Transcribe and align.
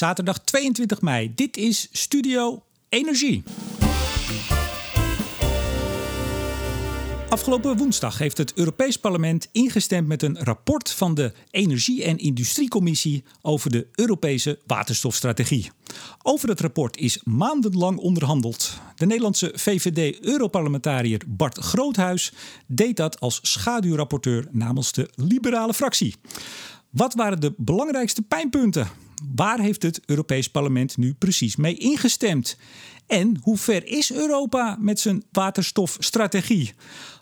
zaterdag 0.00 0.38
22 0.38 1.00
mei. 1.00 1.34
Dit 1.34 1.56
is 1.56 1.88
Studio 1.92 2.62
Energie. 2.88 3.42
Afgelopen 7.28 7.76
woensdag 7.76 8.18
heeft 8.18 8.38
het 8.38 8.52
Europees 8.54 8.96
Parlement 8.96 9.48
ingestemd 9.52 10.08
met 10.08 10.22
een 10.22 10.38
rapport 10.38 10.90
van 10.90 11.14
de 11.14 11.32
Energie- 11.50 12.04
en 12.04 12.18
Industriecommissie 12.18 13.24
over 13.42 13.70
de 13.70 13.86
Europese 13.94 14.58
waterstofstrategie. 14.66 15.70
Over 16.22 16.48
het 16.48 16.60
rapport 16.60 16.96
is 16.96 17.20
maandenlang 17.24 17.98
onderhandeld. 17.98 18.80
De 18.94 19.06
Nederlandse 19.06 19.52
VVD-Europarlementariër 19.54 21.22
Bart 21.26 21.58
Groothuis 21.58 22.32
deed 22.66 22.96
dat 22.96 23.20
als 23.20 23.38
schaduwrapporteur 23.42 24.46
namens 24.50 24.92
de 24.92 25.10
liberale 25.14 25.74
fractie. 25.74 26.14
Wat 26.90 27.14
waren 27.14 27.40
de 27.40 27.54
belangrijkste 27.56 28.22
pijnpunten? 28.22 29.09
Waar 29.34 29.60
heeft 29.60 29.82
het 29.82 30.00
Europees 30.06 30.50
Parlement 30.50 30.96
nu 30.96 31.14
precies 31.14 31.56
mee 31.56 31.76
ingestemd? 31.76 32.56
En 33.06 33.38
hoe 33.42 33.56
ver 33.56 33.86
is 33.86 34.12
Europa 34.12 34.76
met 34.80 35.00
zijn 35.00 35.24
waterstofstrategie? 35.32 36.74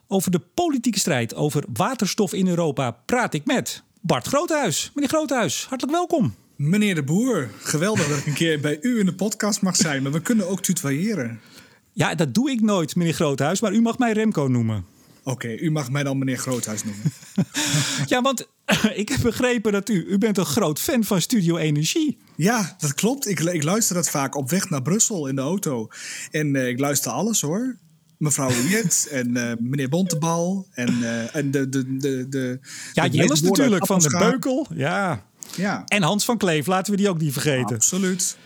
Over 0.06 0.30
de 0.30 0.41
politieke 0.55 0.98
strijd 0.98 1.34
over 1.34 1.64
waterstof 1.72 2.32
in 2.32 2.48
Europa 2.48 2.91
praat 2.91 3.34
ik 3.34 3.45
met 3.45 3.82
Bart 4.00 4.27
Groothuis. 4.27 4.91
Meneer 4.95 5.10
Groothuis, 5.10 5.66
hartelijk 5.69 5.96
welkom. 5.96 6.34
Meneer 6.56 6.95
de 6.95 7.02
Boer, 7.02 7.50
geweldig 7.58 8.08
dat 8.08 8.19
ik 8.19 8.27
een 8.27 8.33
keer 8.33 8.60
bij 8.60 8.78
u 8.80 8.98
in 8.98 9.06
de 9.06 9.14
podcast 9.14 9.62
mag 9.62 9.77
zijn, 9.77 10.02
maar 10.02 10.12
we 10.12 10.22
kunnen 10.22 10.48
ook 10.48 10.62
tutoyeren. 10.62 11.41
Ja, 11.92 12.14
dat 12.14 12.34
doe 12.34 12.50
ik 12.50 12.60
nooit, 12.60 12.96
meneer 12.96 13.14
Groothuis, 13.14 13.60
maar 13.60 13.72
u 13.72 13.80
mag 13.80 13.98
mij 13.98 14.12
Remco 14.12 14.46
noemen. 14.46 14.84
Oké, 15.22 15.54
u 15.54 15.70
mag 15.70 15.90
mij 15.90 16.02
dan 16.02 16.18
meneer 16.18 16.38
Groothuis 16.38 16.84
noemen. 16.84 17.12
ja, 18.06 18.22
want 18.22 18.48
ik 19.02 19.08
heb 19.08 19.20
begrepen 19.20 19.72
dat 19.72 19.88
u, 19.88 20.04
u 20.08 20.18
bent 20.18 20.38
een 20.38 20.44
groot 20.44 20.80
fan 20.80 21.04
van 21.04 21.20
Studio 21.20 21.56
Energie. 21.56 22.18
Ja, 22.36 22.77
dat 22.78 22.94
klopt. 22.94 23.28
Ik, 23.28 23.41
ik 23.41 23.62
luister 23.62 23.94
dat 23.94 24.10
vaak 24.10 24.34
op 24.34 24.50
weg 24.50 24.70
naar 24.70 24.82
Brussel 24.82 25.27
in 25.27 25.34
de 25.34 25.41
auto. 25.41 25.88
En 26.30 26.54
uh, 26.54 26.69
ik 26.69 26.78
luister 26.78 27.11
alles 27.11 27.41
hoor 27.41 27.77
mevrouw 28.19 28.50
Wiet 28.50 29.08
en 29.11 29.36
uh, 29.36 29.52
meneer 29.58 29.89
Bontebal 29.89 30.66
en, 30.70 30.98
uh, 30.98 31.36
en 31.36 31.50
de, 31.50 31.69
de, 31.69 31.96
de, 31.96 32.28
de. 32.28 32.58
Ja, 32.92 33.06
Jillis 33.06 33.41
natuurlijk 33.41 33.86
van 33.86 33.98
de 33.98 34.16
Beukel. 34.19 34.66
Ja. 34.74 35.24
ja. 35.56 35.84
En 35.86 36.02
Hans 36.02 36.24
van 36.24 36.39
Kleef, 36.39 36.66
laten 36.66 36.92
we 36.92 36.98
die 36.98 37.08
ook 37.08 37.20
niet 37.20 37.33
vergeten. 37.33 37.77
Absoluut. 37.77 38.36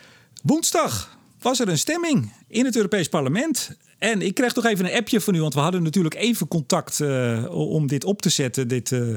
Woensdag 0.42 1.18
was 1.40 1.60
er 1.60 1.68
een 1.68 1.78
stemming 1.78 2.32
in 2.48 2.64
het 2.64 2.76
Europees 2.76 3.08
Parlement. 3.08 3.76
En 4.02 4.22
ik 4.22 4.34
kreeg 4.34 4.52
toch 4.52 4.64
even 4.64 4.84
een 4.84 4.96
appje 4.96 5.20
van 5.20 5.34
u, 5.34 5.40
want 5.40 5.54
we 5.54 5.60
hadden 5.60 5.82
natuurlijk 5.82 6.14
even 6.14 6.48
contact 6.48 7.00
uh, 7.00 7.50
om 7.50 7.86
dit 7.86 8.04
op 8.04 8.22
te 8.22 8.28
zetten, 8.28 8.68
dit, 8.68 8.90
uh, 8.90 9.14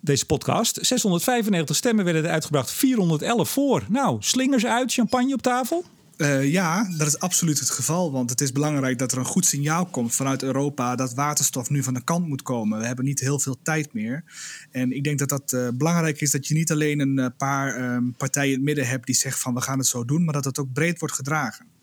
deze 0.00 0.26
podcast. 0.26 0.78
695 0.80 1.76
stemmen 1.76 2.04
werden 2.04 2.30
uitgebracht, 2.30 2.70
411 2.70 3.50
voor. 3.50 3.84
Nou, 3.88 4.16
slingers 4.20 4.66
uit, 4.66 4.92
champagne 4.92 5.34
op 5.34 5.42
tafel. 5.42 5.84
Uh, 6.16 6.50
ja, 6.50 6.88
dat 6.96 7.06
is 7.06 7.18
absoluut 7.18 7.58
het 7.58 7.70
geval. 7.70 8.12
Want 8.12 8.30
het 8.30 8.40
is 8.40 8.52
belangrijk 8.52 8.98
dat 8.98 9.12
er 9.12 9.18
een 9.18 9.24
goed 9.24 9.46
signaal 9.46 9.86
komt 9.86 10.14
vanuit 10.14 10.42
Europa 10.42 10.96
dat 10.96 11.14
waterstof 11.14 11.70
nu 11.70 11.82
van 11.82 11.94
de 11.94 12.04
kant 12.04 12.26
moet 12.26 12.42
komen. 12.42 12.78
We 12.78 12.86
hebben 12.86 13.04
niet 13.04 13.20
heel 13.20 13.40
veel 13.40 13.56
tijd 13.62 13.92
meer. 13.92 14.24
En 14.70 14.92
ik 14.92 15.04
denk 15.04 15.18
dat 15.18 15.28
dat 15.28 15.74
belangrijk 15.74 16.20
is 16.20 16.30
dat 16.30 16.46
je 16.46 16.54
niet 16.54 16.72
alleen 16.72 17.00
een 17.00 17.34
paar 17.36 17.94
um, 17.94 18.14
partijen 18.16 18.48
in 18.48 18.56
het 18.56 18.64
midden 18.64 18.86
hebt 18.86 19.06
die 19.06 19.14
zeggen 19.14 19.40
van 19.40 19.54
we 19.54 19.60
gaan 19.60 19.78
het 19.78 19.86
zo 19.86 20.04
doen, 20.04 20.24
maar 20.24 20.34
dat 20.34 20.44
het 20.44 20.58
ook 20.58 20.72
breed 20.72 20.98
wordt 20.98 21.14
gedragen. 21.14 21.77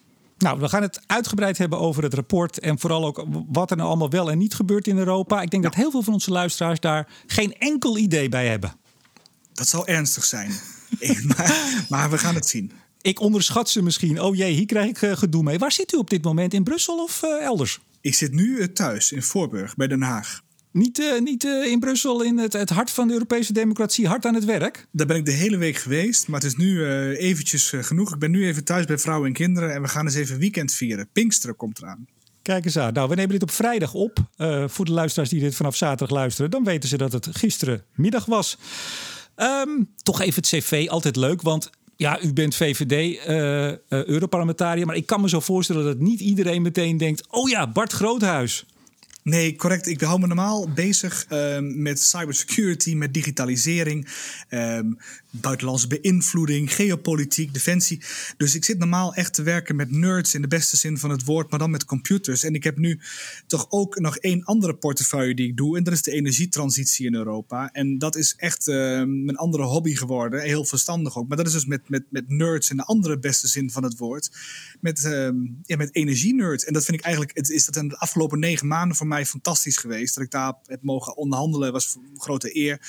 Nou, 0.45 0.59
we 0.59 0.69
gaan 0.69 0.81
het 0.81 1.01
uitgebreid 1.07 1.57
hebben 1.57 1.79
over 1.79 2.03
het 2.03 2.13
rapport 2.13 2.59
en 2.59 2.79
vooral 2.79 3.05
ook 3.05 3.25
wat 3.47 3.71
er 3.71 3.77
nou 3.77 3.89
allemaal 3.89 4.09
wel 4.09 4.31
en 4.31 4.37
niet 4.37 4.53
gebeurt 4.53 4.87
in 4.87 4.97
Europa. 4.97 5.41
Ik 5.41 5.49
denk 5.49 5.63
ja. 5.63 5.69
dat 5.69 5.77
heel 5.77 5.91
veel 5.91 6.01
van 6.01 6.13
onze 6.13 6.31
luisteraars 6.31 6.79
daar 6.79 7.07
geen 7.27 7.57
enkel 7.57 7.97
idee 7.97 8.29
bij 8.29 8.47
hebben. 8.47 8.73
Dat 9.53 9.67
zal 9.67 9.87
ernstig 9.87 10.23
zijn. 10.23 10.51
maar, 11.37 11.85
maar 11.89 12.09
we 12.09 12.17
gaan 12.17 12.35
het 12.35 12.47
zien 12.47 12.71
ik 13.05 13.19
onderschat 13.19 13.69
ze 13.69 13.81
misschien. 13.81 14.21
Oh 14.21 14.35
jee, 14.35 14.53
hier 14.53 14.65
krijg 14.65 14.89
ik 14.89 15.01
uh, 15.01 15.17
gedoe 15.17 15.43
mee. 15.43 15.57
Waar 15.57 15.71
zit 15.71 15.93
u 15.93 15.97
op 15.97 16.09
dit 16.09 16.23
moment? 16.23 16.53
In 16.53 16.63
Brussel 16.63 17.03
of 17.03 17.21
uh, 17.23 17.43
elders? 17.43 17.79
Ik 18.01 18.15
zit 18.15 18.31
nu 18.31 18.57
uh, 18.57 18.65
thuis 18.65 19.11
in 19.11 19.23
Voorburg 19.23 19.75
bij 19.75 19.87
Den 19.87 20.01
Haag. 20.01 20.41
Niet, 20.77 21.19
niet 21.23 21.43
in 21.43 21.79
Brussel, 21.79 22.23
in 22.23 22.37
het, 22.37 22.53
het, 22.53 22.69
hart 22.69 22.91
van 22.91 23.07
de 23.07 23.13
Europese 23.13 23.53
democratie, 23.53 24.07
hard 24.07 24.25
aan 24.25 24.33
het 24.33 24.45
werk? 24.45 24.87
Daar 24.91 25.07
ben 25.07 25.15
ik 25.15 25.25
de 25.25 25.31
hele 25.31 25.57
week 25.57 25.77
geweest, 25.77 26.27
maar 26.27 26.39
het 26.39 26.49
is 26.49 26.55
nu 26.55 26.85
eventjes 27.15 27.73
genoeg. 27.75 28.13
Ik 28.13 28.19
ben 28.19 28.31
nu 28.31 28.47
even 28.47 28.63
thuis 28.63 28.85
bij 28.85 28.97
vrouwen 28.97 29.27
en 29.27 29.33
kinderen 29.33 29.73
en 29.73 29.81
we 29.81 29.87
gaan 29.87 30.05
eens 30.05 30.15
even 30.15 30.39
weekend 30.39 30.73
vieren. 30.73 31.07
Pinksteren 31.11 31.55
komt 31.55 31.77
eraan. 31.77 32.07
Kijk 32.41 32.65
eens 32.65 32.77
aan. 32.77 32.93
Nou, 32.93 33.09
we 33.09 33.15
nemen 33.15 33.31
dit 33.31 33.41
op 33.41 33.51
vrijdag 33.51 33.93
op. 33.93 34.17
voor 34.65 34.85
de 34.85 34.91
luisteraars 34.91 35.29
die 35.29 35.39
dit 35.39 35.55
vanaf 35.55 35.75
zaterdag 35.75 36.17
luisteren, 36.17 36.51
dan 36.51 36.63
weten 36.63 36.89
ze 36.89 36.97
dat 36.97 37.11
het 37.11 37.27
gisterenmiddag 37.31 38.25
was. 38.25 38.57
Um, 39.35 39.89
toch 40.03 40.21
even 40.21 40.35
het 40.35 40.47
cv, 40.47 40.85
altijd 40.89 41.15
leuk, 41.15 41.41
want 41.41 41.69
ja, 41.95 42.21
u 42.21 42.33
bent 42.33 42.55
VVD-Europarlementariër, 42.55 44.81
uh, 44.81 44.85
maar 44.85 44.95
ik 44.95 45.05
kan 45.05 45.21
me 45.21 45.29
zo 45.29 45.39
voorstellen 45.39 45.83
dat 45.83 45.99
niet 45.99 46.19
iedereen 46.19 46.61
meteen 46.61 46.97
denkt: 46.97 47.27
oh 47.29 47.49
ja, 47.49 47.71
Bart 47.71 47.91
Groothuis. 47.91 48.65
Nee, 49.29 49.55
correct. 49.55 49.87
Ik 49.87 50.01
hou 50.01 50.19
me 50.19 50.27
normaal 50.27 50.69
bezig 50.69 51.25
uh, 51.31 51.57
met 51.59 51.99
cybersecurity, 52.01 52.95
met 52.95 53.13
digitalisering, 53.13 54.07
um, 54.49 54.97
buitenlandse 55.41 55.87
beïnvloeding, 55.87 56.73
geopolitiek, 56.73 57.53
defensie. 57.53 58.01
Dus 58.37 58.55
ik 58.55 58.65
zit 58.65 58.77
normaal 58.77 59.13
echt 59.13 59.33
te 59.33 59.43
werken 59.43 59.75
met 59.75 59.91
nerds 59.91 60.33
in 60.33 60.41
de 60.41 60.47
beste 60.47 60.77
zin 60.77 60.97
van 60.97 61.09
het 61.09 61.23
woord, 61.23 61.49
maar 61.49 61.59
dan 61.59 61.69
met 61.69 61.85
computers. 61.85 62.43
En 62.43 62.53
ik 62.53 62.63
heb 62.63 62.77
nu 62.77 62.99
toch 63.47 63.65
ook 63.69 63.99
nog 63.99 64.17
één 64.17 64.43
andere 64.43 64.75
portefeuille 64.75 65.35
die 65.35 65.47
ik 65.47 65.57
doe, 65.57 65.77
en 65.77 65.83
dat 65.83 65.93
is 65.93 66.01
de 66.01 66.11
energietransitie 66.11 67.05
in 67.05 67.15
Europa. 67.15 67.69
En 67.71 67.97
dat 67.97 68.15
is 68.15 68.33
echt 68.37 68.67
uh, 68.67 68.75
mijn 69.03 69.35
andere 69.35 69.63
hobby 69.63 69.95
geworden, 69.95 70.41
heel 70.41 70.65
verstandig 70.65 71.17
ook. 71.17 71.27
Maar 71.27 71.37
dat 71.37 71.47
is 71.47 71.53
dus 71.53 71.65
met, 71.65 71.89
met, 71.89 72.03
met 72.09 72.29
nerds 72.29 72.69
in 72.69 72.77
de 72.77 72.83
andere 72.83 73.19
beste 73.19 73.47
zin 73.47 73.71
van 73.71 73.83
het 73.83 73.97
woord, 73.97 74.31
met, 74.79 75.03
uh, 75.03 75.29
ja, 75.63 75.77
met 75.77 75.95
energie-nerds. 75.95 76.63
En 76.65 76.73
dat 76.73 76.85
vind 76.85 76.97
ik 76.97 77.03
eigenlijk, 77.03 77.37
het 77.37 77.49
is 77.49 77.65
dat 77.65 77.75
in 77.75 77.87
de 77.87 77.97
afgelopen 77.97 78.39
negen 78.39 78.67
maanden 78.67 78.97
voor 78.97 79.07
mij 79.07 79.25
fantastisch 79.25 79.77
geweest. 79.77 80.15
Dat 80.15 80.23
ik 80.23 80.31
daar 80.31 80.53
heb 80.65 80.83
mogen 80.83 81.17
onderhandelen 81.17 81.71
was 81.71 81.95
een 81.95 82.21
grote 82.21 82.57
eer. 82.57 82.79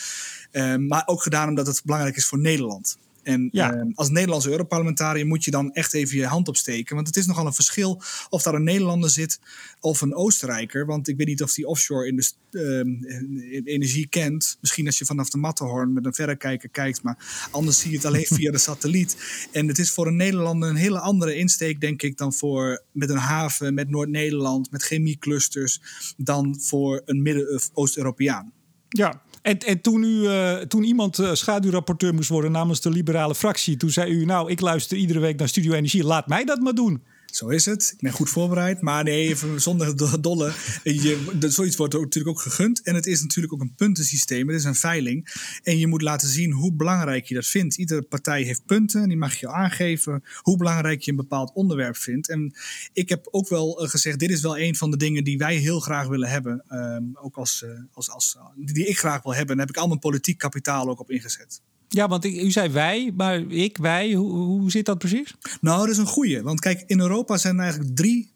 Uh, 0.56 0.76
maar 0.76 1.02
ook 1.06 1.22
gedaan 1.22 1.48
omdat 1.48 1.66
het 1.66 1.82
belangrijk 1.84 2.16
is 2.16 2.26
voor 2.26 2.38
Nederland. 2.38 2.96
En 3.26 3.48
ja. 3.52 3.74
uh, 3.74 3.82
als 3.94 4.10
Nederlandse 4.10 4.50
Europarlementariër 4.50 5.26
moet 5.26 5.44
je 5.44 5.50
dan 5.50 5.72
echt 5.72 5.94
even 5.94 6.16
je 6.16 6.26
hand 6.26 6.48
opsteken. 6.48 6.94
Want 6.94 7.06
het 7.06 7.16
is 7.16 7.26
nogal 7.26 7.46
een 7.46 7.52
verschil 7.52 8.02
of 8.28 8.42
daar 8.42 8.54
een 8.54 8.64
Nederlander 8.64 9.10
zit 9.10 9.40
of 9.80 10.00
een 10.00 10.14
Oostenrijker. 10.14 10.86
Want 10.86 11.08
ik 11.08 11.16
weet 11.16 11.26
niet 11.26 11.42
of 11.42 11.52
die 11.52 11.66
offshore 11.66 12.06
in 12.06 12.16
de, 12.16 12.30
uh, 12.50 13.74
energie 13.74 14.08
kent. 14.08 14.58
Misschien 14.60 14.86
als 14.86 14.98
je 14.98 15.04
vanaf 15.04 15.30
de 15.30 15.38
Matterhorn 15.38 15.92
met 15.92 16.06
een 16.06 16.14
verrekijker 16.14 16.68
kijkt. 16.68 17.02
Maar 17.02 17.48
anders 17.50 17.78
zie 17.78 17.90
je 17.90 17.96
het 17.96 18.06
alleen 18.06 18.26
via 18.26 18.50
de 18.50 18.58
satelliet. 18.58 19.16
En 19.52 19.68
het 19.68 19.78
is 19.78 19.90
voor 19.90 20.06
een 20.06 20.16
Nederlander 20.16 20.68
een 20.68 20.76
hele 20.76 21.00
andere 21.00 21.34
insteek, 21.34 21.80
denk 21.80 22.02
ik, 22.02 22.16
dan 22.16 22.32
voor 22.32 22.82
met 22.92 23.10
een 23.10 23.16
haven, 23.16 23.74
met 23.74 23.88
Noord-Nederland, 23.88 24.70
met 24.70 24.82
chemieclusters, 24.82 25.80
dan 26.16 26.60
voor 26.60 27.02
een 27.04 27.22
Midden-Oost-Europeaan. 27.22 28.52
Ja, 28.88 29.22
en, 29.46 29.58
en 29.58 29.80
toen, 29.80 30.02
u, 30.02 30.06
uh, 30.06 30.54
toen 30.54 30.84
iemand 30.84 31.18
uh, 31.18 31.32
schaduwrapporteur 31.32 32.14
moest 32.14 32.28
worden 32.28 32.52
namens 32.52 32.80
de 32.80 32.90
liberale 32.90 33.34
fractie, 33.34 33.76
toen 33.76 33.90
zei 33.90 34.12
u: 34.12 34.24
Nou, 34.24 34.50
ik 34.50 34.60
luister 34.60 34.96
iedere 34.96 35.18
week 35.18 35.38
naar 35.38 35.48
Studio 35.48 35.72
Energie, 35.72 36.04
laat 36.04 36.26
mij 36.26 36.44
dat 36.44 36.60
maar 36.60 36.74
doen. 36.74 37.02
Zo 37.36 37.48
is 37.48 37.64
het. 37.64 37.92
Ik 37.92 38.00
ben 38.00 38.12
goed 38.12 38.30
voorbereid. 38.30 38.80
Maar 38.80 39.04
nee, 39.04 39.28
even 39.28 39.60
zonder 39.60 39.96
dolle. 40.20 40.52
Je, 40.82 41.36
zoiets 41.40 41.76
wordt 41.76 41.94
natuurlijk 41.94 42.36
ook 42.36 42.42
gegund. 42.42 42.82
En 42.82 42.94
het 42.94 43.06
is 43.06 43.22
natuurlijk 43.22 43.54
ook 43.54 43.60
een 43.60 43.74
puntensysteem. 43.74 44.48
Het 44.48 44.56
is 44.56 44.64
een 44.64 44.74
veiling. 44.74 45.28
En 45.62 45.78
je 45.78 45.86
moet 45.86 46.02
laten 46.02 46.28
zien 46.28 46.52
hoe 46.52 46.72
belangrijk 46.72 47.26
je 47.26 47.34
dat 47.34 47.46
vindt. 47.46 47.76
Iedere 47.76 48.02
partij 48.02 48.42
heeft 48.42 48.66
punten. 48.66 49.02
En 49.02 49.08
die 49.08 49.16
mag 49.16 49.34
je 49.34 49.48
aangeven 49.48 50.24
hoe 50.40 50.56
belangrijk 50.56 51.02
je 51.02 51.10
een 51.10 51.16
bepaald 51.16 51.52
onderwerp 51.54 51.96
vindt. 51.96 52.28
En 52.28 52.54
ik 52.92 53.08
heb 53.08 53.28
ook 53.30 53.48
wel 53.48 53.72
gezegd: 53.72 54.18
dit 54.18 54.30
is 54.30 54.40
wel 54.40 54.58
een 54.58 54.76
van 54.76 54.90
de 54.90 54.96
dingen 54.96 55.24
die 55.24 55.38
wij 55.38 55.56
heel 55.56 55.80
graag 55.80 56.06
willen 56.06 56.28
hebben. 56.28 56.64
Um, 56.68 57.10
ook 57.14 57.36
als, 57.36 57.64
als, 57.92 58.10
als, 58.10 58.36
die 58.56 58.86
ik 58.86 58.98
graag 58.98 59.22
wil 59.22 59.34
hebben. 59.34 59.50
En 59.50 59.56
daar 59.56 59.66
heb 59.66 59.76
ik 59.76 59.82
al 59.82 59.88
mijn 59.88 60.00
politiek 60.00 60.38
kapitaal 60.38 60.88
ook 60.88 61.00
op 61.00 61.10
ingezet. 61.10 61.60
Ja, 61.88 62.08
want 62.08 62.24
u 62.24 62.50
zei 62.50 62.68
wij, 62.68 63.12
maar 63.16 63.40
ik, 63.40 63.76
wij, 63.76 64.12
hoe, 64.12 64.32
hoe 64.32 64.70
zit 64.70 64.86
dat 64.86 64.98
precies? 64.98 65.34
Nou, 65.60 65.80
dat 65.80 65.88
is 65.88 65.98
een 65.98 66.06
goeie. 66.06 66.42
Want 66.42 66.60
kijk, 66.60 66.84
in 66.86 67.00
Europa 67.00 67.36
zijn 67.36 67.56
er 67.56 67.62
eigenlijk 67.62 67.96
drie 67.96 68.32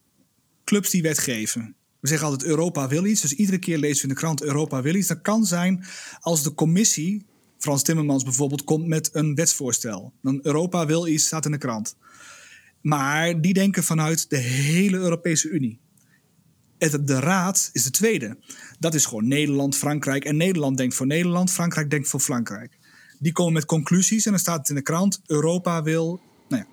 clubs 0.65 0.91
die 0.91 1.03
wetgeven. 1.03 1.75
We 2.01 2.09
zeggen 2.09 2.27
altijd 2.27 2.49
Europa 2.49 2.89
wil 2.89 3.05
iets. 3.05 3.21
Dus 3.21 3.33
iedere 3.33 3.59
keer 3.59 3.79
lezen 3.79 3.97
we 3.97 4.03
in 4.03 4.15
de 4.15 4.21
krant 4.21 4.43
Europa 4.43 4.83
wil 4.83 4.95
iets. 4.95 5.07
Dat 5.07 5.21
kan 5.21 5.47
zijn 5.47 5.85
als 6.21 6.43
de 6.43 6.55
commissie, 6.55 7.27
Frans 7.59 7.83
Timmermans 7.83 8.23
bijvoorbeeld, 8.23 8.65
komt 8.65 8.87
met 8.87 9.11
een 9.13 9.35
wetsvoorstel. 9.35 10.13
Dan 10.23 10.39
Europa 10.43 10.87
wil 10.87 11.07
iets, 11.07 11.27
staat 11.27 11.45
in 11.45 11.51
de 11.51 11.59
krant. 11.59 11.97
Maar 12.81 13.41
die 13.41 13.53
denken 13.53 13.85
vanuit 13.85 14.31
de 14.31 14.37
hele 14.37 14.97
Europese 14.97 15.49
Unie. 15.49 15.81
De 16.79 17.21
Raad 17.21 17.71
is 17.73 17.85
de 17.85 17.91
tweede. 17.91 18.39
Dat 18.79 18.95
is 18.95 19.07
gewoon 19.07 19.29
Nederland, 19.29 19.77
Frankrijk. 19.77 20.25
En 20.25 20.37
Nederland 20.37 20.77
denkt 20.77 20.95
voor 20.95 21.07
Nederland, 21.07 21.51
Frankrijk 21.51 21.91
denkt 21.91 22.09
voor 22.09 22.21
Frankrijk. 22.21 22.79
Die 23.23 23.33
komen 23.33 23.53
met 23.53 23.65
conclusies 23.65 24.25
en 24.25 24.31
dan 24.31 24.41
staat 24.41 24.59
het 24.59 24.69
in 24.69 24.75
de 24.75 24.83
krant: 24.83 25.21
Europa 25.27 25.83
wil. 25.83 26.21
Nou 26.49 26.63
ja. 26.63 26.69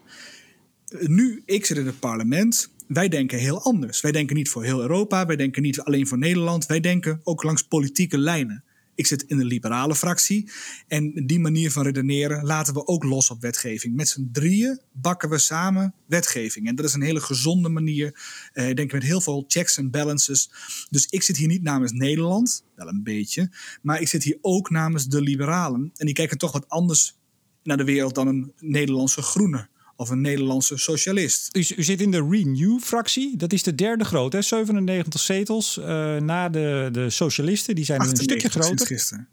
Nu, 1.07 1.41
ik 1.45 1.65
zit 1.65 1.77
in 1.77 1.85
het 1.85 1.99
parlement. 1.99 2.69
Wij 2.87 3.07
denken 3.07 3.39
heel 3.39 3.61
anders. 3.61 4.01
Wij 4.01 4.11
denken 4.11 4.35
niet 4.35 4.49
voor 4.49 4.63
heel 4.63 4.81
Europa. 4.81 5.25
Wij 5.25 5.35
denken 5.35 5.61
niet 5.61 5.79
alleen 5.79 6.07
voor 6.07 6.17
Nederland. 6.17 6.65
Wij 6.65 6.79
denken 6.79 7.19
ook 7.23 7.43
langs 7.43 7.61
politieke 7.61 8.17
lijnen. 8.17 8.63
Ik 8.97 9.07
zit 9.07 9.23
in 9.23 9.37
de 9.37 9.45
liberale 9.45 9.95
fractie. 9.95 10.51
En 10.87 11.25
die 11.25 11.39
manier 11.39 11.71
van 11.71 11.83
redeneren 11.83 12.45
laten 12.45 12.73
we 12.73 12.87
ook 12.87 13.03
los 13.03 13.29
op 13.29 13.41
wetgeving. 13.41 13.95
Met 13.95 14.07
z'n 14.07 14.29
drieën 14.31 14.79
bakken 14.91 15.29
we 15.29 15.37
samen 15.37 15.93
wetgeving. 16.05 16.67
En 16.67 16.75
dat 16.75 16.85
is 16.85 16.93
een 16.93 17.01
hele 17.01 17.19
gezonde 17.19 17.69
manier. 17.69 18.19
Uh, 18.53 18.69
ik 18.69 18.75
denk 18.75 18.91
met 18.91 19.03
heel 19.03 19.21
veel 19.21 19.43
checks 19.47 19.77
en 19.77 19.91
balances. 19.91 20.49
Dus 20.89 21.05
ik 21.05 21.23
zit 21.23 21.37
hier 21.37 21.47
niet 21.47 21.63
namens 21.63 21.91
Nederland, 21.91 22.63
wel 22.75 22.87
een 22.87 23.03
beetje. 23.03 23.51
Maar 23.81 24.01
ik 24.01 24.07
zit 24.07 24.23
hier 24.23 24.37
ook 24.41 24.69
namens 24.69 25.07
de 25.07 25.21
liberalen. 25.21 25.91
En 25.95 26.05
die 26.05 26.15
kijken 26.15 26.37
toch 26.37 26.51
wat 26.51 26.69
anders 26.69 27.17
naar 27.63 27.77
de 27.77 27.83
wereld 27.83 28.15
dan 28.15 28.27
een 28.27 28.53
Nederlandse 28.59 29.21
groene 29.21 29.69
of 29.97 30.09
een 30.09 30.21
Nederlandse 30.21 30.77
socialist. 30.77 31.49
U, 31.55 31.65
u 31.75 31.83
zit 31.83 32.01
in 32.01 32.11
de 32.11 32.27
Renew-fractie. 32.29 33.37
Dat 33.37 33.53
is 33.53 33.63
de 33.63 33.75
derde 33.75 34.03
grote, 34.03 34.41
97 34.41 35.21
zetels. 35.21 35.77
Uh, 35.77 35.85
na 36.15 36.49
de, 36.49 36.89
de 36.91 37.09
socialisten, 37.09 37.75
die 37.75 37.85
zijn 37.85 38.01
nu 38.01 38.09
een 38.09 38.15
stukje 38.15 38.49
groter. 38.49 38.87
Gisteren. 38.87 39.27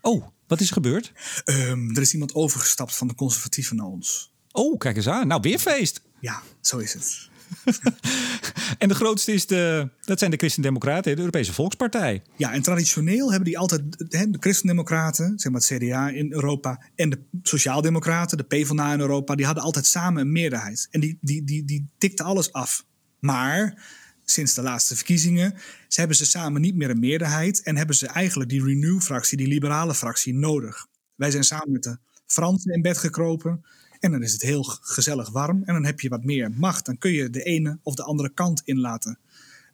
Oh, 0.00 0.26
wat 0.46 0.60
is 0.60 0.66
er 0.66 0.72
gebeurd? 0.72 1.12
Um, 1.44 1.96
er 1.96 2.02
is 2.02 2.12
iemand 2.12 2.34
overgestapt 2.34 2.96
van 2.96 3.08
de 3.08 3.14
conservatieven 3.14 3.76
naar 3.76 3.86
ons. 3.86 4.32
Oh, 4.52 4.78
kijk 4.78 4.96
eens 4.96 5.08
aan. 5.08 5.26
Nou, 5.26 5.40
weer 5.40 5.58
feest. 5.58 6.00
Ja, 6.20 6.42
zo 6.60 6.78
is 6.78 6.92
het. 6.92 7.28
en 8.78 8.88
de 8.88 8.94
grootste 8.94 9.32
is 9.32 9.46
de, 9.46 9.90
dat 10.04 10.18
zijn 10.18 10.30
de 10.30 10.36
Christendemocraten, 10.36 11.14
de 11.14 11.20
Europese 11.20 11.52
Volkspartij. 11.52 12.22
Ja, 12.36 12.52
en 12.52 12.62
traditioneel 12.62 13.28
hebben 13.28 13.48
die 13.48 13.58
altijd 13.58 13.98
de 14.08 14.36
Christendemocraten, 14.40 15.38
zeg 15.38 15.52
maar 15.52 15.60
het 15.60 15.78
CDA 15.78 16.08
in 16.08 16.32
Europa, 16.32 16.82
en 16.94 17.10
de 17.10 17.18
Sociaaldemocraten, 17.42 18.38
de 18.38 18.44
PvdA 18.44 18.92
in 18.92 19.00
Europa, 19.00 19.34
die 19.34 19.46
hadden 19.46 19.64
altijd 19.64 19.86
samen 19.86 20.22
een 20.22 20.32
meerderheid. 20.32 20.88
En 20.90 21.00
die, 21.00 21.18
die, 21.20 21.44
die, 21.44 21.64
die 21.64 21.88
tikten 21.98 22.24
alles 22.24 22.52
af. 22.52 22.84
Maar 23.18 23.82
sinds 24.24 24.54
de 24.54 24.62
laatste 24.62 24.96
verkiezingen 24.96 25.54
hebben 25.88 26.16
ze 26.16 26.26
samen 26.26 26.60
niet 26.60 26.74
meer 26.74 26.90
een 26.90 26.98
meerderheid 26.98 27.62
en 27.62 27.76
hebben 27.76 27.96
ze 27.96 28.06
eigenlijk 28.06 28.50
die 28.50 28.64
Renew-fractie, 28.64 29.36
die 29.36 29.48
liberale 29.48 29.94
fractie, 29.94 30.34
nodig. 30.34 30.86
Wij 31.14 31.30
zijn 31.30 31.44
samen 31.44 31.72
met 31.72 31.82
de 31.82 31.98
Fransen 32.26 32.72
in 32.72 32.82
bed 32.82 32.98
gekropen. 32.98 33.64
En 34.00 34.10
dan 34.10 34.22
is 34.22 34.32
het 34.32 34.42
heel 34.42 34.62
gezellig 34.80 35.30
warm. 35.30 35.62
En 35.64 35.74
dan 35.74 35.84
heb 35.84 36.00
je 36.00 36.08
wat 36.08 36.24
meer 36.24 36.50
macht. 36.50 36.86
Dan 36.86 36.98
kun 36.98 37.10
je 37.10 37.30
de 37.30 37.42
ene 37.42 37.78
of 37.82 37.94
de 37.94 38.02
andere 38.02 38.30
kant 38.34 38.62
in 38.64 38.78
laten 38.78 39.18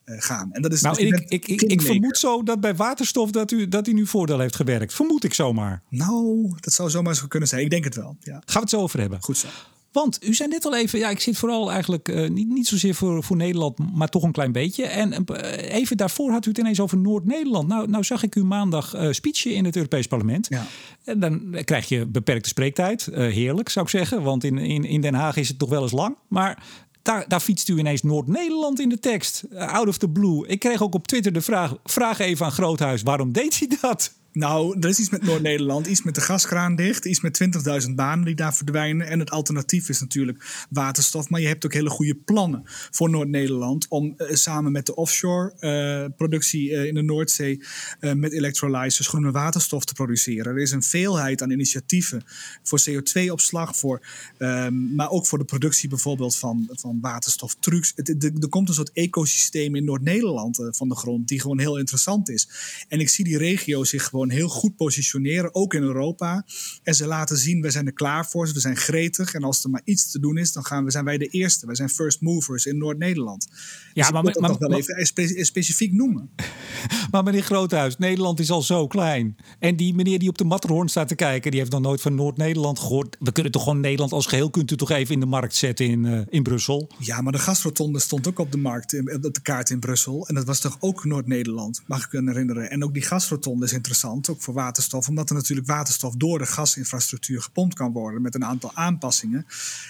uh, 0.05 0.21
gaan. 0.21 0.51
En 0.51 0.61
dat 0.61 0.73
is 0.73 0.81
nou, 0.81 0.95
dus 0.95 1.05
ik, 1.05 1.29
ik, 1.29 1.47
ik, 1.47 1.61
ik, 1.61 1.81
vermoed 1.81 2.17
zo 2.17 2.43
dat 2.43 2.61
bij 2.61 2.75
waterstof 2.75 3.31
dat 3.31 3.51
u, 3.51 3.67
dat 3.67 3.87
u 3.87 3.93
nu 3.93 4.07
voordeel 4.07 4.39
heeft 4.39 4.55
gewerkt. 4.55 4.93
Vermoed 4.93 5.23
ik 5.23 5.33
zomaar. 5.33 5.81
Nou, 5.89 6.51
dat 6.59 6.73
zou 6.73 6.89
zomaar 6.89 7.15
zo 7.15 7.27
kunnen 7.27 7.49
zijn. 7.49 7.61
Ik 7.61 7.69
denk 7.69 7.83
het 7.83 7.95
wel. 7.95 8.17
Ja. 8.19 8.33
Gaan 8.33 8.43
we 8.45 8.59
het 8.59 8.69
zo 8.69 8.79
over 8.79 8.99
hebben. 8.99 9.21
Goed 9.21 9.37
zo. 9.37 9.47
Want 9.95 10.27
u 10.27 10.33
zei 10.33 10.49
net 10.49 10.65
al 10.65 10.75
even, 10.75 10.99
ja, 10.99 11.09
ik 11.09 11.19
zit 11.19 11.37
vooral 11.37 11.71
eigenlijk 11.71 12.09
uh, 12.09 12.29
niet, 12.29 12.47
niet 12.47 12.67
zozeer 12.67 12.95
voor, 12.95 13.23
voor 13.23 13.35
Nederland, 13.35 13.95
maar 13.95 14.09
toch 14.09 14.23
een 14.23 14.31
klein 14.31 14.51
beetje. 14.51 14.85
En 14.85 15.25
uh, 15.31 15.73
even 15.73 15.97
daarvoor 15.97 16.31
had 16.31 16.45
u 16.45 16.49
het 16.49 16.57
ineens 16.57 16.79
over 16.79 16.97
Noord-Nederland. 16.97 17.67
Nou, 17.67 17.89
nou 17.89 18.03
zag 18.03 18.23
ik 18.23 18.35
u 18.35 18.43
maandag 18.43 18.95
uh, 18.95 19.11
speechen 19.11 19.53
in 19.53 19.65
het 19.65 19.75
Europees 19.75 20.07
Parlement. 20.07 20.47
Ja. 20.49 20.65
En 21.03 21.19
dan 21.19 21.57
krijg 21.65 21.89
je 21.89 22.05
beperkte 22.05 22.49
spreektijd. 22.49 23.09
heerlijk, 23.13 23.69
zou 23.69 23.85
ik 23.85 23.91
zeggen. 23.91 24.23
Want 24.23 24.43
in, 24.43 24.57
in, 24.57 24.83
in 24.83 25.01
Den 25.01 25.13
Haag 25.13 25.35
is 25.35 25.47
het 25.47 25.59
toch 25.59 25.69
wel 25.69 25.81
eens 25.81 25.91
lang. 25.91 26.15
Maar 26.27 26.63
daar, 27.01 27.25
daar 27.27 27.39
fietst 27.39 27.69
u 27.69 27.77
ineens 27.77 28.03
Noord-Nederland 28.03 28.79
in 28.79 28.89
de 28.89 28.99
tekst. 28.99 29.43
out 29.55 29.87
of 29.87 29.97
the 29.97 30.09
blue. 30.09 30.47
Ik 30.47 30.59
kreeg 30.59 30.81
ook 30.81 30.93
op 30.93 31.07
Twitter 31.07 31.33
de 31.33 31.41
vraag, 31.41 31.75
vraag 31.83 32.19
even 32.19 32.45
aan 32.45 32.51
Groothuis, 32.51 33.03
waarom 33.03 33.31
deed 33.31 33.59
hij 33.59 33.77
dat? 33.81 34.13
Nou, 34.35 34.79
er 34.79 34.89
is 34.89 34.99
iets 34.99 35.09
met 35.09 35.23
Noord-Nederland, 35.23 35.87
iets 35.87 36.03
met 36.03 36.15
de 36.15 36.21
gaskraan 36.21 36.75
dicht, 36.75 37.05
iets 37.05 37.21
met 37.21 37.43
20.000 37.87 37.91
banen 37.95 38.25
die 38.25 38.35
daar 38.35 38.55
verdwijnen. 38.55 39.07
En 39.07 39.19
het 39.19 39.31
alternatief 39.31 39.89
is 39.89 39.99
natuurlijk 39.99 40.65
waterstof. 40.69 41.29
Maar 41.29 41.41
je 41.41 41.47
hebt 41.47 41.65
ook 41.65 41.73
hele 41.73 41.89
goede 41.89 42.15
plannen 42.15 42.61
voor 42.65 43.09
Noord-Nederland 43.09 43.85
om 43.89 44.13
uh, 44.17 44.27
samen 44.33 44.71
met 44.71 44.85
de 44.85 44.95
offshore 44.95 45.53
uh, 45.59 46.15
productie 46.17 46.69
uh, 46.69 46.85
in 46.85 46.93
de 46.93 47.01
Noordzee 47.01 47.63
met 47.99 48.31
electrolyzers 48.31 49.07
groene 49.07 49.31
waterstof 49.31 49.85
te 49.85 49.93
produceren. 49.93 50.55
Er 50.55 50.61
is 50.61 50.71
een 50.71 50.83
veelheid 50.83 51.41
aan 51.41 51.51
initiatieven 51.51 52.23
voor 52.63 52.81
CO2-opslag, 52.89 53.77
voor, 53.77 54.01
ehm, 54.37 54.95
maar 54.95 55.09
ook 55.09 55.25
voor 55.25 55.37
de 55.37 55.45
productie 55.45 55.89
bijvoorbeeld 55.89 56.37
van, 56.37 56.69
van 56.71 56.97
waterstoftrucs. 57.01 57.93
Er 57.95 58.49
komt 58.49 58.69
een 58.69 58.75
soort 58.75 58.91
ecosysteem 58.91 59.75
in 59.75 59.83
Noord-Nederland 59.83 60.67
van 60.69 60.89
de 60.89 60.95
grond 60.95 61.27
die 61.27 61.41
gewoon 61.41 61.59
heel 61.59 61.77
interessant 61.77 62.29
is. 62.29 62.49
En 62.87 62.99
ik 62.99 63.09
zie 63.09 63.25
die 63.25 63.37
regio 63.37 63.83
zich 63.83 64.03
gewoon 64.03 64.23
heel 64.29 64.49
goed 64.49 64.75
positioneren, 64.75 65.55
ook 65.55 65.73
in 65.73 65.81
Europa. 65.81 66.45
En 66.83 66.95
ze 66.95 67.07
laten 67.07 67.37
zien, 67.37 67.61
wij 67.61 67.71
zijn 67.71 67.85
er 67.85 67.93
klaar 67.93 68.25
voor, 68.25 68.53
we 68.53 68.59
zijn 68.59 68.77
gretig. 68.77 69.33
En 69.33 69.43
als 69.43 69.63
er 69.63 69.69
maar 69.69 69.81
iets 69.83 70.11
te 70.11 70.19
doen 70.19 70.37
is, 70.37 70.51
dan 70.51 70.65
gaan 70.65 70.83
we, 70.83 70.91
zijn 70.91 71.05
wij 71.05 71.17
de 71.17 71.27
eerste. 71.27 71.65
Wij 71.65 71.75
zijn 71.75 71.89
first 71.89 72.21
movers 72.21 72.65
in 72.65 72.77
Noord-Nederland. 72.77 73.47
Ja, 73.93 74.01
dus 74.01 74.11
maar, 74.11 74.25
ik 74.27 74.39
maar, 74.39 74.49
dat 74.49 74.59
wel 74.59 74.73
even 74.73 75.45
specifiek 75.45 75.93
noemen. 75.93 76.29
Maar 77.11 77.23
meneer 77.23 77.43
Groothuis, 77.43 77.97
Nederland 77.97 78.39
is 78.39 78.51
al 78.51 78.61
zo 78.61 78.87
klein. 78.87 79.35
En 79.59 79.75
die 79.75 79.93
meneer 79.93 80.19
die 80.19 80.29
op 80.29 80.37
de 80.37 80.43
Matterhorn 80.43 80.87
staat 80.87 81.07
te 81.07 81.15
kijken, 81.15 81.51
die 81.51 81.59
heeft 81.59 81.71
nog 81.71 81.81
nooit 81.81 82.01
van 82.01 82.15
Noord-Nederland 82.15 82.79
gehoord. 82.79 83.15
We 83.19 83.31
kunnen 83.31 83.51
toch 83.51 83.63
gewoon 83.63 83.79
Nederland 83.79 84.11
als 84.11 84.25
geheel, 84.25 84.49
kunt 84.49 84.71
u 84.71 84.75
toch 84.75 84.91
even 84.91 85.13
in 85.13 85.19
de 85.19 85.25
markt 85.25 85.55
zetten 85.55 85.85
in, 85.85 86.03
uh, 86.03 86.21
in 86.29 86.43
Brussel? 86.43 86.91
Ja, 86.99 87.21
maar 87.21 87.31
de 87.31 87.39
gasrotonde 87.39 87.99
stond 87.99 88.27
ook 88.27 88.39
op 88.39 88.51
de 88.51 88.57
markt, 88.57 88.93
in, 88.93 89.15
op 89.15 89.33
de 89.33 89.41
kaart 89.41 89.69
in 89.69 89.79
Brussel. 89.79 90.27
En 90.27 90.35
dat 90.35 90.45
was 90.45 90.59
toch 90.59 90.77
ook 90.79 91.05
Noord-Nederland, 91.05 91.81
mag 91.87 92.05
ik 92.05 92.21
me 92.21 92.31
herinneren. 92.31 92.69
En 92.69 92.83
ook 92.83 92.93
die 92.93 93.03
gasrotonde 93.03 93.65
is 93.65 93.73
interessant 93.73 94.14
ook 94.29 94.41
voor 94.41 94.53
waterstof, 94.53 95.07
omdat 95.07 95.29
er 95.29 95.35
natuurlijk 95.35 95.67
waterstof 95.67 96.15
door 96.15 96.39
de 96.39 96.45
gasinfrastructuur 96.45 97.41
gepompt 97.41 97.75
kan 97.75 97.91
worden 97.91 98.21
met 98.21 98.35
een 98.35 98.45
aantal 98.45 98.71
aanpassingen. 98.73 99.45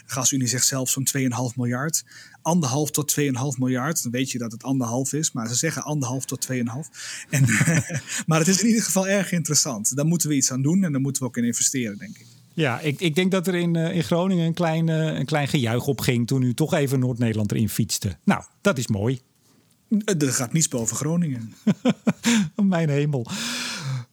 De 0.06 0.14
gasunie 0.14 0.48
zegt 0.48 0.66
zelfs 0.66 0.92
zo'n 0.92 1.08
2,5 1.18 1.56
miljard. 1.56 2.04
Anderhalf 2.42 2.92
tot 2.92 3.16
2,5 3.20 3.26
miljard. 3.58 4.04
Dan 4.04 4.12
weet 4.12 4.32
je 4.32 4.38
dat 4.38 4.52
het 4.52 4.64
anderhalf 4.64 5.14
is, 5.14 5.32
maar 5.32 5.48
ze 5.48 5.56
zeggen 5.56 5.84
anderhalf 5.84 6.26
tot 6.26 6.48
2,5. 6.52 6.58
En, 7.30 7.44
maar 8.28 8.40
het 8.40 8.48
is 8.48 8.62
in 8.62 8.68
ieder 8.68 8.84
geval 8.84 9.08
erg 9.08 9.32
interessant. 9.32 9.96
Daar 9.96 10.06
moeten 10.06 10.30
we 10.30 10.36
iets 10.36 10.52
aan 10.52 10.62
doen 10.62 10.84
en 10.84 10.92
daar 10.92 11.02
moeten 11.02 11.22
we 11.22 11.28
ook 11.28 11.38
in 11.38 11.44
investeren, 11.44 11.98
denk 11.98 12.18
ik. 12.18 12.26
Ja, 12.54 12.80
ik, 12.80 13.00
ik 13.00 13.16
denk 13.16 13.32
dat 13.32 13.48
er 13.48 13.56
in, 13.56 13.76
uh, 13.76 13.96
in 13.96 14.04
Groningen 14.04 14.46
een 14.46 14.54
klein, 14.54 14.88
uh, 14.88 14.96
een 14.96 15.26
klein 15.26 15.48
gejuich 15.48 15.88
op 15.88 16.00
ging 16.00 16.28
toen 16.28 16.42
u 16.42 16.54
toch 16.54 16.74
even 16.74 17.00
Noord-Nederland 17.00 17.52
erin 17.52 17.70
fietste. 17.70 18.18
Nou, 18.24 18.44
dat 18.62 18.78
is 18.78 18.88
mooi. 18.88 19.20
Er 20.06 20.34
gaat 20.34 20.54
niets 20.54 20.68
boven 20.68 20.96
Groningen. 20.96 21.54
Mijn 22.56 22.90
hemel. 22.90 23.28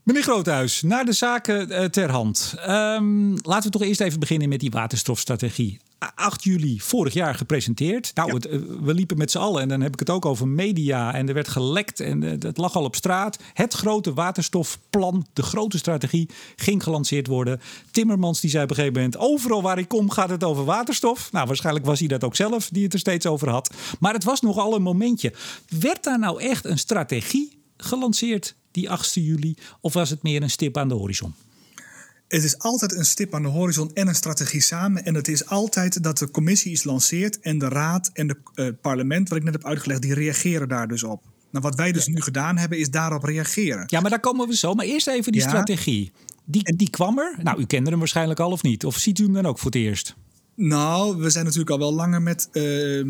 Meneer 0.03 0.23
Groothuis, 0.23 0.83
naar 0.83 1.05
de 1.05 1.13
zaken 1.13 1.71
eh, 1.71 1.85
ter 1.85 2.11
hand. 2.11 2.55
Um, 2.69 3.37
laten 3.43 3.71
we 3.71 3.79
toch 3.79 3.83
eerst 3.83 4.01
even 4.01 4.21
beginnen 4.21 4.49
met 4.49 4.61
die 4.61 4.71
waterstofstrategie. 4.71 5.81
8 6.15 6.45
juli 6.45 6.81
vorig 6.81 7.15
jaar 7.15 7.35
gepresenteerd. 7.35 8.11
Nou, 8.15 8.35
het, 8.35 8.47
eh, 8.47 8.59
we 8.81 8.95
liepen 8.95 9.19
met 9.19 9.31
z'n 9.31 9.39
allen 9.39 9.63
en 9.63 9.69
dan 9.69 9.81
heb 9.81 9.93
ik 9.93 9.99
het 9.99 10.11
ook 10.11 10.27
over 10.27 10.49
media. 10.49 11.15
En 11.15 11.29
er 11.29 11.35
werd 11.35 11.49
gelekt 11.49 12.01
en 12.01 12.23
het 12.23 12.45
eh, 12.45 12.51
lag 12.55 12.77
al 12.77 12.85
op 12.85 12.95
straat. 12.95 13.39
Het 13.53 13.75
grote 13.75 14.15
waterstofplan, 14.15 15.27
de 15.33 15.43
grote 15.43 15.79
strategie, 15.79 16.29
ging 16.57 16.83
gelanceerd 16.83 17.27
worden. 17.27 17.61
Timmermans 17.91 18.41
die 18.41 18.51
zei 18.51 18.63
op 18.65 18.71
een 18.71 18.77
gegeven 18.77 18.97
moment... 18.97 19.19
overal 19.19 19.63
waar 19.63 19.79
ik 19.79 19.89
kom 19.89 20.11
gaat 20.11 20.31
het 20.31 20.45
over 20.45 20.65
waterstof. 20.65 21.33
Nou, 21.33 21.47
waarschijnlijk 21.47 21.87
was 21.87 21.99
hij 21.99 22.09
dat 22.09 22.25
ook 22.25 22.37
zelf 22.37 22.69
die 22.69 22.85
het 22.85 22.93
er 22.93 22.99
steeds 22.99 23.27
over 23.27 23.49
had. 23.49 23.75
Maar 24.01 24.13
het 24.13 24.25
was 24.25 24.41
nogal 24.41 24.75
een 24.75 24.83
momentje. 24.83 25.33
Werd 25.81 26.05
daar 26.05 26.19
nou 26.19 26.41
echt 26.41 26.65
een 26.65 26.79
strategie 26.79 27.59
gelanceerd 27.77 28.55
die 28.73 28.91
8 28.91 29.15
juli? 29.15 29.57
Of 29.81 29.93
was 29.93 30.11
het 30.11 30.23
meer 30.23 30.43
een 30.43 30.51
stip 30.51 30.77
aan 30.77 30.89
de 30.89 30.95
horizon? 30.95 31.35
Het 32.29 32.45
is 32.45 32.59
altijd 32.59 32.95
een 32.95 33.05
stip 33.05 33.35
aan 33.35 33.43
de 33.43 33.49
horizon 33.49 33.91
en 33.95 34.09
een 34.09 34.15
strategie 34.15 34.61
samen. 34.61 35.05
En 35.05 35.15
het 35.15 35.29
is 35.29 35.47
altijd 35.47 36.03
dat 36.03 36.19
de 36.19 36.31
commissie 36.31 36.73
iets 36.73 36.85
lanceert 36.85 37.41
en 37.41 37.59
de 37.59 37.69
raad 37.69 38.11
en 38.13 38.29
het 38.29 38.39
uh, 38.55 38.69
parlement, 38.81 39.29
wat 39.29 39.39
ik 39.39 39.45
net 39.45 39.53
heb 39.53 39.65
uitgelegd, 39.65 40.03
die 40.03 40.15
reageren 40.15 40.69
daar 40.69 40.89
dus 40.89 41.03
op. 41.03 41.23
Nou, 41.51 41.65
wat 41.65 41.75
wij 41.75 41.93
dus 41.93 42.07
nu 42.07 42.21
gedaan 42.21 42.57
hebben, 42.57 42.79
is 42.79 42.91
daarop 42.91 43.25
reageren. 43.25 43.85
Ja, 43.87 44.01
maar 44.01 44.11
daar 44.11 44.21
komen 44.21 44.49
we 44.49 44.57
zo. 44.57 44.75
Maar 44.75 44.87
eerst 44.87 45.07
even 45.07 45.33
die 45.33 45.41
ja. 45.41 45.49
strategie. 45.49 46.13
Die, 46.45 46.77
die 46.77 46.91
kwam 46.91 47.19
er. 47.19 47.37
Nou, 47.43 47.61
u 47.61 47.67
kende 47.67 47.91
hem 47.91 47.99
waarschijnlijk 47.99 48.41
al 48.41 48.51
of 48.51 48.63
niet? 48.63 48.85
Of 48.85 48.97
ziet 48.97 49.19
u 49.19 49.25
hem 49.25 49.33
dan 49.33 49.47
ook 49.47 49.59
voor 49.59 49.71
het 49.71 49.81
eerst? 49.81 50.15
Nou, 50.55 51.17
we 51.17 51.31
zijn 51.31 51.45
natuurlijk 51.45 51.71
al 51.71 51.79
wel 51.79 51.95
langer 51.95 52.23
met 52.23 52.47
uh, 52.47 52.63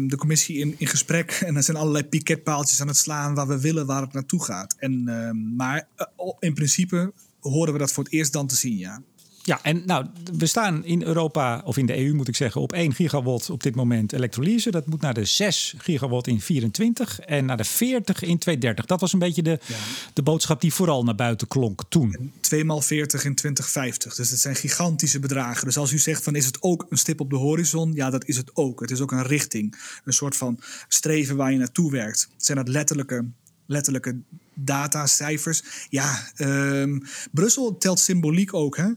de 0.08 0.16
commissie 0.18 0.58
in, 0.58 0.74
in 0.78 0.86
gesprek. 0.86 1.30
En 1.46 1.56
er 1.56 1.62
zijn 1.62 1.76
allerlei 1.76 2.04
piketpaaltjes 2.04 2.80
aan 2.80 2.88
het 2.88 2.96
slaan 2.96 3.34
waar 3.34 3.46
we 3.46 3.60
willen 3.60 3.86
waar 3.86 4.02
het 4.02 4.12
naartoe 4.12 4.44
gaat. 4.44 4.74
En, 4.78 5.04
uh, 5.06 5.30
maar 5.56 5.88
uh, 5.96 6.32
in 6.38 6.54
principe 6.54 7.12
horen 7.40 7.72
we 7.72 7.78
dat 7.78 7.92
voor 7.92 8.04
het 8.04 8.12
eerst 8.12 8.32
dan 8.32 8.46
te 8.46 8.56
zien, 8.56 8.78
ja. 8.78 9.02
Ja, 9.44 9.58
en 9.62 9.82
nou, 9.86 10.06
we 10.36 10.46
staan 10.46 10.84
in 10.84 11.02
Europa, 11.02 11.62
of 11.64 11.76
in 11.76 11.86
de 11.86 11.98
EU 11.98 12.14
moet 12.14 12.28
ik 12.28 12.36
zeggen, 12.36 12.60
op 12.60 12.72
1 12.72 12.94
gigawatt 12.94 13.50
op 13.50 13.62
dit 13.62 13.74
moment 13.74 14.12
elektrolyse. 14.12 14.70
Dat 14.70 14.86
moet 14.86 15.00
naar 15.00 15.14
de 15.14 15.24
6 15.24 15.74
gigawatt 15.78 16.26
in 16.26 16.40
24 16.40 17.20
en 17.20 17.44
naar 17.44 17.56
de 17.56 17.64
40 17.64 18.22
in 18.22 18.38
2030. 18.38 18.86
Dat 18.86 19.00
was 19.00 19.12
een 19.12 19.18
beetje 19.18 19.42
de, 19.42 19.58
ja. 19.66 19.76
de 20.12 20.22
boodschap 20.22 20.60
die 20.60 20.74
vooral 20.74 21.04
naar 21.04 21.14
buiten 21.14 21.48
klonk 21.48 21.82
toen. 21.88 22.32
2 22.40 22.64
maal 22.64 22.80
40 22.80 23.24
in 23.24 23.34
2050. 23.34 24.14
Dus 24.14 24.30
dat 24.30 24.38
zijn 24.38 24.56
gigantische 24.56 25.18
bedragen. 25.18 25.64
Dus 25.64 25.76
als 25.76 25.92
u 25.92 25.98
zegt 25.98 26.22
van 26.22 26.34
is 26.34 26.46
het 26.46 26.62
ook 26.62 26.86
een 26.88 26.98
stip 26.98 27.20
op 27.20 27.30
de 27.30 27.36
horizon? 27.36 27.92
Ja, 27.92 28.10
dat 28.10 28.24
is 28.24 28.36
het 28.36 28.50
ook. 28.56 28.80
Het 28.80 28.90
is 28.90 29.00
ook 29.00 29.12
een 29.12 29.26
richting. 29.26 29.78
Een 30.04 30.12
soort 30.12 30.36
van 30.36 30.60
streven 30.88 31.36
waar 31.36 31.52
je 31.52 31.58
naartoe 31.58 31.90
werkt. 31.90 32.28
Zijn 32.36 32.58
dat 32.58 32.68
letterlijke 32.68 33.24
letterlijke 33.72 34.16
data, 34.54 35.06
cijfers. 35.06 35.62
Ja, 35.88 36.30
ehm, 36.36 36.98
Brussel 37.30 37.76
telt 37.78 38.00
symboliek 38.00 38.54
ook. 38.54 38.76
Hè? 38.76 38.88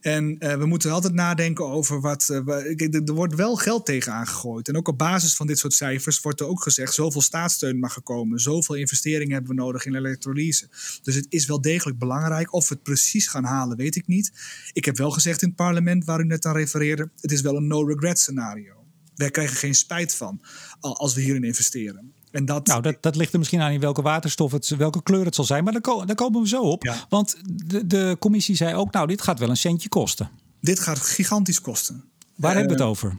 En 0.00 0.36
uh, 0.38 0.54
we 0.54 0.66
moeten 0.66 0.90
altijd 0.90 1.14
nadenken 1.14 1.66
over 1.66 2.00
wat. 2.00 2.28
Uh, 2.30 2.94
er 2.94 3.12
wordt 3.14 3.34
wel 3.34 3.56
geld 3.56 3.86
tegen 3.86 4.12
aangegooid. 4.12 4.68
En 4.68 4.76
ook 4.76 4.88
op 4.88 4.98
basis 4.98 5.36
van 5.36 5.46
dit 5.46 5.58
soort 5.58 5.72
cijfers 5.72 6.20
wordt 6.20 6.40
er 6.40 6.46
ook 6.46 6.62
gezegd: 6.62 6.94
zoveel 6.94 7.20
staatssteun 7.20 7.78
mag 7.78 7.96
er 7.96 8.02
komen. 8.02 8.40
Zoveel 8.40 8.74
investeringen 8.74 9.32
hebben 9.32 9.56
we 9.56 9.62
nodig 9.62 9.86
in 9.86 9.94
elektrolyse. 9.94 10.68
Dus 11.02 11.14
het 11.14 11.26
is 11.28 11.46
wel 11.46 11.60
degelijk 11.60 11.98
belangrijk. 11.98 12.52
Of 12.52 12.68
we 12.68 12.74
het 12.74 12.82
precies 12.82 13.26
gaan 13.26 13.44
halen, 13.44 13.76
weet 13.76 13.96
ik 13.96 14.06
niet. 14.06 14.32
Ik 14.72 14.84
heb 14.84 14.96
wel 14.96 15.10
gezegd 15.10 15.42
in 15.42 15.48
het 15.48 15.56
parlement, 15.56 16.04
waar 16.04 16.20
u 16.20 16.24
net 16.24 16.44
aan 16.44 16.56
refereerde: 16.56 17.10
het 17.20 17.32
is 17.32 17.40
wel 17.40 17.56
een 17.56 17.66
no-regret 17.66 18.18
scenario. 18.18 18.76
Wij 19.14 19.30
krijgen 19.30 19.56
geen 19.56 19.74
spijt 19.74 20.14
van 20.14 20.40
als 20.80 21.14
we 21.14 21.20
hierin 21.20 21.44
investeren. 21.44 22.12
En 22.30 22.44
dat, 22.44 22.66
nou, 22.66 22.82
dat, 22.82 22.96
dat 23.00 23.16
ligt 23.16 23.32
er 23.32 23.38
misschien 23.38 23.60
aan 23.60 23.70
in 23.70 23.80
welke 23.80 24.02
waterstof 24.02 24.52
het, 24.52 24.68
welke 24.68 25.02
kleur 25.02 25.24
het 25.24 25.34
zal 25.34 25.44
zijn. 25.44 25.64
Maar 25.64 25.72
daar, 25.72 26.06
daar 26.06 26.16
komen 26.16 26.42
we 26.42 26.48
zo 26.48 26.62
op. 26.62 26.94
Want 27.08 27.36
de, 27.44 27.86
de 27.86 28.16
commissie 28.18 28.56
zei 28.56 28.74
ook, 28.74 28.92
nou, 28.92 29.06
dit 29.06 29.22
gaat 29.22 29.38
wel 29.38 29.50
een 29.50 29.56
centje 29.56 29.88
kosten. 29.88 30.30
Dit 30.60 30.80
gaat 30.80 30.98
gigantisch 30.98 31.60
kosten. 31.60 32.04
Waar 32.34 32.54
hebben 32.54 32.76
we 32.76 32.82
het 32.82 32.90
over? 32.90 33.16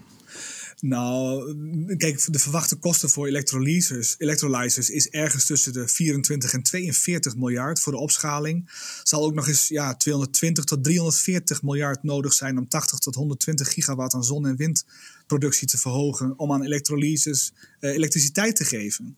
Nou, 0.81 1.95
kijk, 1.98 2.33
de 2.33 2.39
verwachte 2.39 2.75
kosten 2.75 3.09
voor 3.09 3.27
elektrolyzers, 3.27 4.15
electrolyzers 4.17 4.89
is 4.89 5.09
ergens 5.09 5.45
tussen 5.45 5.74
de 5.74 5.88
24 5.88 6.53
en 6.53 6.63
42 6.63 7.36
miljard 7.36 7.79
voor 7.79 7.91
de 7.91 7.98
opschaling. 8.00 8.69
Zal 9.03 9.24
ook 9.24 9.33
nog 9.33 9.48
eens 9.48 9.67
ja, 9.67 9.95
220 9.95 10.63
tot 10.63 10.83
340 10.83 11.63
miljard 11.63 12.03
nodig 12.03 12.33
zijn 12.33 12.57
om 12.57 12.67
80 12.67 13.00
tot 13.00 13.15
120 13.15 13.74
gigawatt 13.74 14.13
aan 14.13 14.24
zon- 14.24 14.48
en 14.48 14.55
windproductie 14.55 15.67
te 15.67 15.77
verhogen 15.77 16.39
om 16.39 16.53
aan 16.53 16.63
elektrolyzers 16.63 17.51
uh, 17.79 17.91
elektriciteit 17.91 18.55
te 18.55 18.65
geven. 18.65 19.17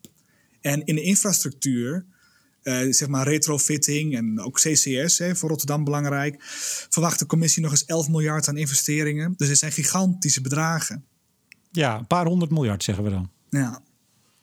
En 0.61 0.85
in 0.85 0.95
de 0.95 1.01
infrastructuur, 1.01 2.05
uh, 2.63 2.93
zeg 2.93 3.07
maar 3.07 3.27
retrofitting 3.27 4.15
en 4.15 4.39
ook 4.39 4.59
CCS, 4.59 5.17
hè, 5.17 5.35
voor 5.35 5.49
Rotterdam 5.49 5.83
belangrijk, 5.83 6.35
verwacht 6.89 7.19
de 7.19 7.25
commissie 7.25 7.61
nog 7.61 7.71
eens 7.71 7.85
11 7.85 8.09
miljard 8.09 8.47
aan 8.47 8.57
investeringen. 8.57 9.33
Dus 9.37 9.47
het 9.47 9.57
zijn 9.57 9.71
gigantische 9.71 10.41
bedragen. 10.41 11.05
Ja, 11.71 11.97
een 11.97 12.07
paar 12.07 12.25
honderd 12.25 12.51
miljard 12.51 12.83
zeggen 12.83 13.03
we 13.03 13.09
dan. 13.09 13.29
Ja. 13.49 13.81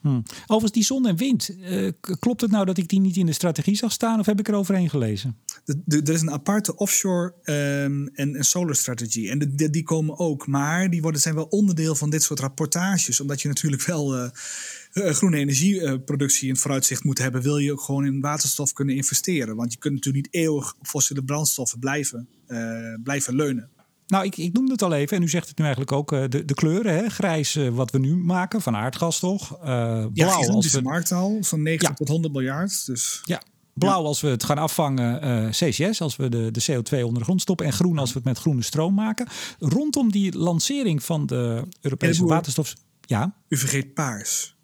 Hm. 0.00 0.20
Overigens, 0.42 0.73
die 0.73 0.85
zon 0.85 1.06
en 1.06 1.16
wind. 1.16 1.50
Uh, 1.50 1.90
klopt 2.18 2.40
het 2.40 2.50
nou 2.50 2.64
dat 2.64 2.78
ik 2.78 2.88
die 2.88 3.00
niet 3.00 3.16
in 3.16 3.26
de 3.26 3.32
strategie 3.32 3.76
zag 3.76 3.92
staan 3.92 4.18
of 4.18 4.26
heb 4.26 4.38
ik 4.38 4.49
er 4.49 4.54
overheen 4.54 4.90
gelezen? 4.90 5.37
er 5.87 6.11
is 6.12 6.20
een 6.20 6.30
aparte 6.30 6.76
offshore 6.76 7.35
um, 7.44 8.08
en, 8.08 8.37
en 8.37 8.44
solar 8.44 8.75
strategie. 8.75 9.30
En 9.30 9.38
de, 9.56 9.70
die 9.70 9.82
komen 9.82 10.18
ook. 10.18 10.47
Maar 10.47 10.90
die 10.90 11.02
worden, 11.02 11.20
zijn 11.20 11.35
wel 11.35 11.44
onderdeel 11.44 11.94
van 11.94 12.11
dit 12.11 12.23
soort 12.23 12.40
rapportages. 12.40 13.20
Omdat 13.20 13.42
je 13.42 13.49
natuurlijk 13.49 13.82
wel 13.82 14.16
uh, 14.16 14.30
groene 14.92 15.37
energieproductie 15.37 16.47
in 16.47 16.52
het 16.52 16.62
vooruitzicht 16.62 17.04
moet 17.04 17.18
hebben. 17.18 17.42
Wil 17.42 17.58
je 17.58 17.73
ook 17.73 17.80
gewoon 17.80 18.04
in 18.04 18.20
waterstof 18.20 18.73
kunnen 18.73 18.97
investeren. 18.97 19.56
Want 19.56 19.73
je 19.73 19.78
kunt 19.78 19.94
natuurlijk 19.94 20.25
niet 20.25 20.35
eeuwig 20.35 20.75
op 20.78 20.87
fossiele 20.87 21.25
brandstoffen 21.25 21.78
blijven, 21.78 22.28
blijven 23.02 23.35
leunen. 23.35 23.70
Nou, 24.09 24.25
ik, 24.25 24.37
ik 24.37 24.53
noemde 24.53 24.73
het 24.73 24.83
al 24.83 24.93
even 24.93 25.17
en 25.17 25.23
u 25.23 25.29
zegt 25.29 25.49
het 25.49 25.59
nu 25.59 25.65
eigenlijk 25.65 25.93
ook. 25.93 26.12
Uh, 26.12 26.25
de, 26.29 26.45
de 26.45 26.55
kleuren, 26.55 26.95
hè? 26.95 27.09
grijs 27.09 27.57
uh, 27.57 27.69
wat 27.69 27.91
we 27.91 27.99
nu 27.99 28.17
maken 28.17 28.62
van 28.62 28.77
aardgas 28.77 29.19
toch? 29.19 29.53
Uh, 29.53 29.67
blauw 29.67 30.11
ja, 30.12 30.47
als 30.47 30.73
we... 30.73 30.83
markt 30.83 31.12
al, 31.12 31.38
van 31.41 31.62
90 31.62 31.95
tot 31.95 32.09
100 32.09 32.33
miljard. 32.33 32.87
Dus... 32.87 33.21
Ja, 33.25 33.43
blauw 33.75 34.05
als 34.05 34.21
we 34.21 34.29
het 34.29 34.45
gaan 34.45 34.59
afvangen, 34.59 35.50
CCS, 35.50 36.00
als 36.00 36.17
we 36.17 36.29
de, 36.29 36.50
de 36.50 36.62
CO2 36.62 37.03
onder 37.03 37.19
de 37.19 37.25
grond 37.25 37.41
stoppen. 37.41 37.67
En 37.67 37.73
groen 37.73 37.99
als 37.99 38.12
we 38.12 38.19
het 38.19 38.29
met 38.29 38.38
groene 38.38 38.62
stroom 38.62 38.95
maken. 38.95 39.27
Rondom 39.59 40.11
die 40.11 40.38
lancering 40.38 41.03
van 41.03 41.27
de 41.27 41.62
Europese 41.81 42.25
waterstof... 42.25 42.75
Ja? 43.00 43.35
U 43.49 43.57
vergeet 43.57 43.95
paars. 43.95 44.58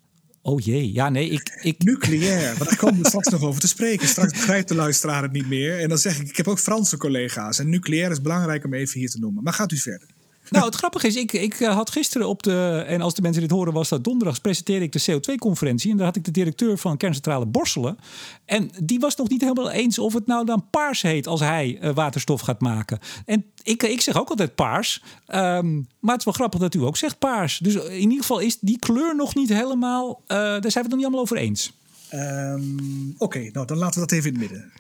Oh 0.47 0.61
jee, 0.61 0.93
ja 0.93 1.09
nee, 1.09 1.29
ik... 1.29 1.59
ik... 1.63 1.83
Nucleair, 1.83 2.57
want 2.57 2.71
daar 2.71 2.79
komen 2.79 3.03
we 3.03 3.09
straks 3.09 3.29
nog 3.29 3.43
over 3.43 3.61
te 3.61 3.69
spreken. 3.69 4.09
Straks 4.09 4.33
begrijpt 4.33 4.69
de 4.69 4.75
luisteraar 4.75 5.23
het 5.23 5.33
niet 5.33 5.49
meer. 5.49 5.81
En 5.81 5.89
dan 5.89 5.99
zeg 5.99 6.21
ik, 6.21 6.29
ik 6.29 6.37
heb 6.37 6.49
ook 6.49 6.59
Franse 6.59 6.97
collega's. 6.97 7.59
En 7.59 7.69
nucleair 7.69 8.11
is 8.11 8.21
belangrijk 8.21 8.65
om 8.65 8.75
even 8.75 9.01
hier 9.01 9.11
te 9.11 9.19
noemen. 9.19 9.43
Maar 9.43 9.53
gaat 9.53 9.73
u 9.73 9.77
verder. 9.77 10.09
Nou, 10.51 10.65
het 10.65 10.75
grappige 10.75 11.07
is, 11.07 11.17
ik, 11.17 11.33
ik 11.33 11.61
eh, 11.61 11.75
had 11.75 11.91
gisteren 11.91 12.29
op 12.29 12.43
de, 12.43 12.85
en 12.87 13.01
als 13.01 13.15
de 13.15 13.23
mensen 13.23 13.43
dit 13.43 13.51
horen, 13.51 13.73
was 13.73 13.89
dat 13.89 14.05
donderdag, 14.05 14.41
presenteerde 14.41 14.85
ik 14.85 14.93
de 14.93 15.13
CO2-conferentie. 15.13 15.91
En 15.91 15.97
daar 15.97 16.07
had 16.07 16.17
ik 16.17 16.25
de 16.25 16.31
directeur 16.31 16.79
van 16.79 16.97
kerncentrale 16.97 17.47
Borselen. 17.47 17.99
En 18.45 18.71
die 18.83 18.99
was 18.99 19.17
nog 19.17 19.29
niet 19.29 19.41
helemaal 19.41 19.71
eens 19.71 19.99
of 19.99 20.13
het 20.13 20.27
nou 20.27 20.45
dan 20.45 20.67
paars 20.71 21.03
heet 21.03 21.27
als 21.27 21.41
hij 21.41 21.79
uh, 21.83 21.95
waterstof 21.95 22.41
gaat 22.41 22.61
maken. 22.61 22.99
En 23.27 23.45
ik, 23.63 23.83
ik 23.83 24.01
zeg 24.01 24.19
ook 24.19 24.29
altijd 24.29 24.55
paars. 24.55 25.03
Um, 25.27 25.89
maar 26.01 26.13
het 26.13 26.19
is 26.19 26.25
wel 26.25 26.35
grappig 26.35 26.61
dat 26.61 26.75
u 26.75 26.83
ook 26.83 26.97
zegt 26.97 27.19
paars. 27.19 27.59
Dus 27.59 27.75
in 27.75 28.01
ieder 28.01 28.19
geval 28.19 28.39
is 28.39 28.59
die 28.61 28.79
kleur 28.79 29.17
nog 29.17 29.35
niet 29.35 29.49
helemaal, 29.49 30.21
uh, 30.23 30.37
daar 30.37 30.61
zijn 30.61 30.63
we 30.63 30.81
het 30.81 30.89
nog 30.89 30.97
niet 30.97 31.05
allemaal 31.05 31.23
over 31.23 31.37
eens. 31.37 31.73
Um, 32.15 33.15
Oké, 33.19 33.49
nou 33.53 33.67
dan 33.67 33.77
laten 33.77 34.01
we 34.01 34.07
dat 34.07 34.19
even 34.19 34.35
in 34.35 34.41
het 34.41 34.51
midden. 34.51 34.73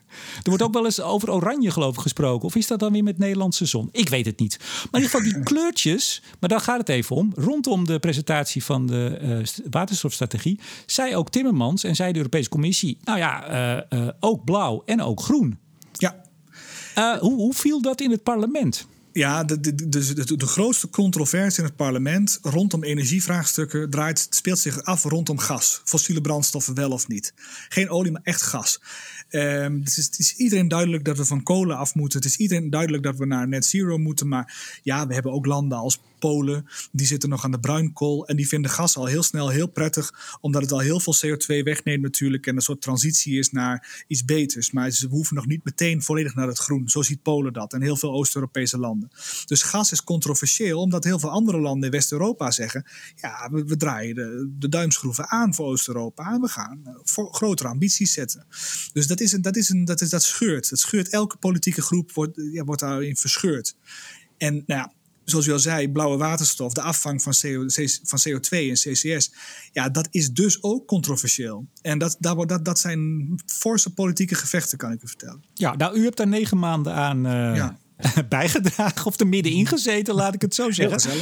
Er 0.42 0.48
wordt 0.48 0.62
ook 0.62 0.72
wel 0.72 0.84
eens 0.84 1.00
over 1.00 1.30
oranje 1.30 1.70
geloof 1.70 1.94
ik 1.94 2.00
gesproken. 2.00 2.46
Of 2.46 2.54
is 2.54 2.66
dat 2.66 2.78
dan 2.78 2.92
weer 2.92 3.02
met 3.02 3.18
Nederlandse 3.18 3.64
zon? 3.64 3.88
Ik 3.92 4.08
weet 4.08 4.26
het 4.26 4.38
niet. 4.38 4.58
Maar 4.58 5.00
in 5.00 5.06
ieder 5.06 5.10
geval 5.10 5.32
die 5.32 5.42
kleurtjes, 5.54 6.22
maar 6.40 6.48
daar 6.48 6.60
gaat 6.60 6.78
het 6.78 6.88
even 6.88 7.16
om. 7.16 7.32
Rondom 7.36 7.86
de 7.86 7.98
presentatie 7.98 8.64
van 8.64 8.86
de 8.86 9.18
uh, 9.22 9.64
waterstofstrategie 9.70 10.60
zei 10.86 11.16
ook 11.16 11.30
Timmermans 11.30 11.84
en 11.84 11.96
zei 11.96 12.12
de 12.12 12.18
Europese 12.18 12.48
Commissie... 12.48 12.98
nou 13.04 13.18
ja, 13.18 13.50
uh, 13.90 14.00
uh, 14.00 14.08
ook 14.20 14.44
blauw 14.44 14.82
en 14.86 15.02
ook 15.02 15.20
groen. 15.20 15.58
Ja. 15.92 16.24
hoe, 17.20 17.34
hoe 17.34 17.54
viel 17.54 17.82
dat 17.82 18.00
in 18.00 18.10
het 18.10 18.22
parlement? 18.22 18.86
Ja, 19.14 19.44
de, 19.44 19.60
de, 19.60 19.74
de, 19.74 20.36
de, 20.36 20.46
grootste 20.46 20.88
controverse 20.90 21.58
in 21.58 21.64
het 21.64 21.76
parlement 21.76 22.38
rondom 22.42 22.84
energievraagstukken 22.84 23.90
draait, 23.90 24.26
speelt 24.30 24.58
zich 24.58 24.82
af 24.82 25.04
rondom 25.04 25.38
gas. 25.38 25.80
Fossiele 25.84 26.20
brandstoffen 26.20 26.74
wel 26.74 26.90
of 26.90 27.08
niet. 27.08 27.34
Geen 27.68 27.88
olie, 27.88 28.12
maar 28.12 28.20
echt 28.24 28.42
gas. 28.42 28.80
Het, 29.28 29.96
is, 29.96 29.96
het, 29.96 30.18
is, 30.18 30.34
iedereen 30.36 30.68
duidelijk 30.68 31.04
dat 31.04 31.16
we 31.16 31.24
van 31.24 31.42
kolen 31.42 31.76
af 31.76 31.94
moeten. 31.94 32.18
Het 32.18 32.28
is 32.28 32.36
iedereen 32.36 32.70
duidelijk 32.70 33.02
dat 33.02 33.16
we 33.16 33.26
naar 33.26 33.48
net 33.48 33.66
zero 33.66 33.98
moeten. 33.98 34.28
Maar 34.28 34.78
ja, 34.82 35.06
we 35.06 35.14
hebben 35.14 35.32
ook 35.32 35.46
landen 35.46 35.78
als 35.78 36.00
Polen, 36.24 36.66
die 36.92 37.06
zitten 37.06 37.28
nog 37.28 37.44
aan 37.44 37.50
de 37.50 37.60
bruinkool. 37.60 38.26
En 38.26 38.36
die 38.36 38.48
vinden 38.48 38.70
gas 38.70 38.96
al 38.96 39.06
heel 39.06 39.22
snel 39.22 39.48
heel 39.48 39.66
prettig, 39.66 40.38
omdat 40.40 40.62
het 40.62 40.72
al 40.72 40.78
heel 40.78 41.00
veel 41.00 41.14
CO2 41.14 41.62
wegneemt 41.62 42.02
natuurlijk. 42.02 42.46
En 42.46 42.56
een 42.56 42.62
soort 42.62 42.80
transitie 42.80 43.38
is 43.38 43.50
naar 43.50 44.04
iets 44.06 44.24
beters. 44.24 44.70
Maar 44.70 44.90
ze 44.90 45.06
hoeven 45.06 45.36
nog 45.36 45.46
niet 45.46 45.64
meteen 45.64 46.02
volledig 46.02 46.34
naar 46.34 46.46
het 46.46 46.58
groen. 46.58 46.88
Zo 46.88 47.02
ziet 47.02 47.22
Polen 47.22 47.52
dat 47.52 47.72
en 47.72 47.82
heel 47.82 47.96
veel 47.96 48.12
Oost-Europese 48.12 48.78
landen. 48.78 49.10
Dus 49.46 49.62
gas 49.62 49.92
is 49.92 50.04
controversieel, 50.04 50.80
omdat 50.80 51.04
heel 51.04 51.18
veel 51.18 51.30
andere 51.30 51.60
landen 51.60 51.84
in 51.84 51.94
West-Europa 51.94 52.50
zeggen: 52.50 52.84
ja, 53.14 53.50
we, 53.50 53.76
draaien 53.76 54.14
de, 54.14 54.54
de, 54.58 54.68
duimschroeven 54.68 55.28
aan 55.28 55.54
voor 55.54 55.66
Oost-Europa 55.66 56.32
en 56.32 56.40
we 56.40 56.48
gaan 56.48 56.80
uh, 56.86 56.92
voor 57.02 57.34
grotere 57.34 57.68
ambities 57.68 58.12
zetten. 58.12 58.46
Dus 58.92 59.06
dat, 59.06 59.20
is 59.20 59.32
een, 59.32 59.42
dat, 59.42 59.56
is 59.56 59.68
een, 59.68 59.84
dat, 59.84 60.00
is, 60.00 60.10
dat 60.10 60.22
scheurt. 60.22 60.70
Dat 60.70 60.78
scheurt. 60.78 61.08
Elke 61.08 61.36
politieke 61.36 61.82
groep 61.82 62.12
wordt, 62.12 62.40
ja, 62.52 62.64
wordt 62.64 62.80
daarin 62.80 63.16
verscheurd. 63.16 63.76
En 64.38 64.54
nou 64.66 64.80
ja, 64.80 64.92
zoals 65.24 65.46
u 65.46 65.52
al 65.52 65.58
zei, 65.58 65.88
blauwe 65.88 66.16
waterstof, 66.16 66.72
de 66.72 66.80
afvang 66.80 67.22
van, 67.22 67.32
CO, 67.40 67.64
van 68.02 68.18
CO2 68.28 68.48
en 68.48 68.74
CCS. 68.74 69.32
Ja, 69.72 69.88
dat 69.88 70.08
is 70.10 70.32
dus 70.32 70.62
ook 70.62 70.86
controversieel. 70.86 71.66
En 71.82 71.98
dat, 71.98 72.16
dat, 72.18 72.48
dat, 72.48 72.64
dat 72.64 72.78
zijn 72.78 73.34
forse 73.46 73.92
politieke 73.92 74.34
gevechten, 74.34 74.78
kan 74.78 74.92
ik 74.92 75.02
u 75.02 75.08
vertellen. 75.08 75.44
Ja, 75.54 75.76
nou, 75.76 75.98
u 75.98 76.04
hebt 76.04 76.16
daar 76.16 76.28
negen 76.28 76.58
maanden 76.58 76.94
aan 76.94 77.26
uh, 77.26 77.56
ja. 77.56 77.78
bijgedragen 78.28 79.06
of 79.06 79.20
er 79.20 79.26
middenin 79.26 79.66
gezeten, 79.66 80.14
laat 80.14 80.34
ik 80.34 80.40
het 80.40 80.54
zo 80.54 80.70
zeggen. 80.70 81.20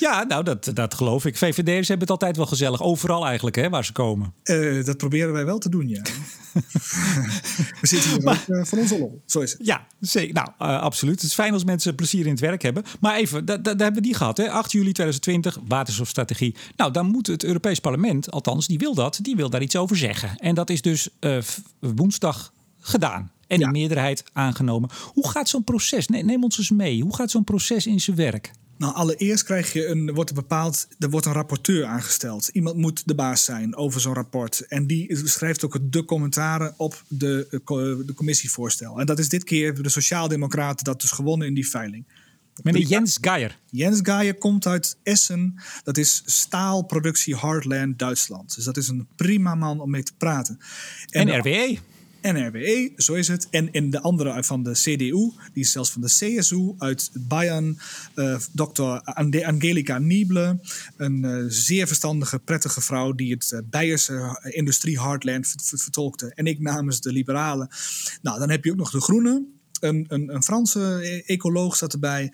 Ja, 0.00 0.24
nou, 0.24 0.44
dat, 0.44 0.70
dat 0.74 0.94
geloof 0.94 1.24
ik. 1.24 1.36
VVD'ers 1.36 1.88
hebben 1.88 2.06
het 2.06 2.10
altijd 2.10 2.36
wel 2.36 2.46
gezellig. 2.46 2.82
Overal 2.82 3.26
eigenlijk, 3.26 3.56
hè, 3.56 3.68
waar 3.68 3.84
ze 3.84 3.92
komen. 3.92 4.34
Uh, 4.44 4.84
dat 4.84 4.96
proberen 4.96 5.32
wij 5.32 5.44
wel 5.44 5.58
te 5.58 5.68
doen, 5.68 5.88
ja. 5.88 6.02
We 7.80 7.86
zitten 7.86 8.10
hier 8.10 8.22
maar, 8.22 8.44
ook 8.48 8.56
uh, 8.56 8.64
van 8.64 8.78
onze 8.78 8.98
lol. 8.98 9.22
Zo 9.26 9.40
is 9.40 9.52
het. 9.52 9.66
Ja, 9.66 9.86
zeker. 10.00 10.34
Nou, 10.34 10.48
uh, 10.58 10.80
absoluut. 10.80 11.14
Het 11.14 11.24
is 11.24 11.34
fijn 11.34 11.52
als 11.52 11.64
mensen 11.64 11.94
plezier 11.94 12.24
in 12.24 12.30
het 12.30 12.40
werk 12.40 12.62
hebben. 12.62 12.84
Maar 13.00 13.16
even, 13.16 13.44
daar 13.44 13.58
hebben 13.62 13.94
we 13.94 14.00
die 14.00 14.14
gehad. 14.14 14.36
Hè? 14.36 14.50
8 14.50 14.72
juli 14.72 14.92
2020, 14.92 15.58
waterstofstrategie. 15.68 16.54
Nou, 16.76 16.92
dan 16.92 17.06
moet 17.06 17.26
het 17.26 17.44
Europees 17.44 17.80
Parlement, 17.80 18.30
althans, 18.30 18.66
die 18.66 18.78
wil 18.78 18.94
dat. 18.94 19.18
Die 19.22 19.36
wil 19.36 19.50
daar 19.50 19.62
iets 19.62 19.76
over 19.76 19.96
zeggen. 19.96 20.36
En 20.36 20.54
dat 20.54 20.70
is 20.70 20.82
dus 20.82 21.08
woensdag 21.78 22.52
gedaan. 22.80 23.30
En 23.46 23.58
ja. 23.58 23.66
in 23.66 23.72
meerderheid 23.72 24.24
aangenomen. 24.32 24.90
Hoe 25.12 25.30
gaat 25.30 25.48
zo'n 25.48 25.64
proces? 25.64 26.08
Neem 26.08 26.44
ons 26.44 26.58
eens 26.58 26.70
mee. 26.70 27.02
Hoe 27.02 27.14
gaat 27.14 27.30
zo'n 27.30 27.44
proces 27.44 27.86
in 27.86 28.00
zijn 28.00 28.16
werk? 28.16 28.50
Nou, 28.80 28.94
allereerst 28.94 29.44
krijg 29.44 29.72
je 29.72 29.86
een, 29.86 30.14
wordt 30.14 30.30
er 30.30 30.36
bepaald, 30.36 30.88
er 30.98 31.10
wordt 31.10 31.26
een 31.26 31.32
rapporteur 31.32 31.84
aangesteld. 31.84 32.48
Iemand 32.48 32.76
moet 32.76 33.02
de 33.06 33.14
baas 33.14 33.44
zijn 33.44 33.76
over 33.76 34.00
zo'n 34.00 34.14
rapport. 34.14 34.60
En 34.60 34.86
die 34.86 35.28
schrijft 35.28 35.64
ook 35.64 35.78
de 35.80 36.04
commentaren 36.04 36.74
op 36.76 37.02
de, 37.08 37.46
de 38.06 38.12
commissievoorstel. 38.14 39.00
En 39.00 39.06
dat 39.06 39.18
is 39.18 39.28
dit 39.28 39.44
keer 39.44 39.82
de 39.82 39.88
Sociaaldemocraten 39.88 40.84
dat 40.84 41.00
dus 41.00 41.10
gewonnen 41.10 41.46
in 41.46 41.54
die 41.54 41.68
veiling. 41.68 42.04
Meneer 42.62 42.82
Jens 42.82 43.18
Geier. 43.20 43.58
Jens 43.70 44.00
Geier 44.02 44.34
komt 44.34 44.66
uit 44.66 44.96
Essen. 45.02 45.54
Dat 45.84 45.96
is 45.96 46.22
staalproductie 46.24 47.36
Heartland 47.36 47.98
Duitsland. 47.98 48.54
Dus 48.54 48.64
dat 48.64 48.76
is 48.76 48.88
een 48.88 49.08
prima 49.16 49.54
man 49.54 49.80
om 49.80 49.90
mee 49.90 50.02
te 50.02 50.12
praten. 50.18 50.58
En, 51.10 51.28
en 51.28 51.38
RWE. 51.38 51.78
NRWE, 52.22 52.92
zo 52.96 53.14
is 53.14 53.28
het. 53.28 53.48
En 53.50 53.72
in 53.72 53.90
de 53.90 54.00
andere 54.00 54.44
van 54.44 54.62
de 54.62 54.72
CDU, 54.72 55.30
die 55.52 55.62
is 55.62 55.72
zelfs 55.72 55.90
van 55.90 56.00
de 56.00 56.06
CSU 56.06 56.74
uit 56.78 57.10
Bayern, 57.14 57.78
uh, 58.14 58.38
dokter 58.52 59.00
Angelica 59.44 59.98
Nieble. 59.98 60.58
Een 60.96 61.24
uh, 61.24 61.44
zeer 61.48 61.86
verstandige, 61.86 62.38
prettige 62.38 62.80
vrouw 62.80 63.12
die 63.12 63.32
het 63.32 63.50
uh, 63.54 63.60
Beierse 63.64 64.40
industrie 64.42 65.00
Heartland 65.00 65.54
vertolkte. 65.56 66.32
En 66.34 66.46
ik 66.46 66.60
namens 66.60 67.00
de 67.00 67.12
liberalen. 67.12 67.68
Nou, 68.22 68.38
dan 68.38 68.50
heb 68.50 68.64
je 68.64 68.70
ook 68.70 68.76
nog 68.76 68.90
de 68.90 69.00
Groenen 69.00 69.60
een, 69.80 70.04
een, 70.08 70.34
een 70.34 70.42
Franse 70.42 71.22
ecoloog 71.26 71.76
zat 71.76 71.92
erbij. 71.92 72.32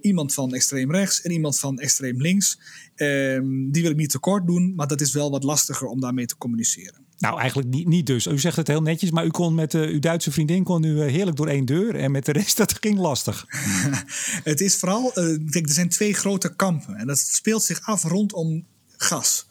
Iemand 0.00 0.34
van 0.34 0.54
extreem 0.54 0.90
rechts 0.92 1.22
en 1.22 1.30
iemand 1.30 1.58
van 1.58 1.78
extreem 1.78 2.20
links. 2.20 2.58
Uh, 2.96 3.40
die 3.70 3.82
wil 3.82 3.90
ik 3.90 3.96
niet 3.96 4.10
tekort 4.10 4.46
doen, 4.46 4.74
maar 4.74 4.86
dat 4.86 5.00
is 5.00 5.12
wel 5.12 5.30
wat 5.30 5.44
lastiger 5.44 5.86
om 5.86 6.00
daarmee 6.00 6.26
te 6.26 6.36
communiceren. 6.36 7.05
Nou, 7.18 7.38
eigenlijk 7.40 7.68
niet, 7.68 7.86
niet 7.86 8.06
dus. 8.06 8.26
U 8.26 8.38
zegt 8.38 8.56
het 8.56 8.68
heel 8.68 8.82
netjes, 8.82 9.10
maar 9.10 9.24
u 9.24 9.30
kon 9.30 9.54
met 9.54 9.74
uh, 9.74 9.82
uw 9.82 9.98
Duitse 9.98 10.32
vriendin 10.32 10.64
kon 10.64 10.84
u 10.84 11.02
heerlijk 11.02 11.36
door 11.36 11.48
één 11.48 11.64
deur. 11.64 11.94
En 11.94 12.10
met 12.10 12.24
de 12.24 12.32
rest, 12.32 12.56
dat 12.66 12.78
ging 12.80 12.98
lastig. 12.98 13.46
het 14.44 14.60
is 14.60 14.76
vooral, 14.76 15.12
kijk, 15.50 15.66
er 15.66 15.72
zijn 15.72 15.88
twee 15.88 16.14
grote 16.14 16.54
kampen. 16.56 16.94
En 16.94 17.06
dat 17.06 17.18
speelt 17.18 17.62
zich 17.62 17.80
af 17.82 18.02
rondom 18.02 18.64
gas. 18.96 19.46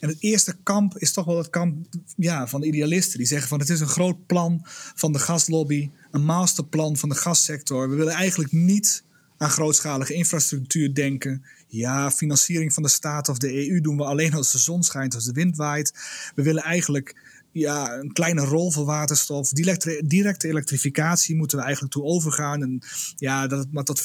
En 0.00 0.08
het 0.08 0.16
eerste 0.20 0.56
kamp 0.62 0.98
is 0.98 1.12
toch 1.12 1.24
wel 1.24 1.36
het 1.36 1.50
kamp 1.50 1.86
ja, 2.16 2.46
van 2.46 2.60
de 2.60 2.66
idealisten. 2.66 3.18
Die 3.18 3.26
zeggen 3.26 3.48
van 3.48 3.58
het 3.58 3.70
is 3.70 3.80
een 3.80 3.86
groot 3.86 4.26
plan 4.26 4.60
van 4.94 5.12
de 5.12 5.18
gaslobby. 5.18 5.90
Een 6.10 6.24
masterplan 6.24 6.96
van 6.96 7.08
de 7.08 7.14
gassector. 7.14 7.90
We 7.90 7.96
willen 7.96 8.12
eigenlijk 8.12 8.52
niet 8.52 9.04
aan 9.36 9.50
grootschalige 9.50 10.14
infrastructuur 10.14 10.94
denken. 10.94 11.44
Ja, 11.70 12.10
financiering 12.10 12.72
van 12.72 12.82
de 12.82 12.88
staat 12.88 13.28
of 13.28 13.38
de 13.38 13.68
EU 13.68 13.80
doen 13.80 13.96
we 13.96 14.04
alleen 14.04 14.34
als 14.34 14.52
de 14.52 14.58
zon 14.58 14.82
schijnt, 14.82 15.14
als 15.14 15.24
de 15.24 15.32
wind 15.32 15.56
waait. 15.56 15.92
We 16.34 16.42
willen 16.42 16.62
eigenlijk 16.62 17.14
ja, 17.52 17.98
een 17.98 18.12
kleine 18.12 18.44
rol 18.44 18.70
voor 18.70 18.84
waterstof. 18.84 19.48
Directe, 19.48 20.02
directe 20.06 20.48
elektrificatie 20.48 21.36
moeten 21.36 21.58
we 21.58 21.64
eigenlijk 21.64 21.92
toe 21.92 22.04
overgaan. 22.04 22.62
En 22.62 22.78
ja, 23.16 23.46
dat 23.46 23.58
het 23.58 23.72
maar 23.72 23.84
tot 23.84 24.00
40% 24.00 24.02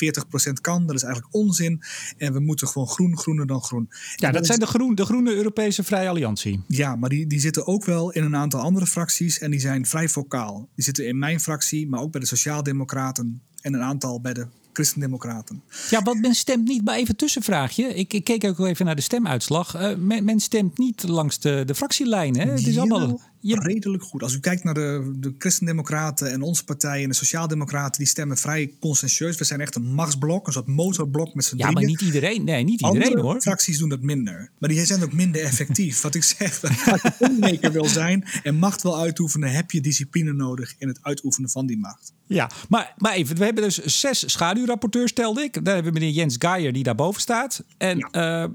kan, 0.62 0.86
dat 0.86 0.96
is 0.96 1.04
eigenlijk 1.04 1.36
onzin. 1.36 1.82
En 2.18 2.34
we 2.34 2.40
moeten 2.40 2.68
gewoon 2.68 2.88
groen, 2.88 3.18
groener 3.18 3.48
dan 3.48 3.62
groen. 3.62 3.90
Ja, 4.16 4.32
dat, 4.32 4.46
zijn 4.46 4.60
de, 4.60 4.66
groen, 4.68 4.96
de 4.96 5.06
Groene 5.06 5.36
Europese 5.36 5.84
Vrije 5.84 6.10
Alliantie. 6.10 6.64
Ja, 6.68 6.96
maar 6.96 7.10
die, 7.10 7.28
die 7.28 7.40
zitten 7.40 7.68
ook 7.68 7.86
wel 7.86 8.12
in 8.12 8.24
een 8.24 8.36
aantal 8.36 8.60
andere 8.60 8.88
fracties 8.88 9.40
en 9.40 9.52
die 9.52 9.60
zijn 9.60 9.86
vrij 9.86 10.10
vocaal. 10.10 10.70
Die 10.76 10.84
zitten 10.84 11.08
in 11.08 11.20
mijn 11.20 11.40
fractie, 11.40 11.88
maar 11.88 12.00
ook 12.00 12.12
bij 12.12 12.22
de 12.22 12.28
Sociaaldemocraten 12.28 13.42
en 13.62 13.74
een 13.74 13.82
aantal 13.82 14.22
bij 14.22 14.34
de 14.34 14.48
Christendemocraten. 14.76 15.64
Ja, 15.90 16.02
want 16.02 16.22
men 16.22 16.36
stemt 16.36 16.68
niet, 16.68 16.86
maar 16.86 16.96
even 16.96 17.16
tussenvraagje. 17.16 17.96
Ik, 17.96 18.14
ik 18.14 18.24
keek 18.24 18.44
ook 18.44 18.60
even 18.60 18.86
naar 18.86 18.96
de 18.96 19.02
stemuitslag. 19.02 19.76
Uh, 19.76 19.96
men, 19.98 20.26
men, 20.26 20.40
stemt 20.40 20.78
niet 20.78 21.04
langs 21.04 21.40
de, 21.40 21.64
de 21.66 21.76
fractielijn. 21.76 22.38
Hè? 22.38 22.52
Het 22.52 22.68
is 22.68 22.78
allemaal 22.78 23.22
redelijk 23.54 24.04
goed. 24.04 24.24
Als 24.24 24.34
u 24.34 24.40
kijkt 24.40 24.64
naar 24.64 24.74
de, 24.74 25.12
de 25.18 25.36
Christendemocraten 25.38 26.32
en 26.32 26.42
onze 26.42 26.64
partij 26.64 27.04
en 27.04 27.10
de 27.10 27.16
Sociaaldemocraten, 27.16 28.00
die 28.00 28.08
stemmen 28.08 28.38
vrij 28.38 28.74
consensueus. 28.80 29.38
We 29.38 29.44
zijn 29.44 29.62
echt 29.62 29.76
een 29.76 29.94
machtsblok, 29.94 30.48
een 30.48 30.54
soort 30.54 30.68
motorblok 30.68 31.34
met 31.34 31.46
z'n 31.46 31.58
Ja, 31.58 31.72
maar 31.72 31.84
niet 31.84 32.02
iedereen. 32.02 32.44
Nee, 32.44 32.64
niet 32.64 32.82
iedereen 32.82 33.04
Andere 33.04 33.22
hoor. 33.22 33.42
fracties 33.42 33.78
doen 33.78 33.90
dat 33.90 34.02
minder. 34.02 34.50
Maar 34.60 34.70
die 34.70 34.86
zijn 34.86 35.04
ook 35.04 35.14
minder 35.14 35.44
effectief. 35.44 36.02
Wat 36.06 36.16
ik 36.16 36.24
zeg, 36.24 36.64
als 36.64 37.02
je 37.02 37.12
onmaker 37.20 37.72
wil 37.72 37.86
zijn 37.86 38.26
en 38.44 38.56
macht 38.56 38.82
wil 38.82 39.00
uitoefenen, 39.00 39.52
heb 39.52 39.72
je 39.72 39.82
discipline 39.82 40.34
nodig 40.34 40.76
in 40.78 40.88
het 40.88 41.00
uitoefenen 41.02 41.50
van 41.50 41.66
die 41.66 41.78
macht. 41.78 42.14
Ja, 42.28 42.50
maar, 42.70 42.94
maar 42.98 43.14
even, 43.14 43.36
we 43.38 43.44
hebben 43.44 43.64
dus 43.64 43.78
zes 43.78 44.32
schaduwrapporteurs, 44.32 45.12
stelde 45.12 45.42
ik. 45.42 45.66
Daar 45.66 45.74
hebben 45.74 45.94
we 45.94 46.00
meneer 46.00 46.16
Jens 46.16 46.36
Geijer 46.40 46.74
die 46.74 46.84
daarboven 46.84 47.22
staat. 47.22 47.64
En 47.78 47.98
ja. 48.12 48.50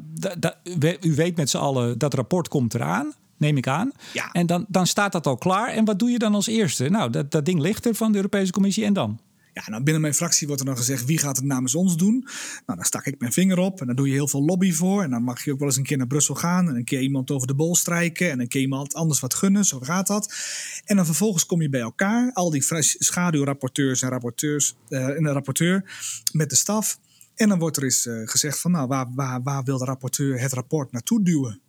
uh, 0.79 0.95
u 1.01 1.15
weet 1.15 1.37
met 1.37 1.51
z'n 1.51 1.57
allen, 1.57 1.99
dat 1.99 2.15
rapport 2.15 2.49
komt 2.49 2.75
eraan 2.75 3.15
neem 3.41 3.57
ik 3.57 3.67
aan. 3.67 3.93
Ja. 4.13 4.33
En 4.33 4.47
dan, 4.47 4.65
dan 4.69 4.87
staat 4.87 5.13
dat 5.13 5.27
al 5.27 5.37
klaar. 5.37 5.69
En 5.69 5.85
wat 5.85 5.99
doe 5.99 6.11
je 6.11 6.19
dan 6.19 6.35
als 6.35 6.47
eerste? 6.47 6.89
Nou, 6.89 7.11
dat, 7.11 7.31
dat 7.31 7.45
ding 7.45 7.61
ligt 7.61 7.87
er 7.87 7.95
van 7.95 8.11
de 8.11 8.17
Europese 8.17 8.53
Commissie 8.53 8.85
en 8.85 8.93
dan? 8.93 9.21
Ja, 9.53 9.63
nou 9.71 9.83
binnen 9.83 10.03
mijn 10.03 10.15
fractie 10.15 10.47
wordt 10.47 10.63
er 10.63 10.69
dan 10.69 10.77
gezegd 10.77 11.05
wie 11.05 11.19
gaat 11.19 11.37
het 11.37 11.45
namens 11.45 11.75
ons 11.75 11.97
doen. 11.97 12.19
Nou, 12.67 12.79
dan 12.79 12.85
stak 12.85 13.07
ik 13.07 13.19
mijn 13.19 13.33
vinger 13.33 13.59
op 13.59 13.81
en 13.81 13.87
dan 13.87 13.97
doe 13.97 14.07
je 14.07 14.13
heel 14.13 14.29
veel 14.29 14.45
lobby 14.45 14.73
voor. 14.73 15.03
En 15.03 15.11
dan 15.11 15.23
mag 15.23 15.45
je 15.45 15.53
ook 15.53 15.59
wel 15.59 15.69
eens 15.69 15.77
een 15.77 15.83
keer 15.83 15.97
naar 15.97 16.07
Brussel 16.07 16.35
gaan 16.35 16.69
en 16.69 16.77
een 16.77 16.85
keer 16.85 17.01
iemand 17.01 17.31
over 17.31 17.47
de 17.47 17.55
bol 17.55 17.77
strijken 17.77 18.31
en 18.31 18.41
een 18.41 18.49
keer 18.49 18.61
iemand 18.61 18.95
anders 18.95 19.21
wat 19.21 19.35
gunnen. 19.35 19.65
Zo 19.65 19.79
gaat 19.81 20.07
dat. 20.07 20.35
En 20.85 20.97
dan 20.97 21.07
vervolgens 21.07 21.47
kom 21.47 21.63
je 21.63 21.69
bij 21.69 21.81
elkaar, 21.81 22.31
al 22.33 22.51
die 22.51 22.65
schaduwrapporteurs 22.99 24.03
en 24.03 24.09
rapporteurs 24.09 24.75
uh, 24.89 25.09
en 25.09 25.27
een 25.27 25.33
rapporteur 25.33 25.85
met 26.33 26.51
de 26.51 26.57
staf. 26.57 26.99
En 27.35 27.49
dan 27.49 27.59
wordt 27.59 27.77
er 27.77 27.83
eens 27.83 28.07
uh, 28.07 28.29
gezegd 28.29 28.59
van 28.59 28.71
nou, 28.71 28.89
waar, 28.89 29.07
waar, 29.15 29.43
waar 29.43 29.63
wil 29.63 29.79
de 29.79 29.85
rapporteur 29.85 30.41
het 30.41 30.53
rapport 30.53 30.93
naartoe 30.93 31.23
duwen? 31.23 31.61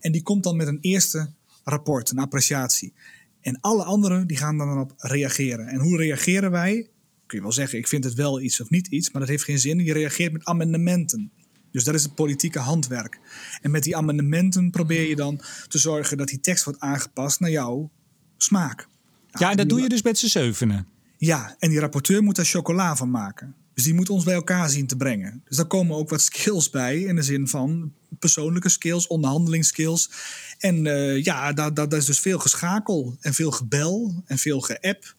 En 0.00 0.12
die 0.12 0.22
komt 0.22 0.42
dan 0.42 0.56
met 0.56 0.66
een 0.66 0.78
eerste 0.80 1.30
rapport, 1.64 2.10
een 2.10 2.18
appreciatie. 2.18 2.92
En 3.40 3.60
alle 3.60 3.84
anderen 3.84 4.26
die 4.26 4.36
gaan 4.36 4.58
dan 4.58 4.78
op 4.78 4.92
reageren. 4.96 5.66
En 5.66 5.78
hoe 5.78 5.96
reageren 5.96 6.50
wij? 6.50 6.88
Kun 7.26 7.36
je 7.38 7.42
wel 7.42 7.52
zeggen, 7.52 7.78
ik 7.78 7.88
vind 7.88 8.04
het 8.04 8.14
wel 8.14 8.40
iets 8.40 8.60
of 8.60 8.70
niet 8.70 8.86
iets, 8.86 9.10
maar 9.10 9.20
dat 9.20 9.30
heeft 9.30 9.44
geen 9.44 9.58
zin. 9.58 9.84
Je 9.84 9.92
reageert 9.92 10.32
met 10.32 10.44
amendementen. 10.44 11.30
Dus 11.70 11.84
dat 11.84 11.94
is 11.94 12.02
het 12.02 12.14
politieke 12.14 12.58
handwerk. 12.58 13.18
En 13.62 13.70
met 13.70 13.82
die 13.82 13.96
amendementen 13.96 14.70
probeer 14.70 15.08
je 15.08 15.16
dan 15.16 15.40
te 15.68 15.78
zorgen 15.78 16.16
dat 16.16 16.28
die 16.28 16.40
tekst 16.40 16.64
wordt 16.64 16.80
aangepast 16.80 17.40
naar 17.40 17.50
jouw 17.50 17.90
smaak. 18.36 18.88
Ja, 19.30 19.50
en 19.50 19.56
dat 19.56 19.68
doe 19.68 19.80
je 19.80 19.88
dus 19.88 20.02
met 20.02 20.18
z'n 20.18 20.26
zevenen. 20.26 20.86
Ja, 21.16 21.56
en 21.58 21.70
die 21.70 21.80
rapporteur 21.80 22.22
moet 22.22 22.36
daar 22.36 22.44
chocola 22.44 22.96
van 22.96 23.10
maken. 23.10 23.54
Dus 23.78 23.86
die 23.86 23.96
moet 23.96 24.10
ons 24.10 24.24
bij 24.24 24.34
elkaar 24.34 24.70
zien 24.70 24.86
te 24.86 24.96
brengen. 24.96 25.42
Dus 25.48 25.56
daar 25.56 25.66
komen 25.66 25.96
ook 25.96 26.08
wat 26.08 26.20
skills 26.22 26.70
bij, 26.70 27.00
in 27.00 27.16
de 27.16 27.22
zin 27.22 27.48
van 27.48 27.92
persoonlijke 28.18 28.68
skills, 28.68 29.06
onderhandelingsskills. 29.06 30.10
En 30.58 30.84
uh, 30.84 31.22
ja, 31.24 31.52
daar, 31.52 31.74
daar, 31.74 31.88
daar, 31.88 31.98
is 31.98 32.04
dus 32.04 32.20
veel 32.20 32.38
geschakel 32.38 33.16
en 33.20 33.34
veel 33.34 33.50
gebel 33.50 34.22
en 34.26 34.38
veel 34.38 34.60
geapp. 34.60 35.14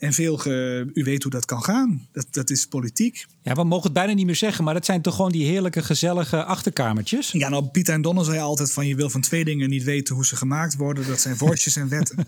En 0.00 0.12
veel, 0.12 0.36
ge, 0.36 0.86
u 0.94 1.04
weet 1.04 1.22
hoe 1.22 1.32
dat 1.32 1.44
kan 1.44 1.62
gaan. 1.62 2.08
Dat, 2.12 2.26
dat 2.30 2.50
is 2.50 2.66
politiek. 2.66 3.26
Ja, 3.42 3.54
we 3.54 3.64
mogen 3.64 3.84
het 3.84 3.92
bijna 3.92 4.12
niet 4.12 4.26
meer 4.26 4.36
zeggen, 4.36 4.64
maar 4.64 4.74
dat 4.74 4.84
zijn 4.84 5.02
toch 5.02 5.14
gewoon 5.14 5.32
die 5.32 5.46
heerlijke, 5.46 5.82
gezellige 5.82 6.44
achterkamertjes? 6.44 7.30
Ja, 7.30 7.48
nou, 7.48 7.64
Pieter 7.64 7.94
en 7.94 8.02
Donner 8.02 8.24
zei 8.24 8.38
altijd 8.38 8.72
van 8.72 8.86
je 8.86 8.94
wil 8.94 9.10
van 9.10 9.20
twee 9.20 9.44
dingen 9.44 9.70
niet 9.70 9.82
weten 9.82 10.14
hoe 10.14 10.26
ze 10.26 10.36
gemaakt 10.36 10.76
worden. 10.76 11.06
Dat 11.06 11.20
zijn 11.20 11.36
vorstjes 11.36 11.76
en 11.76 11.88
wetten. 11.88 12.16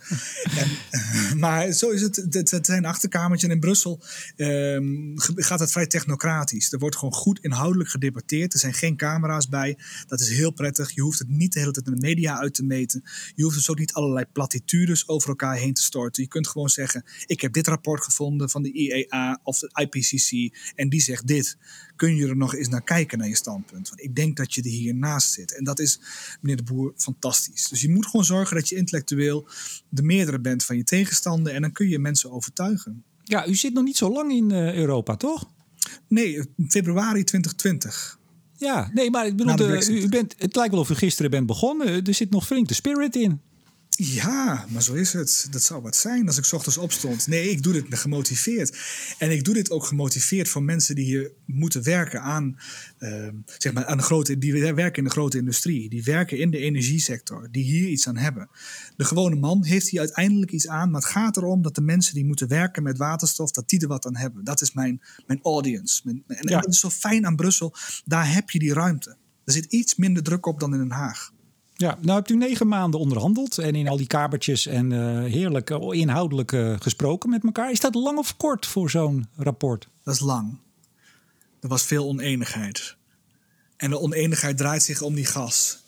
en, 0.61 1.39
maar 1.39 1.73
zo 1.73 1.91
is 1.91 2.01
het. 2.03 2.27
Het, 2.31 2.67
zijn 2.67 2.85
achterkamertjes. 2.85 3.49
En 3.49 3.55
in 3.55 3.61
Brussel 3.61 4.01
um, 4.37 5.13
gaat 5.17 5.61
het 5.61 5.73
vrij 5.73 5.87
technocratisch. 5.87 6.73
Er 6.73 6.79
wordt 6.79 6.97
gewoon 6.97 7.15
goed 7.15 7.39
inhoudelijk 7.41 7.91
gedebatteerd. 7.91 8.53
Er 8.53 8.59
zijn 8.59 8.75
geen 8.75 8.97
camera's 8.97 9.49
bij. 9.49 9.79
Dat 10.07 10.21
is 10.21 10.29
heel 10.29 10.51
prettig. 10.51 10.91
Je 10.91 11.03
hoeft 11.03 11.19
het 11.19 11.29
niet 11.29 11.53
de 11.53 11.59
hele 11.59 11.73
tijd 11.73 11.87
in 11.87 11.95
de 11.95 12.01
media 12.01 12.39
uit 12.39 12.55
te 12.55 12.65
meten. 12.65 13.03
Je 13.35 13.43
hoeft 13.43 13.57
dus 13.57 13.71
ook 13.71 13.79
niet 13.79 13.93
allerlei 13.93 14.25
platitudes 14.33 15.09
over 15.09 15.29
elkaar 15.29 15.57
heen 15.57 15.75
te 15.75 15.83
storten. 15.83 16.23
Je 16.23 16.29
kunt 16.29 16.49
gewoon 16.49 16.69
zeggen, 16.69 17.05
ik 17.27 17.41
heb 17.41 17.53
dit 17.53 17.62
rapport 17.67 18.03
gevonden 18.03 18.51
van 18.51 18.63
de 18.63 18.73
IEA 18.73 19.41
of 19.43 19.59
de 19.59 19.71
IPCC. 19.73 20.57
En 20.75 20.89
die 20.89 21.01
zegt 21.01 21.27
dit. 21.27 21.57
Kun 21.97 22.17
je 22.17 22.29
er 22.29 22.37
nog 22.37 22.55
eens 22.55 22.69
naar 22.69 22.83
kijken 22.83 23.19
naar 23.19 23.29
je 23.29 23.37
standpunt? 23.37 23.89
Want 23.89 24.03
ik 24.03 24.15
denk 24.15 24.37
dat 24.37 24.55
je 24.55 24.63
er 24.63 24.69
hiernaast 24.69 25.33
zit. 25.33 25.57
En 25.57 25.65
dat 25.65 25.79
is, 25.79 26.01
meneer 26.41 26.57
de 26.57 26.73
Boer, 26.73 26.93
fantastisch. 26.97 27.69
Dus 27.69 27.81
je 27.81 27.91
moet 27.91 28.07
gewoon 28.07 28.25
zorgen 28.25 28.57
dat 28.57 28.69
je 28.69 28.77
intellectueel 28.77 29.49
de 29.89 30.03
meerdere 30.03 30.41
bent 30.41 30.65
van 30.65 30.77
je 30.77 30.85
tegenstander. 30.85 31.55
En 31.55 31.61
dan 31.61 31.73
kun 31.73 31.89
je 31.89 31.99
mensen 31.99 32.31
overtuigen. 32.31 33.05
Ja, 33.25 33.47
u 33.47 33.55
zit 33.55 33.73
nog 33.73 33.85
niet 33.85 33.97
zo 33.97 34.13
lang 34.13 34.33
in 34.33 34.51
uh, 34.51 34.75
Europa, 34.75 35.17
toch? 35.17 35.51
Nee, 36.09 36.45
februari 36.69 37.25
2020. 37.25 38.19
Ja, 38.57 38.91
nee, 38.95 39.11
maar 39.11 39.27
ik 39.27 39.37
bedoel, 39.37 39.57
de, 39.57 39.87
u 39.89 40.09
bent, 40.09 40.35
het 40.39 40.57
lijkt 40.57 40.73
wel 40.73 40.81
of 40.81 40.91
u 40.91 40.95
gisteren 40.95 41.31
bent 41.31 41.47
begonnen. 41.47 42.05
Er 42.05 42.15
zit 42.15 42.31
nog 42.31 42.47
flink 42.47 42.69
de 42.69 42.75
spirit 42.75 43.17
in. 43.17 43.41
Ja, 43.97 44.67
maar 44.69 44.83
zo 44.83 44.95
is 44.95 45.13
het. 45.13 45.47
Dat 45.51 45.63
zou 45.63 45.83
wat 45.83 45.97
zijn 45.97 46.27
als 46.27 46.39
ik 46.39 46.53
ochtends 46.53 46.79
opstond. 46.79 47.27
Nee, 47.27 47.51
ik 47.51 47.63
doe 47.63 47.73
dit 47.73 47.85
gemotiveerd. 47.91 48.79
En 49.19 49.31
ik 49.31 49.45
doe 49.45 49.55
dit 49.55 49.71
ook 49.71 49.85
gemotiveerd 49.85 50.49
voor 50.49 50.63
mensen 50.63 50.95
die 50.95 51.05
hier 51.05 51.33
moeten 51.45 51.83
werken 51.83 52.23
aan, 52.23 52.59
uh, 52.99 53.29
zeg 53.59 53.73
maar, 53.73 53.87
aan 53.87 53.97
de 53.97 54.03
grote, 54.03 54.39
die 54.39 54.53
werken 54.75 54.99
in 54.99 55.05
de 55.05 55.11
grote 55.11 55.39
industrie, 55.39 55.89
die 55.89 56.05
werken 56.05 56.39
in 56.39 56.51
de 56.51 56.59
energiesector, 56.59 57.49
die 57.51 57.65
hier 57.65 57.89
iets 57.89 58.09
aan 58.09 58.17
hebben. 58.17 58.49
De 58.97 59.05
gewone 59.05 59.37
man 59.37 59.65
heeft 59.65 59.89
hier 59.89 60.01
uiteindelijk 60.01 60.53
iets 60.53 60.69
aan, 60.69 60.91
maar 60.91 61.01
het 61.01 61.11
gaat 61.11 61.37
erom 61.37 61.63
dat 61.63 61.75
de 61.75 61.81
mensen 61.81 62.15
die 62.15 62.25
moeten 62.25 62.49
werken 62.49 62.83
met 62.83 62.99
waterstof, 62.99 63.51
dat 63.51 63.69
die 63.69 63.81
er 63.81 63.89
wat 63.89 64.07
aan 64.07 64.17
hebben. 64.17 64.45
Dat 64.45 64.61
is 64.61 64.73
mijn, 64.73 65.03
mijn 65.27 65.41
audience. 65.43 66.01
Mijn, 66.05 66.23
en, 66.27 66.37
ja. 66.41 66.57
en 66.57 66.63
dat 66.63 66.73
is 66.73 66.81
zo 66.81 66.91
fijn 66.91 67.27
aan 67.27 67.37
Brussel, 67.37 67.75
daar 68.05 68.33
heb 68.33 68.51
je 68.51 68.59
die 68.59 68.73
ruimte. 68.73 69.17
Er 69.45 69.53
zit 69.53 69.65
iets 69.65 69.95
minder 69.95 70.23
druk 70.23 70.47
op 70.47 70.61
dan 70.61 70.73
in 70.73 70.79
Den 70.79 70.91
Haag. 70.91 71.33
Ja, 71.83 71.99
nou 72.01 72.19
hebt 72.19 72.31
u 72.31 72.37
negen 72.37 72.69
maanden 72.69 73.01
onderhandeld 73.01 73.59
en 73.59 73.75
in 73.75 73.89
al 73.89 73.97
die 73.97 74.07
kabertjes 74.07 74.67
en 74.67 74.91
uh, 74.91 75.25
heerlijk 75.25 75.71
inhoudelijk 75.71 76.53
uh, 76.53 76.77
gesproken 76.79 77.31
met 77.31 77.45
elkaar. 77.45 77.71
Is 77.71 77.81
dat 77.81 77.95
lang 77.95 78.19
of 78.19 78.37
kort 78.37 78.67
voor 78.67 78.91
zo'n 78.91 79.27
rapport? 79.37 79.89
Dat 80.03 80.15
is 80.15 80.21
lang. 80.21 80.59
Er 81.61 81.69
was 81.69 81.83
veel 81.83 82.07
oneenigheid. 82.07 82.97
En 83.77 83.91
de 83.91 83.99
oneenigheid 83.99 84.57
draait 84.57 84.83
zich 84.83 85.03
om 85.03 85.15
die 85.15 85.25
gas. 85.25 85.82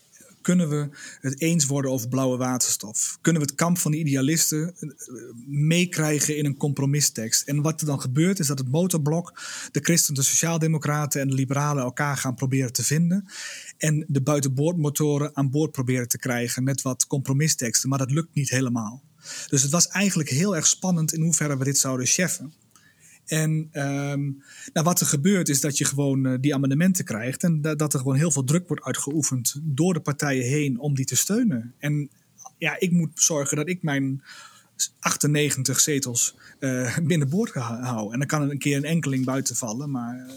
Kunnen 0.44 0.68
we 0.68 0.88
het 1.20 1.40
eens 1.40 1.66
worden 1.66 1.90
over 1.90 2.08
blauwe 2.08 2.36
waterstof? 2.36 3.18
Kunnen 3.20 3.42
we 3.42 3.48
het 3.48 3.56
kamp 3.56 3.78
van 3.78 3.90
de 3.90 3.98
idealisten 3.98 4.74
eh, 4.78 4.88
meekrijgen 5.46 6.36
in 6.36 6.44
een 6.44 6.56
compromistekst? 6.56 7.48
En 7.48 7.62
wat 7.62 7.80
er 7.80 7.86
dan 7.86 8.00
gebeurt 8.00 8.38
is 8.38 8.46
dat 8.46 8.58
het 8.58 8.70
motorblok, 8.70 9.40
de 9.72 9.80
christenen, 9.80 10.20
de 10.20 10.26
sociaaldemocraten 10.26 11.20
en 11.20 11.28
de 11.28 11.34
liberalen 11.34 11.82
elkaar 11.82 12.16
gaan 12.16 12.34
proberen 12.34 12.72
te 12.72 12.84
vinden. 12.84 13.24
En 13.78 14.04
de 14.08 14.22
buitenboordmotoren 14.22 15.30
aan 15.36 15.50
boord 15.50 15.72
proberen 15.72 16.08
te 16.08 16.18
krijgen 16.18 16.64
met 16.64 16.82
wat 16.82 17.06
compromisteksten. 17.06 17.88
Maar 17.88 17.98
dat 17.98 18.10
lukt 18.10 18.34
niet 18.34 18.50
helemaal. 18.50 19.02
Dus 19.48 19.62
het 19.62 19.70
was 19.70 19.88
eigenlijk 19.88 20.28
heel 20.28 20.56
erg 20.56 20.66
spannend 20.66 21.12
in 21.12 21.22
hoeverre 21.22 21.56
we 21.56 21.64
dit 21.64 21.78
zouden 21.78 22.06
cheffen. 22.06 22.52
En 23.26 23.68
ehm, 23.70 24.22
nou, 24.72 24.84
wat 24.84 25.00
er 25.00 25.06
gebeurt 25.06 25.48
is 25.48 25.60
dat 25.60 25.78
je 25.78 25.84
gewoon 25.84 26.26
uh, 26.26 26.34
die 26.40 26.54
amendementen 26.54 27.04
krijgt 27.04 27.42
en 27.42 27.60
dat 27.60 27.92
er 27.92 27.98
gewoon 27.98 28.16
heel 28.16 28.30
veel 28.30 28.44
druk 28.44 28.68
wordt 28.68 28.84
uitgeoefend 28.84 29.60
door 29.62 29.94
de 29.94 30.00
partijen 30.00 30.44
heen 30.44 30.78
om 30.78 30.94
die 30.94 31.04
te 31.04 31.16
steunen. 31.16 31.74
En 31.78 32.10
ja, 32.58 32.80
ik 32.80 32.90
moet 32.90 33.10
zorgen 33.14 33.56
dat 33.56 33.68
ik 33.68 33.82
mijn 33.82 34.22
98 34.98 35.80
zetels 35.80 36.36
uh, 36.60 36.98
binnenboord 37.02 37.54
hou. 37.54 38.12
En 38.12 38.18
dan 38.18 38.28
kan 38.28 38.42
er 38.42 38.50
een 38.50 38.58
keer 38.58 38.76
een 38.76 38.84
enkeling 38.84 39.24
buiten 39.24 39.56
vallen, 39.56 39.90
maar 39.90 40.16
uh, 40.16 40.32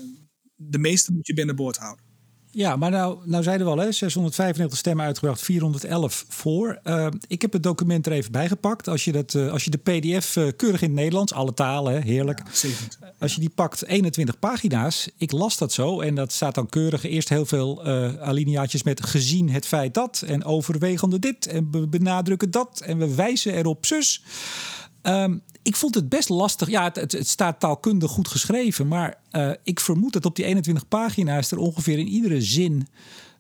de 0.56 0.80
meeste 0.80 1.12
moet 1.14 1.28
je 1.28 1.34
binnenboord 1.34 1.78
houden. 1.78 2.07
Ja, 2.52 2.76
maar 2.76 2.92
nou, 2.92 3.18
nou 3.24 3.44
zeiden 3.44 3.68
we 3.68 3.74
al, 3.74 3.80
hè, 3.80 3.92
695 3.92 4.78
stemmen 4.78 5.06
uitgebracht, 5.06 5.42
411 5.42 6.26
voor. 6.28 6.80
Uh, 6.84 7.08
ik 7.28 7.42
heb 7.42 7.54
het 7.54 7.64
document 7.64 8.06
er 8.06 8.12
even 8.12 8.32
bijgepakt. 8.32 8.88
Als 8.88 9.04
je, 9.04 9.12
dat, 9.12 9.34
uh, 9.34 9.52
als 9.52 9.64
je 9.64 9.70
de 9.70 9.78
PDF 9.78 10.36
uh, 10.36 10.48
keurig 10.56 10.82
in 10.82 10.88
het 10.88 10.98
Nederlands, 10.98 11.34
alle 11.34 11.54
talen, 11.54 11.94
hè, 11.94 12.00
heerlijk. 12.00 12.42
Ja, 12.62 13.14
als 13.20 13.34
je 13.34 13.40
die 13.40 13.50
pakt, 13.50 13.86
21 13.86 14.40
pagina's. 14.40 15.10
Ik 15.18 15.32
las 15.32 15.58
dat 15.58 15.74
zo 15.74 16.02
en 16.02 16.16
dat 16.16 16.32
staat 16.32 16.56
dan 16.56 16.70
keurig. 16.70 17.04
Eerst 17.04 17.30
heel 17.30 17.46
veel 17.46 17.84
alineaatjes 18.20 18.84
met 18.84 19.06
gezien 19.06 19.50
het 19.50 19.66
feit 19.66 19.94
dat 19.94 20.24
en 20.28 20.46
overwegende 20.46 21.20
dit 21.20 21.48
en 21.48 21.68
we 21.72 21.88
benadrukken 21.88 22.52
dat 22.52 22.82
en 22.86 22.98
we 22.98 23.16
wijzen 23.16 23.54
erop 23.54 23.86
zus. 23.86 24.24
Um, 25.04 25.42
ik 25.68 25.76
vond 25.76 25.96
het 25.96 26.10
best 26.10 26.30
lastig. 26.30 26.70
Ja, 26.70 26.84
het, 26.94 27.12
het, 27.12 27.28
staat 27.28 27.60
taalkundig 27.60 28.12
goed 28.12 28.28
geschreven. 28.28 28.88
Maar 28.88 29.18
uh, 29.32 29.52
ik 29.64 29.80
vermoed 29.80 30.14
dat 30.14 30.26
op 30.26 30.36
die 30.36 30.46
21 30.46 30.88
pagina's 30.88 31.52
er 31.52 31.58
ongeveer 31.58 32.00
in 32.00 32.08
iedere 32.08 32.42
zin 32.42 32.88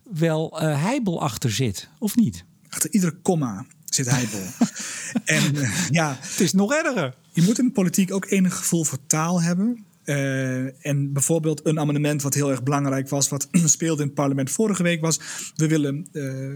wel 0.03 0.63
uh, 0.63 0.83
heibel 0.83 1.21
achter 1.21 1.51
zit. 1.51 1.89
Of 1.99 2.15
niet? 2.15 2.43
Achter 2.69 2.91
iedere 2.91 3.15
komma 3.21 3.65
zit 3.85 4.09
heibel. 4.09 4.39
en 5.25 5.55
uh, 5.55 5.89
ja. 5.89 6.17
Het 6.19 6.39
is 6.39 6.53
nog 6.53 6.73
erger. 6.73 7.15
Je 7.31 7.41
moet 7.41 7.59
in 7.59 7.65
de 7.65 7.71
politiek 7.71 8.13
ook 8.13 8.25
enig 8.25 8.57
gevoel 8.57 8.83
voor 8.83 8.99
taal 9.07 9.41
hebben. 9.41 9.85
Uh, 10.09 10.85
en 10.85 11.13
bijvoorbeeld 11.13 11.65
een 11.65 11.79
amendement 11.79 12.21
wat 12.21 12.33
heel 12.33 12.49
erg 12.49 12.63
belangrijk 12.63 13.09
was, 13.09 13.29
wat 13.29 13.47
speelde 13.65 14.01
in 14.01 14.07
het 14.07 14.15
parlement 14.15 14.51
vorige 14.51 14.83
week, 14.83 15.01
was: 15.01 15.19
we 15.55 15.67
willen 15.67 16.07
uh, 16.11 16.55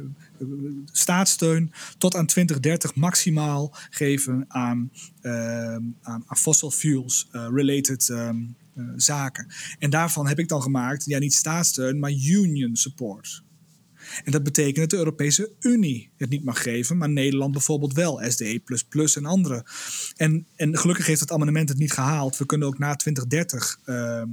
staatssteun 0.91 1.71
tot 1.97 2.15
aan 2.15 2.25
2030 2.25 2.95
maximaal 2.95 3.75
geven 3.89 4.45
aan, 4.47 4.91
uh, 5.21 5.73
aan, 5.73 5.95
aan, 6.01 6.37
fossil 6.37 6.71
fuels 6.71 7.29
related 7.31 8.13
zaken. 8.95 9.47
En 9.79 9.89
daarvan 9.89 10.27
heb 10.27 10.39
ik 10.39 10.47
dan 10.47 10.61
gemaakt, 10.61 11.05
ja, 11.05 11.19
niet 11.19 11.33
staatssteun, 11.33 11.99
maar 11.99 12.11
union 12.11 12.75
support. 12.75 13.43
En 14.23 14.31
dat 14.31 14.43
betekent 14.43 14.75
dat 14.77 14.89
de 14.89 14.97
Europese 14.97 15.51
Unie 15.59 16.09
het 16.17 16.29
niet 16.29 16.43
mag 16.43 16.61
geven, 16.61 16.97
maar 16.97 17.09
Nederland 17.09 17.51
bijvoorbeeld 17.51 17.93
wel, 17.93 18.21
SDE 18.27 18.61
en 19.15 19.25
andere. 19.25 19.65
En, 20.15 20.45
en 20.55 20.77
gelukkig 20.77 21.05
heeft 21.05 21.19
het 21.19 21.31
amendement 21.31 21.69
het 21.69 21.77
niet 21.77 21.91
gehaald. 21.91 22.37
We 22.37 22.45
kunnen 22.45 22.67
ook 22.67 22.77
na 22.77 22.95
2030 22.95 23.79
uh, 23.85 24.23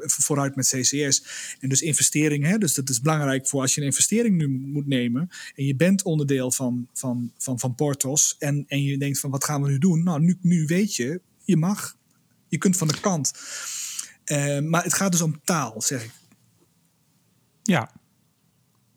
vooruit 0.00 0.56
met 0.56 0.66
CCS. 0.66 1.22
En 1.60 1.68
dus 1.68 1.82
investeringen, 1.82 2.50
hè, 2.50 2.58
dus 2.58 2.74
dat 2.74 2.88
is 2.88 3.00
belangrijk 3.00 3.48
voor 3.48 3.60
als 3.60 3.74
je 3.74 3.80
een 3.80 3.86
investering 3.86 4.36
nu 4.36 4.48
moet 4.48 4.86
nemen 4.86 5.28
en 5.54 5.64
je 5.64 5.76
bent 5.76 6.02
onderdeel 6.02 6.50
van, 6.50 6.88
van, 6.92 7.32
van, 7.38 7.58
van 7.58 7.74
Portos 7.74 8.36
en, 8.38 8.64
en 8.68 8.82
je 8.82 8.98
denkt 8.98 9.18
van 9.18 9.30
wat 9.30 9.44
gaan 9.44 9.62
we 9.62 9.68
nu 9.68 9.78
doen? 9.78 10.02
Nou, 10.02 10.20
nu, 10.20 10.38
nu 10.40 10.66
weet 10.66 10.94
je, 10.94 11.20
je 11.44 11.56
mag, 11.56 11.96
je 12.48 12.58
kunt 12.58 12.76
van 12.76 12.88
de 12.88 13.00
kant. 13.00 13.32
Uh, 14.26 14.60
maar 14.60 14.82
het 14.82 14.94
gaat 14.94 15.12
dus 15.12 15.20
om 15.20 15.40
taal, 15.44 15.82
zeg 15.82 16.04
ik. 16.04 16.10
Ja, 17.62 17.90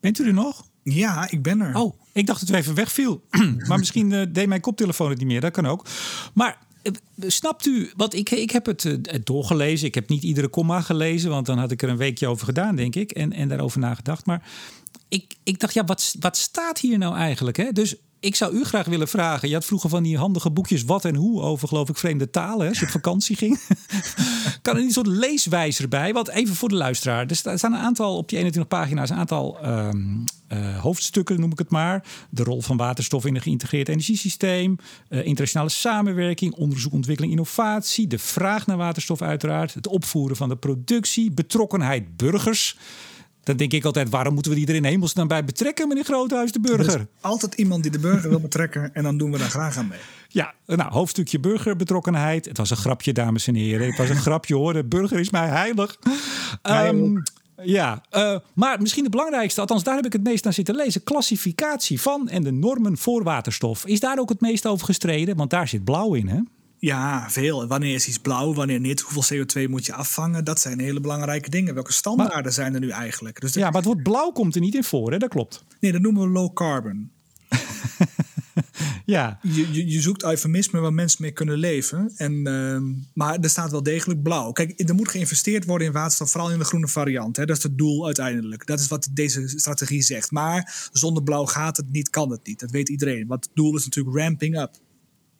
Bent 0.00 0.18
u 0.18 0.26
er 0.26 0.34
nog? 0.34 0.64
Ja, 0.82 1.30
ik 1.30 1.42
ben 1.42 1.60
er. 1.60 1.74
Oh, 1.74 2.00
ik 2.12 2.26
dacht 2.26 2.40
dat 2.40 2.56
u 2.56 2.58
even 2.58 2.74
wegviel. 2.74 3.24
maar 3.68 3.78
misschien 3.78 4.10
uh, 4.10 4.22
deed 4.28 4.46
mijn 4.46 4.60
koptelefoon 4.60 5.10
het 5.10 5.18
niet 5.18 5.26
meer. 5.26 5.40
Dat 5.40 5.52
kan 5.52 5.66
ook. 5.66 5.86
Maar 6.34 6.58
uh, 6.82 6.92
snapt 7.26 7.66
u, 7.66 7.90
wat 7.96 8.14
ik, 8.14 8.30
ik 8.30 8.50
heb 8.50 8.66
het 8.66 8.84
uh, 8.84 8.96
doorgelezen. 9.24 9.86
Ik 9.86 9.94
heb 9.94 10.08
niet 10.08 10.22
iedere 10.22 10.48
komma 10.48 10.80
gelezen, 10.80 11.30
want 11.30 11.46
dan 11.46 11.58
had 11.58 11.70
ik 11.70 11.82
er 11.82 11.88
een 11.88 11.96
weekje 11.96 12.26
over 12.26 12.44
gedaan, 12.44 12.76
denk 12.76 12.94
ik. 12.94 13.10
En, 13.10 13.32
en 13.32 13.48
daarover 13.48 13.80
nagedacht. 13.80 14.26
Maar 14.26 14.48
ik, 15.08 15.34
ik 15.42 15.58
dacht, 15.58 15.74
ja, 15.74 15.84
wat, 15.84 16.14
wat 16.20 16.36
staat 16.36 16.78
hier 16.78 16.98
nou 16.98 17.16
eigenlijk? 17.16 17.56
Hè? 17.56 17.72
Dus 17.72 17.96
ik 18.20 18.34
zou 18.34 18.54
u 18.54 18.64
graag 18.64 18.86
willen 18.86 19.08
vragen. 19.08 19.48
Je 19.48 19.54
had 19.54 19.64
vroeger 19.64 19.90
van 19.90 20.02
die 20.02 20.18
handige 20.18 20.50
boekjes 20.50 20.84
wat 20.84 21.04
en 21.04 21.14
hoe 21.14 21.40
over, 21.40 21.68
geloof 21.68 21.88
ik, 21.88 21.96
vreemde 21.96 22.30
talen. 22.30 22.68
Als 22.68 22.78
je 22.78 22.84
op 22.84 22.90
vakantie 22.90 23.36
ging. 23.36 23.60
kan 24.62 24.76
er 24.76 24.82
een 24.82 24.90
soort 24.90 25.06
leeswijzer 25.06 25.88
bij? 25.88 26.12
Want 26.12 26.28
even 26.28 26.54
voor 26.54 26.68
de 26.68 26.74
luisteraar. 26.74 27.26
Er 27.26 27.36
staan 27.36 27.72
een 27.72 27.80
aantal 27.80 28.16
op 28.16 28.28
die 28.28 28.38
21 28.38 28.78
pagina's, 28.78 29.10
een 29.10 29.16
aantal 29.16 29.58
um, 29.64 30.24
uh, 30.52 30.78
hoofdstukken, 30.78 31.40
noem 31.40 31.52
ik 31.52 31.58
het 31.58 31.70
maar. 31.70 32.04
De 32.30 32.42
rol 32.42 32.62
van 32.62 32.76
waterstof 32.76 33.24
in 33.24 33.34
een 33.34 33.42
geïntegreerd 33.42 33.88
energiesysteem. 33.88 34.76
Uh, 35.08 35.24
internationale 35.24 35.70
samenwerking, 35.70 36.54
onderzoek, 36.54 36.92
ontwikkeling, 36.92 37.32
innovatie. 37.32 38.06
De 38.06 38.18
vraag 38.18 38.66
naar 38.66 38.76
waterstof, 38.76 39.22
uiteraard. 39.22 39.74
Het 39.74 39.86
opvoeren 39.86 40.36
van 40.36 40.48
de 40.48 40.56
productie. 40.56 41.30
Betrokkenheid 41.30 42.16
burgers. 42.16 42.76
Dan 43.42 43.56
denk 43.56 43.72
ik 43.72 43.84
altijd, 43.84 44.08
waarom 44.08 44.34
moeten 44.34 44.52
we 44.52 44.58
die 44.58 44.66
er 44.66 44.74
in 44.74 44.84
hemelsnaam 44.84 45.28
bij 45.28 45.44
betrekken, 45.44 45.88
meneer 45.88 46.04
Groothuis, 46.04 46.52
de 46.52 46.60
burger? 46.60 46.94
Er 46.94 47.00
is 47.00 47.06
altijd 47.20 47.54
iemand 47.54 47.82
die 47.82 47.92
de 47.92 47.98
burger 47.98 48.30
wil 48.30 48.40
betrekken 48.40 48.94
en 48.94 49.02
dan 49.02 49.18
doen 49.18 49.32
we 49.32 49.38
daar 49.38 49.50
graag 49.50 49.76
aan 49.76 49.88
mee. 49.88 49.98
Ja, 50.28 50.54
nou, 50.66 50.92
hoofdstukje 50.92 51.40
burgerbetrokkenheid. 51.40 52.44
Het 52.44 52.56
was 52.56 52.70
een 52.70 52.76
grapje, 52.76 53.12
dames 53.12 53.46
en 53.46 53.54
heren. 53.54 53.86
Het 53.86 53.96
was 53.96 54.08
een 54.08 54.16
grapje 54.16 54.54
hoor, 54.54 54.72
de 54.72 54.84
burger 54.84 55.18
is 55.18 55.30
mij 55.30 55.48
heilig. 55.48 55.98
Um, 56.62 57.22
ja, 57.62 58.02
uh, 58.12 58.36
maar 58.54 58.80
misschien 58.80 59.02
het 59.02 59.12
belangrijkste, 59.12 59.60
althans 59.60 59.82
daar 59.82 59.96
heb 59.96 60.06
ik 60.06 60.12
het 60.12 60.22
meest 60.22 60.46
aan 60.46 60.52
zitten 60.52 60.74
lezen, 60.74 61.02
klassificatie 61.02 62.00
van 62.00 62.28
en 62.28 62.42
de 62.42 62.52
normen 62.52 62.98
voor 62.98 63.22
waterstof. 63.22 63.86
Is 63.86 64.00
daar 64.00 64.18
ook 64.18 64.28
het 64.28 64.40
meest 64.40 64.66
over 64.66 64.86
gestreden? 64.86 65.36
Want 65.36 65.50
daar 65.50 65.68
zit 65.68 65.84
blauw 65.84 66.14
in, 66.14 66.28
hè? 66.28 66.38
Ja, 66.80 67.30
veel. 67.30 67.66
Wanneer 67.66 67.94
is 67.94 68.08
iets 68.08 68.18
blauw, 68.18 68.54
wanneer 68.54 68.80
niet? 68.80 69.00
Hoeveel 69.00 69.44
CO2 69.44 69.70
moet 69.70 69.86
je 69.86 69.92
afvangen? 69.92 70.44
Dat 70.44 70.60
zijn 70.60 70.80
hele 70.80 71.00
belangrijke 71.00 71.50
dingen. 71.50 71.74
Welke 71.74 71.92
standaarden 71.92 72.42
maar, 72.42 72.52
zijn 72.52 72.74
er 72.74 72.80
nu 72.80 72.90
eigenlijk? 72.90 73.40
Dus 73.40 73.54
ja, 73.54 73.64
maar 73.64 73.74
het 73.74 73.84
woord 73.84 74.02
blauw 74.02 74.30
komt 74.30 74.54
er 74.54 74.60
niet 74.60 74.74
in 74.74 74.84
voor, 74.84 75.12
hè? 75.12 75.18
Dat 75.18 75.28
klopt. 75.28 75.64
Nee, 75.80 75.92
dat 75.92 76.00
noemen 76.00 76.22
we 76.22 76.28
low 76.28 76.52
carbon. 76.52 77.10
ja. 79.06 79.38
Je, 79.42 79.72
je, 79.72 79.90
je, 79.90 80.00
zoekt 80.00 80.24
eufemismen 80.24 80.82
waar 80.82 80.92
mensen 80.92 81.22
mee 81.22 81.32
kunnen 81.32 81.58
leven. 81.58 82.12
En, 82.16 82.32
uh, 82.48 82.80
maar 83.14 83.38
er 83.38 83.50
staat 83.50 83.70
wel 83.70 83.82
degelijk 83.82 84.22
blauw. 84.22 84.52
Kijk, 84.52 84.80
er 84.88 84.94
moet 84.94 85.08
geïnvesteerd 85.08 85.64
worden 85.64 85.86
in 85.86 85.92
waterstof, 85.92 86.30
vooral 86.30 86.50
in 86.50 86.58
de 86.58 86.64
groene 86.64 86.88
variant. 86.88 87.36
Hè. 87.36 87.44
Dat 87.44 87.56
is 87.56 87.62
het 87.62 87.78
doel 87.78 88.06
uiteindelijk. 88.06 88.66
Dat 88.66 88.80
is 88.80 88.88
wat 88.88 89.08
deze 89.12 89.48
strategie 89.48 90.02
zegt. 90.02 90.30
Maar 90.30 90.88
zonder 90.92 91.22
blauw 91.22 91.46
gaat 91.46 91.76
het 91.76 91.90
niet, 91.90 92.10
kan 92.10 92.30
het 92.30 92.46
niet. 92.46 92.60
Dat 92.60 92.70
weet 92.70 92.88
iedereen. 92.88 93.26
Want 93.26 93.44
het 93.44 93.54
doel 93.54 93.76
is 93.76 93.84
natuurlijk 93.84 94.16
ramping 94.16 94.60
up. 94.60 94.70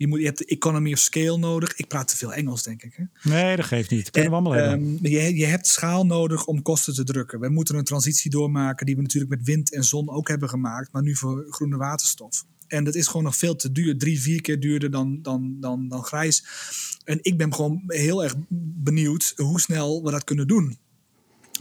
Je, 0.00 0.06
moet, 0.06 0.18
je 0.18 0.24
hebt 0.24 0.38
de 0.38 0.44
economy 0.44 0.92
of 0.92 0.98
scale 0.98 1.38
nodig. 1.38 1.76
Ik 1.76 1.88
praat 1.88 2.08
te 2.08 2.16
veel 2.16 2.32
Engels, 2.32 2.62
denk 2.62 2.82
ik. 2.82 2.94
Hè? 2.96 3.30
Nee, 3.30 3.56
dat 3.56 3.64
geeft 3.64 3.90
niet. 3.90 4.10
We 4.10 4.28
allemaal 4.28 4.52
hebben. 4.52 4.80
Um, 4.80 4.98
je, 5.02 5.36
je 5.36 5.44
hebt 5.46 5.66
schaal 5.66 6.06
nodig 6.06 6.46
om 6.46 6.62
kosten 6.62 6.94
te 6.94 7.04
drukken. 7.04 7.40
We 7.40 7.48
moeten 7.48 7.74
een 7.74 7.84
transitie 7.84 8.30
doormaken 8.30 8.86
die 8.86 8.96
we 8.96 9.02
natuurlijk 9.02 9.30
met 9.30 9.42
wind 9.42 9.72
en 9.72 9.84
zon 9.84 10.10
ook 10.10 10.28
hebben 10.28 10.48
gemaakt. 10.48 10.92
Maar 10.92 11.02
nu 11.02 11.16
voor 11.16 11.46
groene 11.48 11.76
waterstof. 11.76 12.44
En 12.66 12.84
dat 12.84 12.94
is 12.94 13.06
gewoon 13.06 13.22
nog 13.22 13.36
veel 13.36 13.56
te 13.56 13.72
duur. 13.72 13.98
Drie, 13.98 14.20
vier 14.20 14.40
keer 14.40 14.60
duurder 14.60 14.90
dan, 14.90 15.22
dan, 15.22 15.56
dan, 15.60 15.88
dan 15.88 16.04
grijs. 16.04 16.44
En 17.04 17.18
ik 17.22 17.36
ben 17.36 17.54
gewoon 17.54 17.82
heel 17.86 18.24
erg 18.24 18.34
benieuwd 18.74 19.32
hoe 19.36 19.60
snel 19.60 20.02
we 20.04 20.10
dat 20.10 20.24
kunnen 20.24 20.46
doen. 20.46 20.78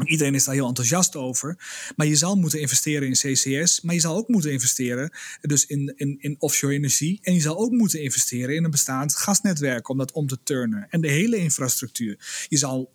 Iedereen 0.04 0.36
is 0.36 0.44
daar 0.44 0.56
heel 0.56 0.68
enthousiast 0.68 1.16
over. 1.16 1.58
Maar 1.96 2.08
je 2.08 2.16
zal 2.16 2.36
moeten 2.36 2.62
investeren 2.62 3.08
in 3.08 3.14
CCS. 3.14 3.82
Maar 3.82 3.96
je 3.96 4.02
zal 4.02 4.16
ook 4.16 4.28
moeten 4.28 4.52
investeren 4.52 5.12
dus 5.42 5.66
in, 5.66 5.94
in, 5.96 6.18
in 6.20 6.36
offshore 6.40 6.74
energie. 6.74 7.20
En 7.22 7.34
je 7.34 7.42
zal 7.42 7.58
ook 7.58 7.72
moeten 7.72 8.02
investeren 8.02 8.56
in 8.56 8.64
een 8.64 8.72
bestaand 8.72 9.16
gasnetwerk 9.16 9.90
om 9.90 9.98
dat 9.98 10.12
om 10.12 10.28
te 10.28 10.40
turnen. 10.44 10.88
En 10.90 11.02
de 11.02 11.10
hele 11.10 11.38
infrastructuur. 11.38 12.46
Je 12.48 12.58
zal 12.58 12.92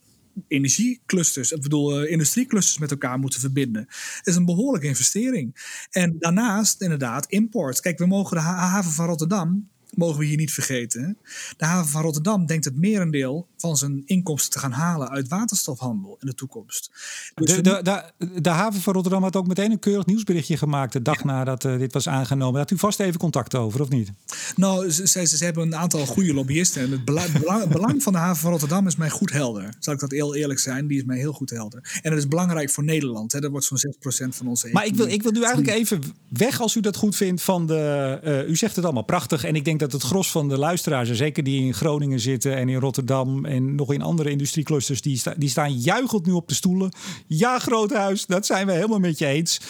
energieclusters, 0.48 1.52
ik 1.52 1.62
bedoel 1.62 2.02
uh, 2.02 2.10
industrieclusters 2.10 2.78
met 2.78 2.90
elkaar 2.90 3.18
moeten 3.18 3.40
verbinden. 3.40 3.84
Dat 4.16 4.26
is 4.26 4.36
een 4.36 4.44
behoorlijke 4.44 4.86
investering. 4.86 5.76
En 5.90 6.18
daarnaast 6.18 6.82
inderdaad 6.82 7.26
import. 7.26 7.80
Kijk, 7.80 7.98
we 7.98 8.06
mogen 8.06 8.36
de 8.36 8.42
haven 8.42 8.90
van 8.92 9.06
Rotterdam 9.06 9.68
mogen 9.96 10.18
we 10.18 10.24
hier 10.24 10.36
niet 10.36 10.52
vergeten. 10.52 11.18
De 11.56 11.64
haven 11.64 11.90
van 11.90 12.02
Rotterdam 12.02 12.46
denkt 12.46 12.64
het 12.64 12.76
merendeel 12.78 13.48
van 13.56 13.76
zijn 13.76 14.02
inkomsten 14.06 14.50
te 14.50 14.58
gaan 14.58 14.72
halen 14.72 15.10
uit 15.10 15.28
waterstofhandel 15.28 16.16
in 16.20 16.26
de 16.26 16.34
toekomst. 16.34 16.90
Dus 17.34 17.54
de, 17.54 17.62
de, 17.62 17.80
de, 18.18 18.40
de, 18.40 18.48
haven 18.48 18.80
van 18.80 18.92
Rotterdam 18.92 19.22
had 19.22 19.36
ook 19.36 19.46
meteen 19.46 19.70
een 19.70 19.78
keurig 19.78 20.06
nieuwsberichtje 20.06 20.56
gemaakt 20.56 20.92
de 20.92 21.02
dag 21.02 21.24
nadat 21.24 21.64
uh, 21.64 21.78
dit 21.78 21.92
was 21.92 22.08
aangenomen. 22.08 22.60
Had 22.60 22.70
u 22.70 22.78
vast 22.78 23.00
even 23.00 23.18
contact 23.18 23.54
over, 23.54 23.80
of 23.80 23.88
niet? 23.88 24.10
Nou, 24.56 24.90
ze, 24.90 25.06
ze, 25.08 25.26
ze 25.26 25.44
hebben 25.44 25.62
een 25.62 25.76
aantal 25.76 26.06
goede 26.06 26.34
lobbyisten. 26.34 26.82
En 26.82 26.90
het 26.90 27.04
belang, 27.04 27.68
belang, 27.68 28.02
van 28.02 28.12
de 28.12 28.18
haven 28.18 28.40
van 28.40 28.50
Rotterdam 28.50 28.86
is 28.86 28.96
mij 28.96 29.10
goed 29.10 29.32
helder. 29.32 29.74
Zal 29.78 29.94
ik 29.94 30.00
dat 30.00 30.10
heel 30.10 30.34
eerlijk 30.34 30.60
zijn? 30.60 30.86
Die 30.86 30.98
is 30.98 31.04
mij 31.04 31.18
heel 31.18 31.32
goed 31.32 31.50
helder. 31.50 32.00
En 32.02 32.10
dat 32.10 32.18
is 32.18 32.28
belangrijk 32.28 32.70
voor 32.70 32.84
Nederland. 32.84 33.32
Hè. 33.32 33.40
Dat 33.40 33.50
wordt 33.50 33.66
zo'n 33.66 33.94
6% 34.28 34.28
van 34.28 34.46
onze 34.46 34.68
Maar 34.72 34.86
ik 34.86 34.94
wil, 34.94 35.06
ik 35.06 35.22
wil 35.22 35.32
nu 35.32 35.42
eigenlijk 35.42 35.76
even 35.76 36.02
weg, 36.28 36.60
als 36.60 36.74
u 36.74 36.80
dat 36.80 36.96
goed 36.96 37.16
vindt, 37.16 37.42
van 37.42 37.66
de... 37.66 38.20
Uh, 38.24 38.48
u 38.48 38.56
zegt 38.56 38.76
het 38.76 38.84
allemaal 38.84 39.02
prachtig. 39.04 39.44
En 39.44 39.54
ik 39.54 39.64
denk 39.64 39.80
dat 39.80 39.83
het 39.92 40.02
gros 40.02 40.30
van 40.30 40.48
de 40.48 40.58
luisteraars, 40.58 41.10
zeker 41.10 41.42
die 41.42 41.64
in 41.64 41.74
Groningen 41.74 42.20
zitten 42.20 42.56
en 42.56 42.68
in 42.68 42.78
Rotterdam 42.78 43.44
en 43.44 43.74
nog 43.74 43.92
in 43.92 44.02
andere 44.02 44.30
industrieclusters, 44.30 45.02
die, 45.02 45.18
sta, 45.18 45.34
die 45.36 45.48
staan 45.48 45.72
juichend 45.72 46.26
nu 46.26 46.32
op 46.32 46.48
de 46.48 46.54
stoelen. 46.54 46.92
Ja, 47.26 47.58
Groothuis, 47.58 48.26
dat 48.26 48.46
zijn 48.46 48.66
we 48.66 48.72
helemaal 48.72 48.98
met 48.98 49.18
je 49.18 49.26
eens. 49.26 49.60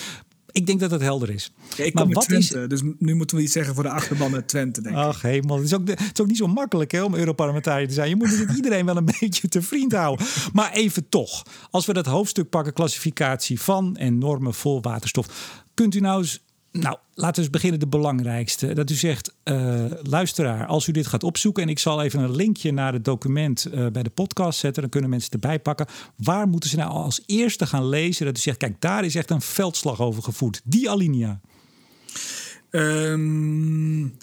Ik 0.55 0.67
denk 0.67 0.81
dat 0.81 0.91
het 0.91 1.01
helder 1.01 1.31
is. 1.31 1.53
Ja, 1.77 1.85
ik 1.85 1.95
maar 1.95 2.09
wat 2.09 2.25
Twente, 2.25 2.61
is... 2.61 2.69
dus 2.69 2.83
nu 2.99 3.15
moeten 3.15 3.37
we 3.37 3.43
iets 3.43 3.53
zeggen 3.53 3.75
voor 3.75 3.83
de 3.83 3.89
achterban 3.89 4.31
met 4.31 4.49
Twente, 4.49 4.83
denk 4.83 4.95
ik. 4.95 5.01
Ach, 5.01 5.23
hemel. 5.23 5.57
Het 5.57 5.65
is 5.65 5.75
ook, 5.75 5.89
het 5.89 6.01
is 6.01 6.21
ook 6.21 6.27
niet 6.27 6.37
zo 6.37 6.47
makkelijk 6.47 6.93
hè, 6.93 7.03
om 7.03 7.15
Europarlementariër 7.15 7.89
te 7.89 7.95
zijn. 7.95 8.09
Je 8.09 8.17
moet 8.17 8.47
iedereen 8.57 8.87
wel 8.87 8.97
een 8.97 9.11
beetje 9.21 9.49
te 9.49 9.63
vriend 9.63 9.93
houden. 9.93 10.27
Maar 10.53 10.73
even 10.73 11.09
toch, 11.09 11.43
als 11.71 11.87
we 11.87 11.93
dat 11.93 12.07
hoofdstuk 12.07 12.49
pakken, 12.49 12.73
klassificatie 12.73 13.61
van 13.61 13.97
en 13.97 14.19
normen 14.19 14.55
voor 14.55 14.81
waterstof. 14.81 15.27
Kunt 15.75 15.95
u 15.95 16.01
nou 16.01 16.21
eens 16.21 16.43
nou, 16.81 16.97
laten 17.15 17.35
we 17.35 17.41
eens 17.41 17.51
beginnen 17.51 17.81
de 17.81 17.87
belangrijkste. 17.87 18.73
Dat 18.73 18.91
u 18.91 18.95
zegt, 18.95 19.35
uh, 19.45 19.85
luisteraar, 20.03 20.67
als 20.67 20.87
u 20.87 20.93
dit 20.93 21.07
gaat 21.07 21.23
opzoeken... 21.23 21.63
en 21.63 21.69
ik 21.69 21.79
zal 21.79 22.03
even 22.03 22.21
een 22.21 22.37
linkje 22.37 22.73
naar 22.73 22.93
het 22.93 23.05
document 23.05 23.67
uh, 23.67 23.87
bij 23.87 24.03
de 24.03 24.11
podcast 24.11 24.59
zetten... 24.59 24.83
dan 24.83 24.91
kunnen 24.91 25.11
mensen 25.11 25.31
erbij 25.31 25.59
pakken. 25.59 25.87
Waar 26.17 26.49
moeten 26.49 26.71
ze 26.71 26.77
nou 26.77 26.91
als 26.91 27.23
eerste 27.27 27.67
gaan 27.67 27.89
lezen? 27.89 28.27
Dat 28.27 28.37
u 28.37 28.41
zegt, 28.41 28.57
kijk, 28.57 28.81
daar 28.81 29.05
is 29.05 29.15
echt 29.15 29.31
een 29.31 29.41
veldslag 29.41 30.01
over 30.01 30.23
gevoerd. 30.23 30.61
Die 30.65 30.91
alinea. 30.91 31.41
Um, 32.71 34.17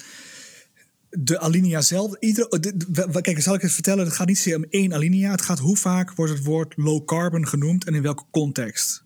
de 1.10 1.40
alinea 1.40 1.82
zelf. 1.82 2.16
Ieder, 2.20 2.48
de, 2.50 3.22
kijk, 3.22 3.42
zal 3.42 3.56
ik 3.56 3.62
het 3.62 3.72
vertellen? 3.72 4.06
Het 4.06 4.14
gaat 4.14 4.28
niet 4.28 4.38
zozeer 4.38 4.56
om 4.56 4.66
één 4.70 4.94
alinea. 4.94 5.32
Het 5.32 5.42
gaat 5.42 5.60
hoe 5.60 5.78
vaak 5.78 6.16
wordt 6.16 6.34
het 6.34 6.44
woord 6.44 6.74
low 6.78 7.06
carbon 7.06 7.48
genoemd... 7.48 7.86
en 7.86 7.96
in 7.96 8.02
welke 8.02 8.24
context. 8.32 9.04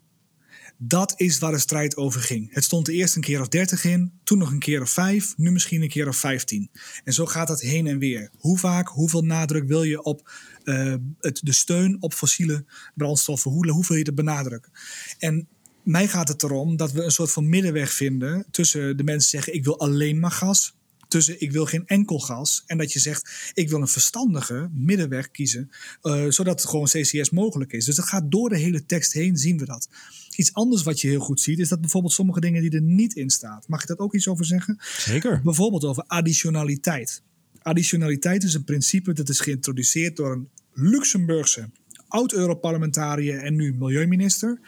Dat 0.78 1.14
is 1.16 1.38
waar 1.38 1.52
de 1.52 1.58
strijd 1.58 1.96
over 1.96 2.20
ging. 2.20 2.54
Het 2.54 2.64
stond 2.64 2.86
de 2.86 2.92
eerste 2.92 3.16
een 3.16 3.24
keer 3.24 3.40
of 3.40 3.48
30 3.48 3.84
in, 3.84 4.12
toen 4.24 4.38
nog 4.38 4.50
een 4.50 4.58
keer 4.58 4.82
of 4.82 4.90
5, 4.90 5.36
nu 5.36 5.50
misschien 5.50 5.82
een 5.82 5.88
keer 5.88 6.08
of 6.08 6.16
15. 6.16 6.70
En 7.04 7.12
zo 7.12 7.26
gaat 7.26 7.48
dat 7.48 7.60
heen 7.60 7.86
en 7.86 7.98
weer. 7.98 8.30
Hoe 8.38 8.58
vaak, 8.58 8.88
hoeveel 8.88 9.22
nadruk 9.22 9.66
wil 9.66 9.82
je 9.82 10.02
op 10.02 10.30
uh, 10.64 10.94
het, 11.20 11.40
de 11.42 11.52
steun 11.52 11.96
op 12.00 12.14
fossiele 12.14 12.64
brandstoffen? 12.94 13.50
Hoe, 13.50 13.70
hoeveel 13.70 13.96
je 13.96 14.04
dat 14.04 14.14
benadrukken? 14.14 14.72
En 15.18 15.48
mij 15.82 16.08
gaat 16.08 16.28
het 16.28 16.42
erom 16.42 16.76
dat 16.76 16.92
we 16.92 17.02
een 17.02 17.10
soort 17.10 17.32
van 17.32 17.48
middenweg 17.48 17.92
vinden 17.92 18.46
tussen 18.50 18.96
de 18.96 19.04
mensen 19.04 19.30
zeggen: 19.30 19.54
ik 19.54 19.64
wil 19.64 19.78
alleen 19.78 20.20
maar 20.20 20.30
gas 20.30 20.74
tussen 21.08 21.40
ik 21.40 21.52
wil 21.52 21.66
geen 21.66 21.86
enkel 21.86 22.18
gas 22.18 22.62
en 22.66 22.78
dat 22.78 22.92
je 22.92 22.98
zegt 22.98 23.50
ik 23.54 23.68
wil 23.68 23.80
een 23.80 23.88
verstandige 23.88 24.70
middenweg 24.72 25.30
kiezen, 25.30 25.70
uh, 26.02 26.24
zodat 26.28 26.60
het 26.60 26.70
gewoon 26.70 26.86
CCS 26.86 27.30
mogelijk 27.30 27.72
is. 27.72 27.84
Dus 27.84 27.96
dat 27.96 28.04
gaat 28.04 28.30
door 28.30 28.48
de 28.48 28.58
hele 28.58 28.86
tekst 28.86 29.12
heen, 29.12 29.36
zien 29.36 29.58
we 29.58 29.64
dat. 29.64 29.88
Iets 30.36 30.52
anders 30.52 30.82
wat 30.82 31.00
je 31.00 31.08
heel 31.08 31.20
goed 31.20 31.40
ziet, 31.40 31.58
is 31.58 31.68
dat 31.68 31.80
bijvoorbeeld 31.80 32.12
sommige 32.12 32.40
dingen 32.40 32.62
die 32.62 32.70
er 32.70 32.82
niet 32.82 33.14
in 33.14 33.30
staat. 33.30 33.68
Mag 33.68 33.82
ik 33.82 33.88
dat 33.88 33.98
ook 33.98 34.14
iets 34.14 34.28
over 34.28 34.44
zeggen? 34.44 34.78
Zeker. 34.98 35.40
Bijvoorbeeld 35.44 35.84
over 35.84 36.04
additionaliteit. 36.06 37.22
Additionaliteit 37.62 38.42
is 38.42 38.54
een 38.54 38.64
principe 38.64 39.12
dat 39.12 39.28
is 39.28 39.40
geïntroduceerd 39.40 40.16
door 40.16 40.32
een 40.32 40.48
Luxemburgse 40.72 41.68
oud-Europarlementariër 42.08 43.38
en 43.38 43.56
nu 43.56 43.74
milieuminister. 43.74 44.60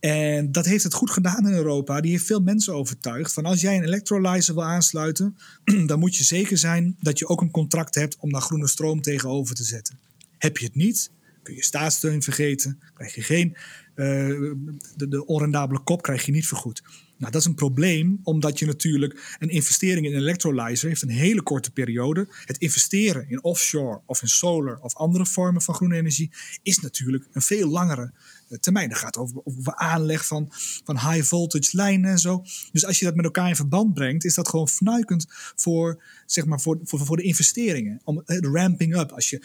En 0.00 0.52
dat 0.52 0.66
heeft 0.66 0.84
het 0.84 0.94
goed 0.94 1.10
gedaan 1.10 1.46
in 1.46 1.54
Europa. 1.54 2.00
Die 2.00 2.10
heeft 2.10 2.26
veel 2.26 2.40
mensen 2.40 2.74
overtuigd 2.74 3.32
van 3.32 3.44
als 3.44 3.60
jij 3.60 3.76
een 3.76 3.84
electrolyzer 3.84 4.54
wil 4.54 4.64
aansluiten, 4.64 5.36
dan 5.86 5.98
moet 5.98 6.16
je 6.16 6.24
zeker 6.24 6.58
zijn 6.58 6.96
dat 7.00 7.18
je 7.18 7.28
ook 7.28 7.40
een 7.40 7.50
contract 7.50 7.94
hebt 7.94 8.16
om 8.16 8.32
daar 8.32 8.40
groene 8.40 8.68
stroom 8.68 9.02
tegenover 9.02 9.54
te 9.54 9.64
zetten. 9.64 9.98
Heb 10.38 10.56
je 10.56 10.64
het 10.64 10.74
niet, 10.74 11.10
kun 11.42 11.54
je 11.54 11.64
staatssteun 11.64 12.22
vergeten, 12.22 12.80
krijg 12.94 13.14
je 13.14 13.22
geen, 13.22 13.56
de, 13.94 15.08
de 15.08 15.26
onrendabele 15.26 15.80
kop 15.80 16.02
krijg 16.02 16.26
je 16.26 16.32
niet 16.32 16.46
vergoed. 16.46 16.82
Nou, 17.22 17.34
dat 17.34 17.42
is 17.42 17.46
een 17.46 17.54
probleem, 17.54 18.20
omdat 18.22 18.58
je 18.58 18.66
natuurlijk 18.66 19.36
een 19.38 19.48
investering 19.48 20.06
in 20.06 20.12
een 20.12 20.20
electrolyzer 20.20 20.88
heeft 20.88 21.02
een 21.02 21.08
hele 21.08 21.42
korte 21.42 21.70
periode. 21.70 22.28
Het 22.44 22.58
investeren 22.58 23.28
in 23.28 23.44
offshore 23.44 24.00
of 24.06 24.22
in 24.22 24.28
solar 24.28 24.78
of 24.80 24.94
andere 24.94 25.26
vormen 25.26 25.62
van 25.62 25.74
groene 25.74 25.96
energie 25.96 26.30
is 26.62 26.78
natuurlijk 26.78 27.26
een 27.32 27.42
veel 27.42 27.68
langere 27.68 28.12
eh, 28.48 28.58
termijn. 28.58 28.88
Dat 28.88 28.98
gaat 28.98 29.16
over, 29.16 29.40
over 29.44 29.74
aanleg 29.74 30.26
van, 30.26 30.46
van 30.84 30.98
high 30.98 31.22
voltage 31.22 31.76
lijnen 31.76 32.10
en 32.10 32.18
zo. 32.18 32.44
Dus 32.72 32.86
als 32.86 32.98
je 32.98 33.04
dat 33.04 33.14
met 33.14 33.24
elkaar 33.24 33.48
in 33.48 33.56
verband 33.56 33.94
brengt, 33.94 34.24
is 34.24 34.34
dat 34.34 34.48
gewoon 34.48 34.68
fnuikend 34.68 35.26
voor, 35.56 36.02
zeg 36.26 36.44
maar, 36.44 36.60
voor, 36.60 36.78
voor, 36.82 37.00
voor 37.00 37.16
de 37.16 37.22
investeringen. 37.22 38.00
Om 38.04 38.22
eh, 38.24 38.40
de 38.40 38.48
ramping 38.48 38.96
up. 38.96 39.10
Als 39.10 39.30
je 39.30 39.42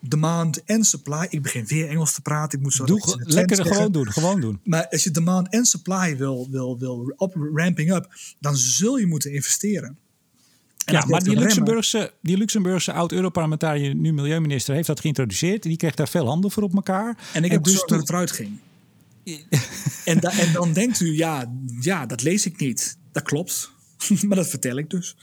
demand 0.00 0.64
en 0.64 0.84
supply. 0.84 1.26
Ik 1.28 1.42
begin 1.42 1.66
weer 1.66 1.88
Engels 1.88 2.12
te 2.12 2.20
praten. 2.20 2.58
Ik 2.58 2.64
moet 2.64 2.72
zo 2.72 2.84
Doe, 2.84 3.22
lekker 3.26 3.66
gewoon 3.66 3.92
doen, 3.92 4.12
gewoon 4.12 4.40
doen. 4.40 4.60
Maar 4.64 4.88
als 4.88 5.04
je 5.04 5.10
demand 5.10 5.48
en 5.48 5.64
supply 5.64 6.16
wil, 6.16 6.48
wil, 6.50 6.78
wil 6.78 7.12
op, 7.16 7.34
ramping 7.54 7.92
up, 7.92 8.14
dan 8.38 8.56
zul 8.56 8.96
je 8.96 9.06
moeten 9.06 9.32
investeren. 9.32 9.98
ja, 10.84 11.04
maar 11.06 11.22
die 11.22 11.36
Luxemburgse, 11.36 12.12
die 12.22 12.36
Luxemburgse 12.36 12.92
oud-Europarlementariër, 12.92 13.94
nu 13.94 14.12
milieuminister, 14.12 14.74
heeft 14.74 14.86
dat 14.86 15.00
geïntroduceerd. 15.00 15.62
Die 15.62 15.76
kreeg 15.76 15.94
daar 15.94 16.08
veel 16.08 16.26
handen 16.26 16.50
voor 16.50 16.62
op 16.62 16.74
elkaar. 16.74 17.18
En 17.32 17.44
ik 17.44 17.50
heb 17.50 17.64
dus 17.64 17.84
dat 17.86 17.90
het 17.90 18.08
eruit 18.08 18.30
ging. 18.30 18.58
en, 20.04 20.20
en 20.20 20.52
dan 20.52 20.72
denkt 20.72 21.00
u, 21.00 21.16
ja, 21.16 21.52
ja, 21.80 22.06
dat 22.06 22.22
lees 22.22 22.46
ik 22.46 22.58
niet. 22.58 22.98
Dat 23.12 23.22
klopt. 23.22 23.70
maar 24.26 24.36
dat 24.36 24.48
vertel 24.48 24.76
ik 24.76 24.90
dus. 24.90 25.16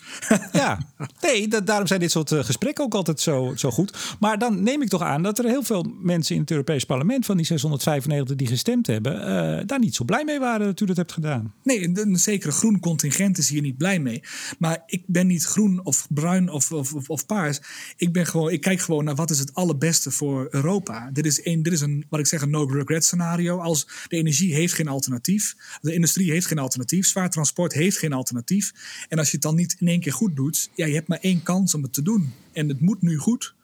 ja, 0.52 0.80
nee, 1.22 1.48
dat, 1.48 1.68
daarom 1.68 1.88
zijn 1.88 2.00
dit 2.00 2.12
soort 2.12 2.32
uh, 2.32 2.44
gesprekken 2.44 2.84
ook 2.84 2.94
altijd 2.94 3.20
zo, 3.20 3.54
zo 3.56 3.72
goed. 3.72 4.16
Maar 4.20 4.40
dan 4.40 4.64
neem 4.64 4.82
ik 4.82 4.90
toch 4.90 5.02
aan 5.02 5.24
dat 5.24 5.40
er 5.40 5.46
heel 5.46 5.64
veel 5.64 5.86
mensen 6.02 6.36
in 6.36 6.42
het 6.42 6.52
Europees 6.52 6.84
Parlement 6.84 7.26
van 7.26 7.38
die 7.38 7.46
695 7.46 8.36
die 8.36 8.48
gestemd 8.48 8.88
hebben, 8.88 9.14
uh, 9.16 9.62
daar 9.66 9.80
niet 9.80 9.96
zo 9.96 10.06
blij 10.06 10.24
mee 10.24 10.40
waren 10.40 10.66
dat 10.66 10.80
u 10.80 10.86
dat 10.86 10.98
hebt 10.98 11.12
gedaan. 11.12 11.54
Nee, 11.64 11.90
een 11.94 12.20
zekere 12.20 12.52
groen 12.52 12.80
contingent 12.80 13.38
is 13.38 13.50
hier 13.50 13.62
niet 13.62 13.78
blij 13.78 14.00
mee. 14.00 14.24
Maar 14.60 14.84
ik 14.86 15.04
ben 15.06 15.28
niet 15.28 15.44
groen 15.44 15.86
of 15.86 16.08
bruin 16.10 16.50
of, 16.50 16.72
of, 16.72 16.94
of, 16.94 17.10
of, 17.10 17.26
paars. 17.26 17.60
Ik, 17.98 18.14
ben 18.14 18.26
gewoon, 18.26 18.52
ik 18.52 18.62
kijk 18.62 18.80
gewoon 18.80 19.04
naar 19.04 19.16
wat 19.16 19.30
is 19.30 19.40
het 19.40 19.54
allerbeste 19.54 20.12
voor 20.12 20.48
Europa. 20.50 21.10
Dit 21.14 21.26
is, 21.26 21.46
een, 21.46 21.64
dit 21.64 21.74
is 21.74 21.82
een, 21.82 22.06
wat 22.10 22.20
ik 22.20 22.28
zeg, 22.28 22.42
een 22.42 22.50
no-regret 22.50 23.06
scenario. 23.06 23.58
Als 23.58 23.88
de 24.08 24.18
energie 24.18 24.54
heeft 24.54 24.74
geen 24.74 24.88
alternatief, 24.88 25.56
de 25.82 25.94
industrie 25.94 26.32
heeft 26.32 26.46
geen 26.46 26.60
alternatief, 26.60 27.08
zwaar 27.08 27.30
transport 27.30 27.74
heeft 27.74 27.98
geen 27.98 28.14
alternatief. 28.14 28.67
En 29.10 29.18
als 29.18 29.28
je 29.28 29.34
het 29.34 29.42
dan 29.42 29.56
niet 29.56 29.76
in 29.80 29.88
één 29.88 30.00
keer 30.00 30.14
goed 30.14 30.36
doet, 30.36 30.70
ja, 30.76 30.86
je 30.86 30.94
hebt 30.94 31.08
maar 31.08 31.20
één 31.22 31.44
kans 31.44 31.74
om 31.74 31.84
het 31.84 31.94
te 31.94 32.02
doen. 32.02 32.34
En 32.54 32.68
het 32.68 32.80
moet 32.80 33.02
nu 33.02 33.18
goed. 33.18 33.56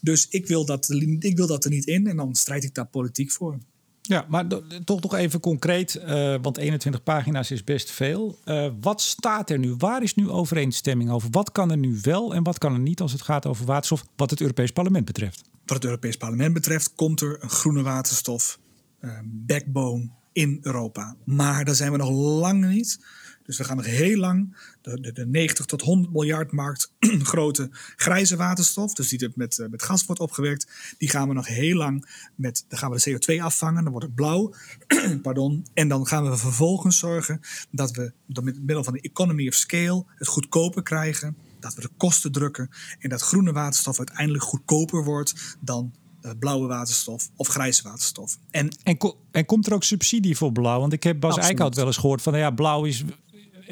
Dus 0.00 0.26
ik 0.28 0.46
wil 0.46 0.64
dat, 0.64 0.90
ik 1.18 1.36
wil 1.36 1.46
dat 1.46 1.64
er 1.64 1.70
niet 1.70 1.86
in 1.86 2.06
en 2.06 2.16
dan 2.16 2.34
strijd 2.34 2.64
ik 2.64 2.74
daar 2.74 2.86
politiek 2.86 3.30
voor. 3.30 3.58
Ja, 4.02 4.26
maar 4.28 4.46
toch 4.84 5.00
nog 5.00 5.14
even 5.14 5.40
concreet, 5.40 6.00
uh, 6.06 6.34
want 6.42 6.56
21 6.56 7.02
pagina's 7.02 7.50
is 7.50 7.64
best 7.64 7.90
veel. 7.90 8.38
Uh, 8.44 8.70
wat 8.80 9.00
staat 9.00 9.50
er 9.50 9.58
nu? 9.58 9.74
Waar 9.78 10.02
is 10.02 10.14
nu 10.14 10.28
overeenstemming 10.28 11.10
over? 11.10 11.28
Wat 11.30 11.52
kan 11.52 11.70
er 11.70 11.76
nu 11.76 11.98
wel 12.02 12.34
en 12.34 12.42
wat 12.42 12.58
kan 12.58 12.72
er 12.72 12.78
niet 12.80 13.00
als 13.00 13.12
het 13.12 13.22
gaat 13.22 13.46
over 13.46 13.66
waterstof, 13.66 14.04
wat 14.16 14.30
het 14.30 14.40
Europees 14.40 14.70
Parlement 14.70 15.04
betreft? 15.04 15.42
Wat 15.64 15.76
het 15.76 15.84
Europees 15.84 16.16
Parlement 16.16 16.54
betreft, 16.54 16.94
komt 16.94 17.20
er 17.20 17.38
een 17.42 17.50
groene 17.50 17.82
waterstof 17.82 18.58
uh, 19.00 19.18
backbone 19.24 20.10
in 20.32 20.58
Europa. 20.62 21.16
Maar 21.24 21.64
daar 21.64 21.74
zijn 21.74 21.92
we 21.92 21.98
nog 21.98 22.10
lang 22.10 22.66
niet. 22.66 22.98
Dus 23.50 23.58
we 23.58 23.64
gaan 23.64 23.76
nog 23.76 23.86
heel 23.86 24.16
lang 24.16 24.56
de, 24.82 25.00
de, 25.00 25.12
de 25.12 25.26
90 25.26 25.64
tot 25.64 25.82
100 25.82 26.12
miljard 26.12 26.52
markt 26.52 26.92
grote 27.32 27.68
grijze 27.96 28.36
waterstof, 28.36 28.94
dus 28.94 29.08
die 29.08 29.30
met, 29.34 29.58
eh, 29.58 29.68
met 29.68 29.82
gas 29.82 30.06
wordt 30.06 30.20
opgewerkt, 30.20 30.94
die 30.98 31.08
gaan 31.08 31.28
we 31.28 31.34
nog 31.34 31.46
heel 31.46 31.76
lang 31.76 32.06
met, 32.34 32.64
dan 32.68 32.78
gaan 32.78 32.90
we 32.90 33.00
de 33.04 33.36
CO2 33.38 33.42
afvangen, 33.42 33.82
dan 33.82 33.92
wordt 33.92 34.06
het 34.06 34.14
blauw, 34.14 34.54
pardon, 35.22 35.66
en 35.74 35.88
dan 35.88 36.06
gaan 36.06 36.30
we 36.30 36.36
vervolgens 36.36 36.98
zorgen 36.98 37.40
dat 37.70 37.90
we 37.90 38.12
door 38.26 38.44
middel 38.44 38.84
van 38.84 38.92
de 38.92 39.00
economy 39.00 39.48
of 39.48 39.54
scale 39.54 40.04
het 40.14 40.28
goedkoper 40.28 40.82
krijgen, 40.82 41.36
dat 41.60 41.74
we 41.74 41.80
de 41.80 41.90
kosten 41.96 42.32
drukken 42.32 42.70
en 42.98 43.08
dat 43.08 43.20
groene 43.20 43.52
waterstof 43.52 43.98
uiteindelijk 43.98 44.44
goedkoper 44.44 45.04
wordt 45.04 45.56
dan 45.60 45.92
uh, 46.22 46.30
blauwe 46.38 46.66
waterstof 46.66 47.30
of 47.36 47.48
grijze 47.48 47.82
waterstof. 47.82 48.38
En, 48.50 48.68
en, 48.82 49.14
en, 49.30 49.46
komt 49.46 49.66
er 49.66 49.74
ook 49.74 49.84
subsidie 49.84 50.36
voor 50.36 50.52
blauw? 50.52 50.80
Want 50.80 50.92
ik 50.92 51.02
heb 51.02 51.20
Bas 51.20 51.36
Eickhout 51.36 51.74
wel 51.74 51.86
eens 51.86 51.96
gehoord 51.96 52.22
van 52.22 52.38
ja, 52.38 52.50
blauw 52.50 52.84
is 52.84 53.04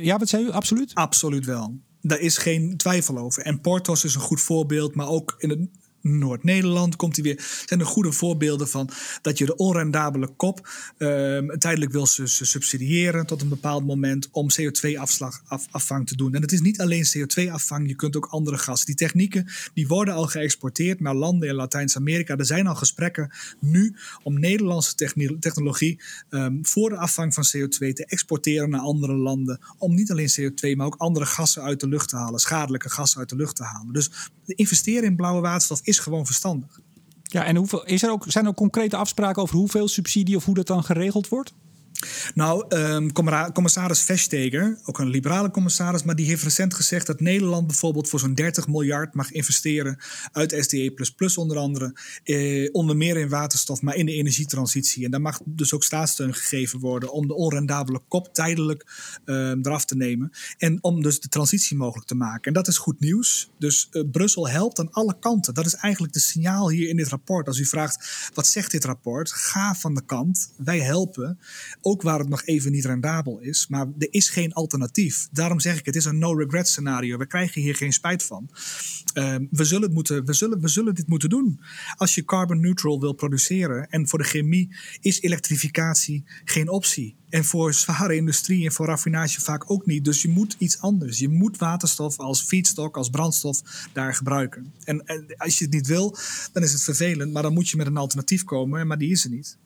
ja, 0.00 0.18
wat 0.18 0.28
zei 0.28 0.44
u? 0.44 0.50
Absoluut? 0.50 0.94
Absoluut 0.94 1.44
wel. 1.46 1.80
Daar 2.00 2.20
is 2.20 2.38
geen 2.38 2.76
twijfel 2.76 3.18
over. 3.18 3.42
En 3.42 3.60
Portos 3.60 4.04
is 4.04 4.14
een 4.14 4.20
goed 4.20 4.40
voorbeeld, 4.40 4.94
maar 4.94 5.08
ook 5.08 5.34
in 5.38 5.50
het 5.50 5.68
Noord-Nederland 6.00 6.96
komt 6.96 7.14
hij 7.16 7.24
weer. 7.24 7.62
zijn 7.66 7.80
er 7.80 7.86
goede 7.86 8.12
voorbeelden 8.12 8.68
van 8.68 8.90
dat 9.22 9.38
je 9.38 9.44
de 9.44 9.56
onrendabele 9.56 10.26
kop 10.26 10.68
um, 10.98 11.58
tijdelijk 11.58 11.92
wil 11.92 12.06
subsidiëren 12.06 13.26
tot 13.26 13.42
een 13.42 13.48
bepaald 13.48 13.86
moment 13.86 14.28
om 14.32 14.48
CO2-afvang 14.60 16.06
te 16.06 16.16
doen. 16.16 16.34
En 16.34 16.42
het 16.42 16.52
is 16.52 16.60
niet 16.60 16.80
alleen 16.80 17.04
CO2-afvang, 17.16 17.88
je 17.88 17.94
kunt 17.94 18.16
ook 18.16 18.26
andere 18.26 18.58
gassen. 18.58 18.86
Die 18.86 18.94
technieken 18.94 19.46
die 19.74 19.88
worden 19.88 20.14
al 20.14 20.26
geëxporteerd 20.26 21.00
naar 21.00 21.14
landen 21.14 21.48
in 21.48 21.54
Latijns-Amerika. 21.54 22.36
Er 22.36 22.46
zijn 22.46 22.66
al 22.66 22.74
gesprekken 22.74 23.30
nu 23.60 23.94
om 24.22 24.40
Nederlandse 24.40 24.94
technologie 25.40 26.00
um, 26.30 26.66
voor 26.66 26.88
de 26.88 26.96
afvang 26.96 27.34
van 27.34 27.44
CO2 27.56 27.92
te 27.92 28.04
exporteren 28.06 28.70
naar 28.70 28.80
andere 28.80 29.14
landen. 29.14 29.60
Om 29.78 29.94
niet 29.94 30.10
alleen 30.10 30.30
CO2, 30.40 30.76
maar 30.76 30.86
ook 30.86 30.96
andere 30.96 31.26
gassen 31.26 31.62
uit 31.62 31.80
de 31.80 31.88
lucht 31.88 32.08
te 32.08 32.16
halen, 32.16 32.40
schadelijke 32.40 32.90
gassen 32.90 33.18
uit 33.18 33.28
de 33.28 33.36
lucht 33.36 33.56
te 33.56 33.64
halen. 33.64 33.92
Dus 33.92 34.10
investeren 34.46 35.04
in 35.04 35.16
blauwe 35.16 35.40
waterstof 35.40 35.80
is 35.88 35.98
gewoon 35.98 36.26
verstandig. 36.26 36.80
Ja, 37.22 37.44
en 37.44 37.56
hoeveel, 37.56 37.84
is 37.84 38.02
er 38.02 38.10
ook, 38.10 38.24
zijn 38.26 38.44
er 38.44 38.50
ook 38.50 38.56
concrete 38.56 38.96
afspraken 38.96 39.42
over 39.42 39.56
hoeveel 39.56 39.88
subsidie 39.88 40.36
of 40.36 40.44
hoe 40.44 40.54
dat 40.54 40.66
dan 40.66 40.84
geregeld 40.84 41.28
wordt? 41.28 41.54
Nou, 42.34 42.76
um, 42.76 43.12
commissaris 43.52 44.00
Vestager, 44.00 44.78
ook 44.84 44.98
een 44.98 45.08
liberale 45.08 45.50
commissaris, 45.50 46.02
maar 46.02 46.16
die 46.16 46.26
heeft 46.26 46.42
recent 46.42 46.74
gezegd 46.74 47.06
dat 47.06 47.20
Nederland 47.20 47.66
bijvoorbeeld 47.66 48.08
voor 48.08 48.18
zo'n 48.18 48.34
30 48.34 48.66
miljard 48.66 49.14
mag 49.14 49.30
investeren 49.32 49.98
uit 50.32 50.56
SDE, 50.58 51.32
onder 51.36 51.56
andere, 51.56 51.94
eh, 52.24 52.68
onder 52.72 52.96
meer 52.96 53.16
in 53.16 53.28
waterstof, 53.28 53.82
maar 53.82 53.94
in 53.94 54.06
de 54.06 54.12
energietransitie. 54.12 55.04
En 55.04 55.10
daar 55.10 55.20
mag 55.20 55.40
dus 55.44 55.74
ook 55.74 55.84
staatssteun 55.84 56.34
gegeven 56.34 56.80
worden 56.80 57.12
om 57.12 57.26
de 57.26 57.34
onrendabele 57.34 58.00
kop 58.08 58.34
tijdelijk 58.34 58.86
uh, 59.24 59.50
eraf 59.50 59.84
te 59.84 59.96
nemen 59.96 60.30
en 60.58 60.78
om 60.82 61.02
dus 61.02 61.20
de 61.20 61.28
transitie 61.28 61.76
mogelijk 61.76 62.06
te 62.06 62.14
maken. 62.14 62.42
En 62.42 62.52
dat 62.52 62.68
is 62.68 62.78
goed 62.78 63.00
nieuws. 63.00 63.50
Dus 63.58 63.88
uh, 63.92 64.02
Brussel 64.10 64.48
helpt 64.48 64.78
aan 64.78 64.92
alle 64.92 65.16
kanten. 65.20 65.54
Dat 65.54 65.66
is 65.66 65.74
eigenlijk 65.74 66.12
de 66.12 66.20
signaal 66.20 66.70
hier 66.70 66.88
in 66.88 66.96
dit 66.96 67.08
rapport. 67.08 67.46
Als 67.46 67.58
u 67.58 67.64
vraagt 67.64 68.30
wat 68.34 68.46
zegt 68.46 68.70
dit 68.70 68.84
rapport, 68.84 69.32
ga 69.32 69.74
van 69.74 69.94
de 69.94 70.02
kant. 70.06 70.52
Wij 70.56 70.80
helpen 70.80 71.38
ook 71.88 72.02
waar 72.02 72.18
het 72.18 72.28
nog 72.28 72.44
even 72.44 72.72
niet 72.72 72.84
rendabel 72.84 73.38
is. 73.38 73.66
Maar 73.68 73.86
er 73.98 74.08
is 74.10 74.28
geen 74.28 74.52
alternatief. 74.52 75.28
Daarom 75.32 75.60
zeg 75.60 75.78
ik, 75.78 75.86
het 75.86 75.96
is 75.96 76.04
een 76.04 76.18
no-regret 76.18 76.68
scenario. 76.68 77.18
We 77.18 77.26
krijgen 77.26 77.60
hier 77.60 77.74
geen 77.74 77.92
spijt 77.92 78.22
van. 78.22 78.50
Ehm, 79.12 79.46
we, 79.50 79.64
zullen 79.64 79.82
het 79.82 79.92
moeten, 79.92 80.24
we, 80.24 80.32
zullen, 80.32 80.60
we 80.60 80.68
zullen 80.68 80.94
dit 80.94 81.08
moeten 81.08 81.28
doen. 81.28 81.60
Als 81.96 82.14
je 82.14 82.24
carbon 82.24 82.60
neutral 82.60 83.00
wil 83.00 83.12
produceren 83.12 83.88
en 83.88 84.08
voor 84.08 84.18
de 84.18 84.24
chemie 84.24 84.76
is 85.00 85.20
elektrificatie 85.20 86.24
geen 86.44 86.68
optie. 86.68 87.16
En 87.28 87.44
voor 87.44 87.74
zware 87.74 88.16
industrie 88.16 88.64
en 88.64 88.72
voor 88.72 88.86
raffinage 88.86 89.40
vaak 89.40 89.70
ook 89.70 89.86
niet. 89.86 90.04
Dus 90.04 90.22
je 90.22 90.28
moet 90.28 90.56
iets 90.58 90.80
anders. 90.80 91.18
Je 91.18 91.28
moet 91.28 91.58
waterstof 91.58 92.18
als 92.18 92.42
feedstock, 92.42 92.96
als 92.96 93.10
brandstof 93.10 93.88
daar 93.92 94.14
gebruiken. 94.14 94.72
En, 94.84 95.06
en 95.06 95.36
als 95.36 95.58
je 95.58 95.64
het 95.64 95.74
niet 95.74 95.86
wil, 95.86 96.16
dan 96.52 96.62
is 96.62 96.72
het 96.72 96.82
vervelend. 96.82 97.32
Maar 97.32 97.42
dan 97.42 97.52
moet 97.52 97.68
je 97.68 97.76
met 97.76 97.86
een 97.86 97.96
alternatief 97.96 98.44
komen. 98.44 98.86
Maar 98.86 98.98
die 98.98 99.10
is 99.10 99.24
er 99.24 99.30
niet. 99.30 99.58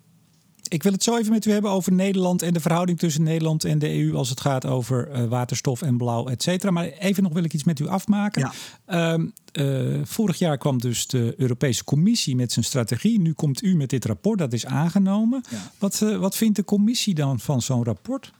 Ik 0.72 0.82
wil 0.82 0.92
het 0.92 1.02
zo 1.02 1.16
even 1.16 1.32
met 1.32 1.44
u 1.44 1.50
hebben 1.50 1.70
over 1.70 1.92
Nederland 1.92 2.42
en 2.42 2.52
de 2.52 2.60
verhouding 2.60 2.98
tussen 2.98 3.22
Nederland 3.22 3.64
en 3.64 3.78
de 3.78 3.98
EU 3.98 4.14
als 4.14 4.28
het 4.28 4.40
gaat 4.40 4.66
over 4.66 5.08
uh, 5.12 5.24
waterstof 5.24 5.82
en 5.82 5.96
blauw, 5.96 6.28
et 6.28 6.42
cetera. 6.42 6.70
Maar 6.70 6.84
even 6.84 7.22
nog 7.22 7.32
wil 7.32 7.44
ik 7.44 7.52
iets 7.52 7.64
met 7.64 7.78
u 7.78 7.86
afmaken. 7.86 8.52
Ja. 8.86 9.12
Um, 9.12 9.32
uh, 9.52 10.00
vorig 10.04 10.38
jaar 10.38 10.58
kwam 10.58 10.80
dus 10.80 11.06
de 11.06 11.34
Europese 11.36 11.84
Commissie 11.84 12.36
met 12.36 12.52
zijn 12.52 12.64
strategie. 12.64 13.20
Nu 13.20 13.32
komt 13.32 13.62
u 13.62 13.76
met 13.76 13.90
dit 13.90 14.04
rapport, 14.04 14.38
dat 14.38 14.52
is 14.52 14.66
aangenomen. 14.66 15.44
Ja. 15.50 15.70
Wat, 15.78 16.00
uh, 16.02 16.16
wat 16.16 16.36
vindt 16.36 16.56
de 16.56 16.64
Commissie 16.64 17.14
dan 17.14 17.40
van 17.40 17.62
zo'n 17.62 17.84
rapport? 17.84 18.32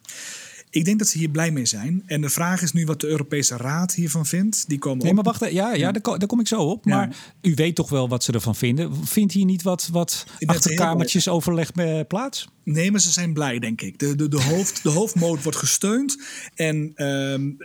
Ik 0.73 0.85
denk 0.85 0.99
dat 0.99 1.09
ze 1.09 1.19
hier 1.19 1.29
blij 1.29 1.51
mee 1.51 1.67
zijn. 1.67 2.03
En 2.07 2.21
de 2.21 2.29
vraag 2.29 2.63
is 2.63 2.73
nu 2.73 2.85
wat 2.85 3.01
de 3.01 3.07
Europese 3.07 3.57
Raad 3.57 3.95
hiervan 3.95 4.27
vindt. 4.27 4.69
Die 4.69 4.79
komen 4.79 5.05
nee, 5.05 5.15
maar 5.15 5.25
wacht, 5.25 5.41
ja, 5.41 5.75
ja, 5.75 5.93
Daar, 5.93 6.19
daar, 6.19 6.27
kom 6.27 6.41
ik 6.41 6.47
zo 6.47 6.63
op. 6.63 6.85
Maar 6.85 7.17
u 7.41 7.55
weet 7.55 7.75
toch 7.75 7.89
wel 7.89 8.09
wat 8.09 8.25
ze 8.25 8.33
ervan 8.33 8.57
vinden. 8.57 9.07
Vindt 9.07 9.33
hier 9.33 9.45
niet 9.45 9.63
wat, 9.63 9.89
wat 9.93 10.27
achterkamertjes 10.45 11.29
overleg 11.29 11.73
plaats? 12.07 12.49
Nee, 12.65 12.91
maar 12.91 13.01
ze 13.01 13.11
zijn 13.11 13.33
blij, 13.33 13.59
denk 13.59 13.81
ik. 13.81 13.99
De, 13.99 14.17
de, 14.17 14.29
de, 14.29 14.43
hoofd, 14.43 14.83
de 14.83 14.89
hoofdmoot 14.89 15.43
wordt 15.43 15.59
gesteund. 15.59 16.23
En 16.55 17.05
um, 17.07 17.57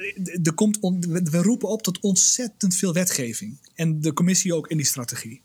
er 0.44 0.54
komt 0.54 0.78
we 0.80 1.42
roepen 1.42 1.70
op 1.70 1.82
tot 1.82 2.00
ontzettend 2.00 2.76
veel 2.76 2.94
wetgeving. 2.94 3.58
En 3.76 4.02
de 4.02 4.14
commissie 4.14 4.56
ook 4.56 4.68
in 4.68 4.78
die 4.78 4.86
strategie. 4.86 5.42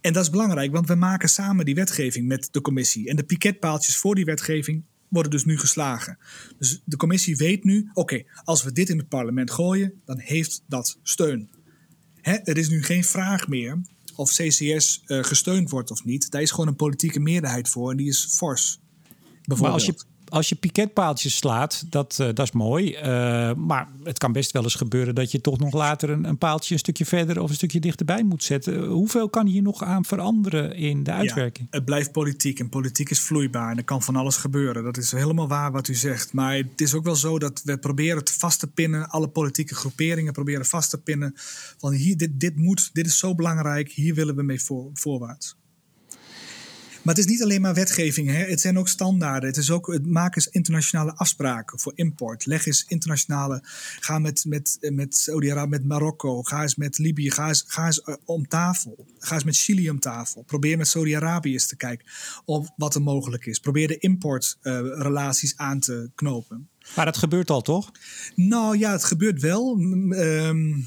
En 0.00 0.12
dat 0.12 0.22
is 0.22 0.30
belangrijk, 0.30 0.72
want 0.72 0.88
we 0.88 0.94
maken 0.94 1.28
samen 1.28 1.64
die 1.64 1.74
wetgeving 1.74 2.26
met 2.26 2.48
de 2.50 2.60
commissie. 2.60 3.08
En 3.08 3.16
de 3.16 3.24
piketpaaltjes 3.24 3.96
voor 3.96 4.14
die 4.14 4.24
wetgeving 4.24 4.82
worden 5.14 5.30
dus 5.30 5.44
nu 5.44 5.58
geslagen. 5.58 6.18
Dus 6.58 6.82
de 6.84 6.96
commissie 6.96 7.36
weet 7.36 7.64
nu, 7.64 7.90
oké, 7.92 8.22
als 8.44 8.62
we 8.62 8.72
dit 8.72 8.88
in 8.88 8.98
het 8.98 9.08
parlement 9.08 9.50
gooien, 9.50 9.92
dan 10.04 10.18
heeft 10.18 10.62
dat 10.66 10.98
steun. 11.02 11.50
Hè, 12.20 12.32
er 12.32 12.58
is 12.58 12.68
nu 12.68 12.82
geen 12.82 13.04
vraag 13.04 13.48
meer 13.48 13.80
of 14.16 14.30
CCS 14.30 15.02
uh, 15.06 15.18
eh, 15.18 15.24
gesteund 15.24 15.70
wordt 15.70 15.90
of 15.90 16.04
niet. 16.04 16.30
Daar 16.30 16.42
is 16.42 16.50
gewoon 16.50 16.68
een 16.68 16.76
politieke 16.76 17.20
meerderheid 17.20 17.68
voor 17.68 17.90
en 17.90 17.96
die 17.96 18.08
is 18.08 18.28
fors. 18.30 18.80
Maar 19.44 19.70
als 19.70 19.86
je 19.86 19.94
als 20.34 20.48
je 20.48 20.54
piketpaaltjes 20.54 21.36
slaat, 21.36 21.84
dat, 21.90 22.18
uh, 22.20 22.26
dat 22.26 22.46
is 22.46 22.52
mooi. 22.52 22.96
Uh, 22.96 23.02
maar 23.54 23.88
het 24.02 24.18
kan 24.18 24.32
best 24.32 24.52
wel 24.52 24.62
eens 24.62 24.74
gebeuren 24.74 25.14
dat 25.14 25.32
je 25.32 25.40
toch 25.40 25.58
nog 25.58 25.72
later 25.72 26.10
een, 26.10 26.24
een, 26.24 26.38
paaltje 26.38 26.74
een 26.74 26.80
stukje 26.80 27.04
verder 27.04 27.40
of 27.40 27.48
een 27.48 27.54
stukje 27.54 27.80
dichterbij 27.80 28.22
moet 28.22 28.44
zetten. 28.44 28.84
Hoeveel 28.84 29.28
kan 29.28 29.46
hier 29.46 29.62
nog 29.62 29.82
aan 29.82 30.04
veranderen 30.04 30.76
in 30.76 31.02
de 31.02 31.12
uitwerking? 31.12 31.68
Ja, 31.70 31.76
het 31.76 31.84
blijft 31.84 32.12
politiek 32.12 32.58
en 32.58 32.68
politiek 32.68 33.10
is 33.10 33.20
vloeibaar 33.20 33.70
en 33.70 33.76
er 33.76 33.84
kan 33.84 34.02
van 34.02 34.16
alles 34.16 34.36
gebeuren. 34.36 34.84
Dat 34.84 34.96
is 34.96 35.12
helemaal 35.12 35.48
waar 35.48 35.72
wat 35.72 35.88
u 35.88 35.94
zegt. 35.94 36.32
Maar 36.32 36.56
het 36.56 36.80
is 36.80 36.94
ook 36.94 37.04
wel 37.04 37.16
zo 37.16 37.38
dat 37.38 37.62
we 37.64 37.78
proberen 37.78 38.18
het 38.18 38.32
vast 38.32 38.60
te 38.60 38.66
pinnen, 38.66 39.08
alle 39.08 39.28
politieke 39.28 39.74
groeperingen 39.74 40.32
proberen 40.32 40.66
vast 40.66 40.90
te 40.90 40.98
pinnen. 40.98 41.32
Van 41.78 41.92
hier, 41.92 42.16
dit, 42.16 42.40
dit 42.40 42.56
moet, 42.56 42.90
dit 42.92 43.06
is 43.06 43.18
zo 43.18 43.34
belangrijk, 43.34 43.90
hier 43.90 44.14
willen 44.14 44.36
we 44.36 44.42
mee 44.42 44.62
voor, 44.62 44.90
voorwaarts. 44.94 45.56
Maar 47.04 47.14
het 47.14 47.24
is 47.24 47.30
niet 47.30 47.42
alleen 47.42 47.60
maar 47.60 47.74
wetgeving. 47.74 48.30
Hè? 48.30 48.44
Het 48.44 48.60
zijn 48.60 48.78
ook 48.78 48.88
standaarden. 48.88 49.48
Het 49.48 49.58
is 49.58 49.70
ook 49.70 49.86
het 49.86 50.06
maken 50.06 50.48
internationale 50.50 51.14
afspraken 51.14 51.78
voor 51.78 51.92
import. 51.94 52.46
Leg 52.46 52.66
eens 52.66 52.84
internationale. 52.88 53.60
Ga 54.00 54.18
met, 54.18 54.44
met, 54.44 54.78
met 54.80 55.16
Saudi-Arabië, 55.16 55.68
met 55.68 55.84
Marokko. 55.84 56.42
Ga 56.42 56.62
eens 56.62 56.74
met 56.74 56.98
Libië. 56.98 57.30
Ga 57.30 57.48
eens, 57.48 57.64
ga 57.66 57.86
eens 57.86 58.02
eh, 58.02 58.14
om 58.24 58.48
tafel. 58.48 59.06
Ga 59.18 59.34
eens 59.34 59.44
met 59.44 59.56
Chili 59.56 59.90
om 59.90 60.00
tafel. 60.00 60.42
Probeer 60.42 60.76
met 60.76 60.88
Saudi-Arabië 60.88 61.52
eens 61.52 61.66
te 61.66 61.76
kijken 61.76 62.06
of 62.44 62.70
wat 62.76 62.94
er 62.94 63.02
mogelijk 63.02 63.46
is. 63.46 63.58
Probeer 63.58 63.88
de 63.88 63.98
importrelaties 63.98 65.52
uh, 65.52 65.58
aan 65.58 65.80
te 65.80 66.10
knopen. 66.14 66.68
Maar 66.96 67.04
dat 67.04 67.16
gebeurt 67.16 67.50
al, 67.50 67.62
toch? 67.62 67.90
Nou 68.34 68.78
ja, 68.78 68.92
het 68.92 69.04
gebeurt 69.04 69.40
wel. 69.40 69.78
Um, 69.80 70.86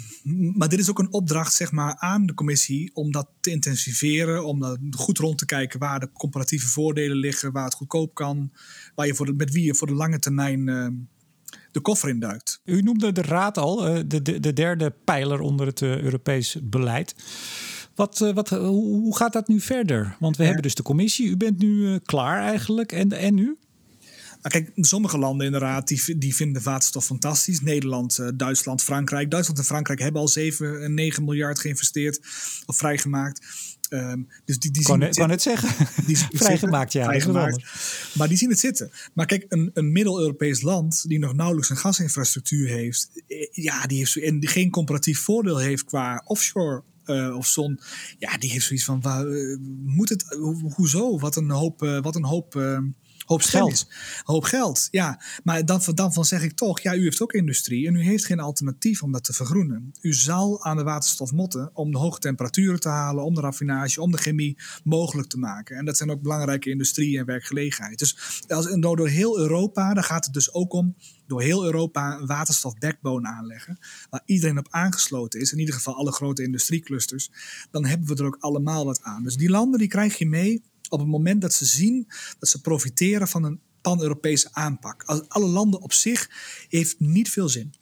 maar 0.54 0.70
dit 0.70 0.80
is 0.80 0.90
ook 0.90 1.00
een 1.00 1.14
opdracht 1.14 1.54
zeg 1.54 1.72
maar, 1.72 1.96
aan 1.98 2.26
de 2.26 2.34
commissie 2.34 2.92
om 2.94 3.12
dat 3.12 3.28
te 3.40 3.52
intensiveren. 3.52 4.46
Om 4.46 4.60
dat 4.60 4.78
goed 4.92 5.18
rond 5.18 5.38
te 5.38 5.46
kijken 5.46 5.80
waar 5.80 6.00
de 6.00 6.12
comparatieve 6.12 6.68
voordelen 6.68 7.18
liggen, 7.18 7.52
waar 7.52 7.64
het 7.64 7.74
goedkoop 7.74 8.14
kan. 8.14 8.52
Waar 8.96 9.08
je 9.08 9.16
voor 9.16 9.26
de, 9.26 9.34
met 9.34 9.52
wie 9.52 9.66
je 9.66 9.76
voor 9.76 9.88
de 9.88 9.94
lange 9.94 10.20
termijn 10.20 10.68
uh, 10.68 10.88
de 11.72 11.80
koffer 11.80 12.10
induikt. 12.10 12.62
U 12.66 12.82
noemde 12.82 13.12
de 13.12 13.22
Raad 13.22 13.58
al, 13.58 13.88
uh, 13.88 14.02
de, 14.08 14.22
de, 14.22 14.40
de, 14.40 14.54
derde 14.54 14.94
pijler 15.04 15.40
onder 15.40 15.66
het 15.66 15.82
uh, 15.82 16.02
Europees 16.02 16.58
beleid. 16.64 17.16
Wat, 17.96 18.20
uh, 18.20 18.34
wat, 18.34 18.50
hoe 18.50 19.16
gaat 19.16 19.34
dat 19.34 19.48
nu 19.48 19.60
verder? 19.60 20.16
Want 20.20 20.36
we 20.36 20.42
ja. 20.42 20.48
hebben 20.48 20.66
dus 20.66 20.76
de 20.76 20.84
commissie. 20.84 21.30
U 21.30 21.38
bent 21.38 21.58
nu 21.58 21.98
klaar 21.98 22.42
eigenlijk. 22.42 22.92
En, 22.92 23.12
en 23.12 23.34
nu? 23.34 23.58
Nou, 24.42 24.64
kijk, 24.64 24.72
sommige 24.76 25.18
landen 25.18 25.46
inderdaad, 25.46 25.88
die, 25.88 26.18
die 26.18 26.36
vinden 26.36 26.64
waterstof 26.64 27.06
fantastisch. 27.06 27.62
Nederland, 27.62 28.18
uh, 28.18 28.28
Duitsland, 28.36 28.84
Frankrijk. 28.84 29.32
Duitsland 29.32 29.60
en 29.60 29.66
Frankrijk 29.66 30.00
hebben 30.00 30.22
al 30.22 30.28
7 30.28 30.84
en 30.84 30.94
9 30.94 31.24
miljard 31.24 31.60
geïnvesteerd 31.60 32.20
of 32.66 32.78
vrijgemaakt. 32.78 33.46
Um, 33.90 34.28
dus 34.46 34.60
die, 34.60 34.72
die 34.72 34.84
kan, 34.84 35.00
zien 35.00 35.10
net, 35.20 35.28
net 35.28 35.42
zeggen. 35.42 35.88
Die 36.06 36.18
vrijgemaakt, 36.44 36.92
ja. 36.92 37.04
Vrijgemaakt. 37.04 37.64
Maar 38.14 38.28
die 38.28 38.38
zien 38.38 38.50
het 38.50 38.60
zitten. 38.60 38.92
Maar 39.14 39.26
kijk, 39.26 39.46
een, 39.50 39.72
een 39.74 39.92
Middel-Europees 39.92 40.62
land 40.62 41.08
die 41.08 41.20
nog 41.20 41.34
nauwelijks 41.34 41.70
een 41.70 41.78
gasinfrastructuur 41.78 42.68
heeft, 42.68 43.10
eh, 43.28 43.48
ja, 43.52 43.86
die 43.86 43.98
heeft 43.98 44.18
en 44.18 44.40
die 44.40 44.50
geen 44.50 44.70
comparatief 44.70 45.20
voordeel 45.20 45.58
heeft 45.58 45.84
qua 45.84 46.22
offshore 46.26 46.84
uh, 47.06 47.36
of 47.36 47.48
zon. 47.48 47.80
Ja, 48.18 48.38
die 48.38 48.52
heeft 48.52 48.66
zoiets 48.66 48.86
van: 48.86 49.02
waar, 49.02 49.28
uh, 49.28 49.58
moet 49.84 50.10
het, 50.10 50.26
ho 50.30 50.54
hoezo? 50.76 51.20
Wat 51.20 51.36
een 51.36 51.50
hoop, 51.50 51.84
uh, 51.84 52.02
wat 52.02 52.16
een 52.16 52.26
hoop 52.26 52.56
hoop 53.28 53.42
geld. 53.42 53.88
Hoop 54.24 54.44
geld, 54.44 54.88
ja. 54.92 55.22
Maar 55.44 55.66
dan, 55.66 55.82
dan 55.94 56.14
van 56.14 56.26
zeg 56.26 56.44
ik 56.44 56.52
toch, 56.52 56.80
ja, 56.80 56.96
u 56.96 57.04
heeft 57.04 57.22
ook 57.22 57.34
industrie 57.34 57.88
en 57.88 57.96
u 57.96 58.04
heeft 58.04 58.26
geen 58.26 58.40
alternatief 58.40 59.04
om 59.04 59.12
dat 59.12 59.24
te 59.24 59.34
vergroenen. 59.34 59.94
U 60.02 60.14
zal 60.14 60.64
aan 60.64 60.78
de 60.78 60.84
waterstof 60.84 61.32
motten 61.32 61.70
om 61.74 61.92
de 61.92 61.98
hoge 61.98 62.20
temperaturen 62.20 62.80
te 62.80 62.90
halen, 62.90 63.24
om 63.24 63.34
de 63.34 63.42
raffinage, 63.42 64.02
om 64.02 64.12
de 64.12 64.18
chemie 64.18 64.58
mogelijk 64.84 65.30
te 65.30 65.38
maken. 65.38 65.78
En 65.78 65.86
dat 65.86 65.98
zijn 65.98 66.12
ook 66.12 66.22
belangrijke 66.22 66.70
industrie 66.70 67.18
en 67.18 67.26
werkgelegenheid. 67.26 68.00
Dus 68.00 68.42
als, 68.48 68.76
door 68.80 69.08
heel 69.08 69.40
Europa, 69.40 69.94
daar 69.94 70.04
gaat 70.04 70.26
het 70.26 70.34
dus 70.34 70.54
ook 70.54 70.74
om 70.74 70.96
door 71.28 71.42
heel 71.42 71.66
Europa 71.66 72.18
een 72.20 72.26
waterstof 72.26 72.78
backbone 72.78 73.28
aanleggen, 73.28 73.78
waar 74.10 74.22
iedereen 74.26 74.58
op 74.58 74.68
aangesloten 74.70 75.40
is, 75.40 75.52
in 75.52 75.60
ieder 75.60 75.74
geval 75.74 75.96
alle 75.96 76.12
grote 76.12 76.44
industrieclusters, 76.44 77.32
dan 77.72 77.86
hebben 77.86 78.08
we 78.08 78.16
er 78.16 78.26
ook 78.26 78.38
allemaal 78.40 78.86
wat 78.86 79.02
aan. 79.02 79.24
Dus 79.24 79.36
die 79.36 79.50
landen 79.50 79.80
die 79.80 79.88
krijg 79.88 80.18
je 80.18 80.26
mee 80.26 80.64
op 80.90 81.00
het 81.00 81.08
moment 81.08 81.42
dat 81.42 81.54
ze 81.54 81.66
zien 81.66 82.08
dat 82.40 82.50
ze 82.50 82.62
profiteren 82.62 83.28
van 83.28 83.44
een 83.44 83.60
pan-Europese 83.82 84.50
aanpak. 84.52 85.04
Alle 85.28 85.48
landen 85.48 85.82
op 85.82 85.94
zich 85.94 86.30
heeft 86.70 87.00
niet 87.00 87.30
veel 87.30 87.50
zin. 87.50 87.74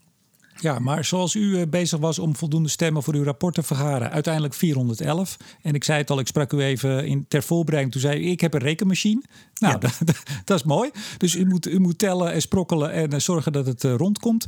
Ja, 0.60 0.80
maar 0.80 1.06
zoals 1.06 1.36
u 1.36 1.60
eh, 1.60 1.68
bezig 1.70 2.00
was 2.00 2.20
om 2.20 2.36
voldoende 2.36 2.70
stemmen 2.70 3.04
voor 3.04 3.14
uw 3.14 3.24
rapport 3.24 3.54
te 3.54 3.64
vergaren, 3.64 4.12
uiteindelijk 4.12 4.54
411. 4.54 5.38
En 5.62 5.74
ik 5.74 5.84
zei 5.84 5.98
het 5.98 6.10
al, 6.10 6.20
ik 6.20 6.28
sprak 6.28 6.54
u 6.54 6.60
even 6.60 7.06
in, 7.06 7.26
ter 7.28 7.44
voorbereiding. 7.44 7.94
Toen 7.94 8.02
zei 8.02 8.20
u, 8.20 8.30
ik 8.30 8.42
heb 8.42 8.54
een 8.54 8.60
rekenmachine. 8.60 9.22
Nou, 9.60 9.80
dat, 10.06 10.24
dat, 10.46 10.58
is 10.58 10.64
mooi. 10.64 10.90
Dus 11.18 11.36
u 11.36 11.46
moet, 11.46 11.68
u 11.68 11.80
moet 11.80 11.98
tellen 11.98 12.32
en 12.32 12.42
sprokkelen 12.42 12.92
en 12.92 13.14
uh, 13.14 13.20
zorgen 13.20 13.52
dat 13.52 13.66
het 13.66 13.84
uh, 13.84 13.96
rondkomt. 13.96 14.46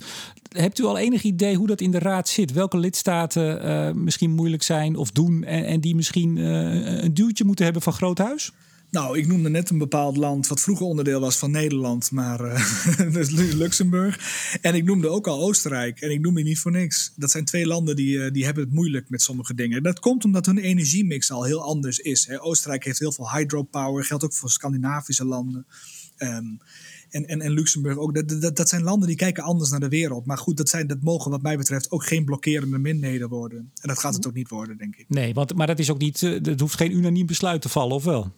Hebt 0.49 0.79
u 0.79 0.83
al 0.83 0.97
enig 0.97 1.23
idee 1.23 1.55
hoe 1.55 1.67
dat 1.67 1.81
in 1.81 1.91
de 1.91 1.99
raad 1.99 2.29
zit? 2.29 2.51
Welke 2.51 2.77
lidstaten 2.77 3.65
uh, 3.65 3.91
misschien 3.91 4.31
moeilijk 4.31 4.63
zijn 4.63 4.95
of 4.95 5.11
doen 5.11 5.43
en, 5.43 5.65
en 5.65 5.79
die 5.79 5.95
misschien 5.95 6.37
een 6.37 7.13
duwtje 7.13 7.45
moeten 7.45 7.65
hebben 7.65 7.81
van 7.81 7.93
groot 7.93 8.17
huis? 8.17 8.51
Nou, 8.89 9.17
ik 9.17 9.28
noemde 9.28 9.50
net 9.50 9.69
een 9.69 9.78
bepaald 9.78 10.17
land 10.17 10.47
wat 10.47 10.62
vroeger 10.62 10.86
onderdeel 10.86 11.19
was 11.19 11.38
van 11.38 11.52
Nederland, 11.52 12.12
maar 12.12 12.45
uh, 12.45 12.97
dat 13.13 13.15
is 13.15 13.30
Luxemburg. 13.54 14.19
En 14.62 14.76
ik 14.76 14.84
noemde 14.84 15.08
ook 15.08 15.28
al 15.28 15.41
Oostenrijk 15.41 16.02
en 16.02 16.12
ik 16.12 16.19
noem 16.19 16.36
die 16.36 16.43
niet 16.43 16.60
voor 16.60 16.71
niks. 16.71 17.13
Dat 17.15 17.32
zijn 17.32 17.45
twee 17.45 17.67
landen 17.67 17.95
die, 17.95 18.17
uh, 18.17 18.32
die 18.32 18.45
hebben 18.45 18.63
het 18.63 18.73
moeilijk 18.73 19.10
met 19.10 19.21
sommige 19.21 19.54
dingen. 19.54 19.84
Dat 19.84 20.00
komt 20.00 20.26
omdat 20.26 20.45
hun 20.45 20.58
energiemix 20.58 21.32
al 21.32 21.43
heel 21.43 21.62
anders 21.62 22.00
is. 22.00 22.28
Hè. 22.28 22.41
Oostenrijk 22.41 22.84
heeft 22.84 23.00
heel 23.00 23.12
veel 23.12 23.32
hydropower, 23.32 24.04
geldt 24.04 24.23
ook 24.23 24.34
voor 24.34 24.50
Scandinavische 24.50 25.26
landen. 25.26 25.65
Ehm, 26.17 26.45
en, 27.10 27.26
en, 27.28 27.41
en 27.41 27.52
Luxemburg 27.52 27.97
ook. 27.97 28.15
Dat, 28.15 28.41
dat, 28.41 28.56
dat 28.56 28.69
zijn 28.69 28.84
landen 28.84 29.08
die 29.08 29.17
kijken 29.17 29.43
anders 29.43 29.69
naar 29.69 29.80
de 29.80 29.89
wereld. 29.89 30.26
Maar 30.26 30.38
goed, 30.38 30.58
dat, 30.58 30.69
zijn, 30.69 30.88
dat 30.88 31.02
mogen 31.02 31.32
wat 31.32 31.41
mij 31.41 31.58
betreft 31.58 31.91
ook 31.91 32.06
geen 32.06 32.26
blokkerende 32.26 32.78
minderheden 32.78 33.30
worden. 33.30 33.71
En 33.82 33.88
dat 33.88 34.00
gaat 34.00 34.15
het 34.15 34.28
ook 34.28 34.34
niet 34.34 34.50
worden, 34.50 34.78
denk 34.78 34.95
ik. 34.95 35.06
Nee, 35.10 35.34
want, 35.34 35.56
maar 35.56 35.67
dat 35.67 35.80
is 35.80 35.89
ook 35.89 36.00
niet. 36.00 36.21
Het 36.21 36.60
hoeft 36.60 36.75
geen 36.75 36.96
unaniem 36.96 37.25
besluit 37.25 37.62
te 37.62 37.69
vallen, 37.69 37.96
of 37.96 38.04
wel? 38.04 38.31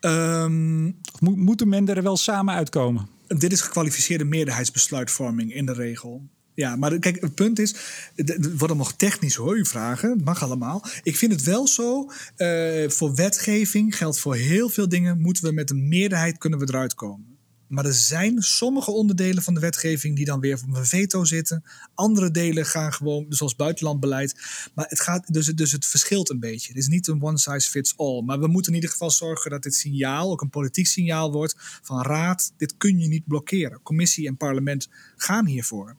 Um, 0.00 0.96
Mo 1.18 1.36
moeten 1.36 1.68
men 1.68 1.88
er 1.88 2.02
wel 2.02 2.16
samen 2.16 2.54
uitkomen? 2.54 3.08
Dit 3.26 3.52
is 3.52 3.60
gekwalificeerde 3.60 4.24
meerderheidsbesluitvorming 4.24 5.54
in 5.54 5.66
de 5.66 5.72
regel. 5.72 6.22
Ja, 6.54 6.76
maar 6.76 6.98
kijk, 6.98 7.20
het 7.20 7.34
punt 7.34 7.58
is, 7.58 7.74
het 8.14 8.58
wordt 8.58 8.74
nog 8.74 8.92
technisch 8.92 9.34
hoor, 9.34 9.58
u 9.58 9.66
vragen, 9.66 10.10
het 10.10 10.24
mag 10.24 10.42
allemaal. 10.42 10.84
Ik 11.02 11.16
vind 11.16 11.32
het 11.32 11.42
wel 11.42 11.66
zo, 11.66 12.10
uh, 12.36 12.88
voor 12.88 13.14
wetgeving 13.14 13.96
geldt 13.96 14.18
voor 14.18 14.34
heel 14.34 14.68
veel 14.68 14.88
dingen, 14.88 15.20
moeten 15.20 15.44
we 15.44 15.52
met 15.52 15.70
een 15.70 15.88
meerderheid 15.88 16.38
kunnen 16.38 16.58
we 16.58 16.64
eruit 16.68 16.94
komen. 16.94 17.29
Maar 17.70 17.84
er 17.84 17.92
zijn 17.92 18.42
sommige 18.42 18.90
onderdelen 18.90 19.42
van 19.42 19.54
de 19.54 19.60
wetgeving 19.60 20.16
die 20.16 20.24
dan 20.24 20.40
weer 20.40 20.58
op 20.68 20.76
een 20.76 20.86
veto 20.86 21.24
zitten. 21.24 21.64
Andere 21.94 22.30
delen 22.30 22.66
gaan 22.66 22.92
gewoon, 22.92 23.26
zoals 23.28 23.56
buitenlandbeleid. 23.56 24.34
Maar 24.74 24.86
het, 24.88 25.00
gaat, 25.00 25.32
dus, 25.32 25.46
dus 25.46 25.72
het 25.72 25.86
verschilt 25.86 26.30
een 26.30 26.40
beetje. 26.40 26.68
Het 26.68 26.76
is 26.76 26.88
niet 26.88 27.06
een 27.06 27.22
one 27.22 27.38
size 27.38 27.70
fits 27.70 27.96
all. 27.96 28.22
Maar 28.22 28.40
we 28.40 28.46
moeten 28.46 28.70
in 28.70 28.76
ieder 28.76 28.90
geval 28.90 29.10
zorgen 29.10 29.50
dat 29.50 29.62
dit 29.62 29.74
signaal 29.74 30.30
ook 30.30 30.40
een 30.40 30.50
politiek 30.50 30.86
signaal 30.86 31.32
wordt 31.32 31.54
van 31.82 32.02
raad. 32.02 32.52
Dit 32.56 32.76
kun 32.76 32.98
je 32.98 33.08
niet 33.08 33.26
blokkeren. 33.26 33.82
Commissie 33.82 34.26
en 34.26 34.36
parlement 34.36 34.88
gaan 35.16 35.46
hiervoor. 35.46 35.96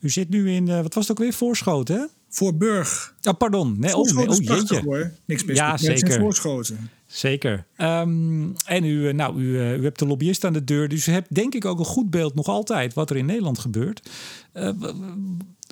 U 0.00 0.10
zit 0.10 0.28
nu 0.28 0.50
in, 0.50 0.66
uh, 0.66 0.82
wat 0.82 0.94
was 0.94 1.08
het 1.08 1.18
ook 1.18 1.24
weer, 1.24 1.34
Voorschoten, 1.34 2.10
hè? 2.36 2.44
Voorburg. 2.44 3.14
Oh, 3.22 3.36
pardon. 3.36 3.76
Nee, 3.78 3.96
oh, 3.96 4.12
nee, 4.12 4.28
oh. 4.28 4.82
Hoor. 4.82 5.12
Niks 5.24 5.44
mis 5.44 5.56
ja, 5.56 5.76
zeker. 5.76 6.20
Voorschoten. 6.20 6.90
Zeker. 7.06 7.66
Um, 7.78 8.52
en 8.66 8.84
u, 8.84 9.12
nou, 9.12 9.40
u, 9.40 9.44
uh, 9.44 9.78
u 9.78 9.84
hebt 9.84 9.98
de 9.98 10.06
lobbyist 10.06 10.44
aan 10.44 10.52
de 10.52 10.64
deur, 10.64 10.88
dus 10.88 11.06
u 11.06 11.12
hebt 11.12 11.34
denk 11.34 11.54
ik 11.54 11.64
ook 11.64 11.78
een 11.78 11.84
goed 11.84 12.10
beeld 12.10 12.34
nog 12.34 12.46
altijd 12.46 12.94
wat 12.94 13.10
er 13.10 13.16
in 13.16 13.26
Nederland 13.26 13.58
gebeurt. 13.58 14.10
Uh, 14.54 14.70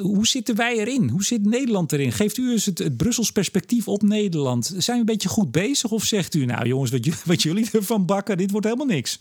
hoe 0.03 0.27
zitten 0.27 0.57
wij 0.57 0.79
erin? 0.79 1.09
Hoe 1.09 1.25
zit 1.25 1.45
Nederland 1.45 1.93
erin? 1.93 2.13
Geeft 2.13 2.37
u 2.37 2.51
eens 2.51 2.67
het, 2.67 2.79
het 2.79 2.97
Brussels 2.97 3.33
perspectief 3.33 3.89
op 3.89 4.03
Nederland? 4.03 4.75
Zijn 4.77 4.97
we 4.97 5.01
een 5.01 5.13
beetje 5.13 5.29
goed 5.29 5.51
bezig 5.51 5.91
of 5.91 6.05
zegt 6.05 6.35
u, 6.35 6.45
nou 6.45 6.67
jongens, 6.67 6.91
wat, 6.91 7.09
wat 7.25 7.43
jullie 7.43 7.69
ervan 7.73 8.07
bakken, 8.07 8.37
dit 8.37 8.51
wordt 8.51 8.67
helemaal 8.67 8.87
niks? 8.87 9.21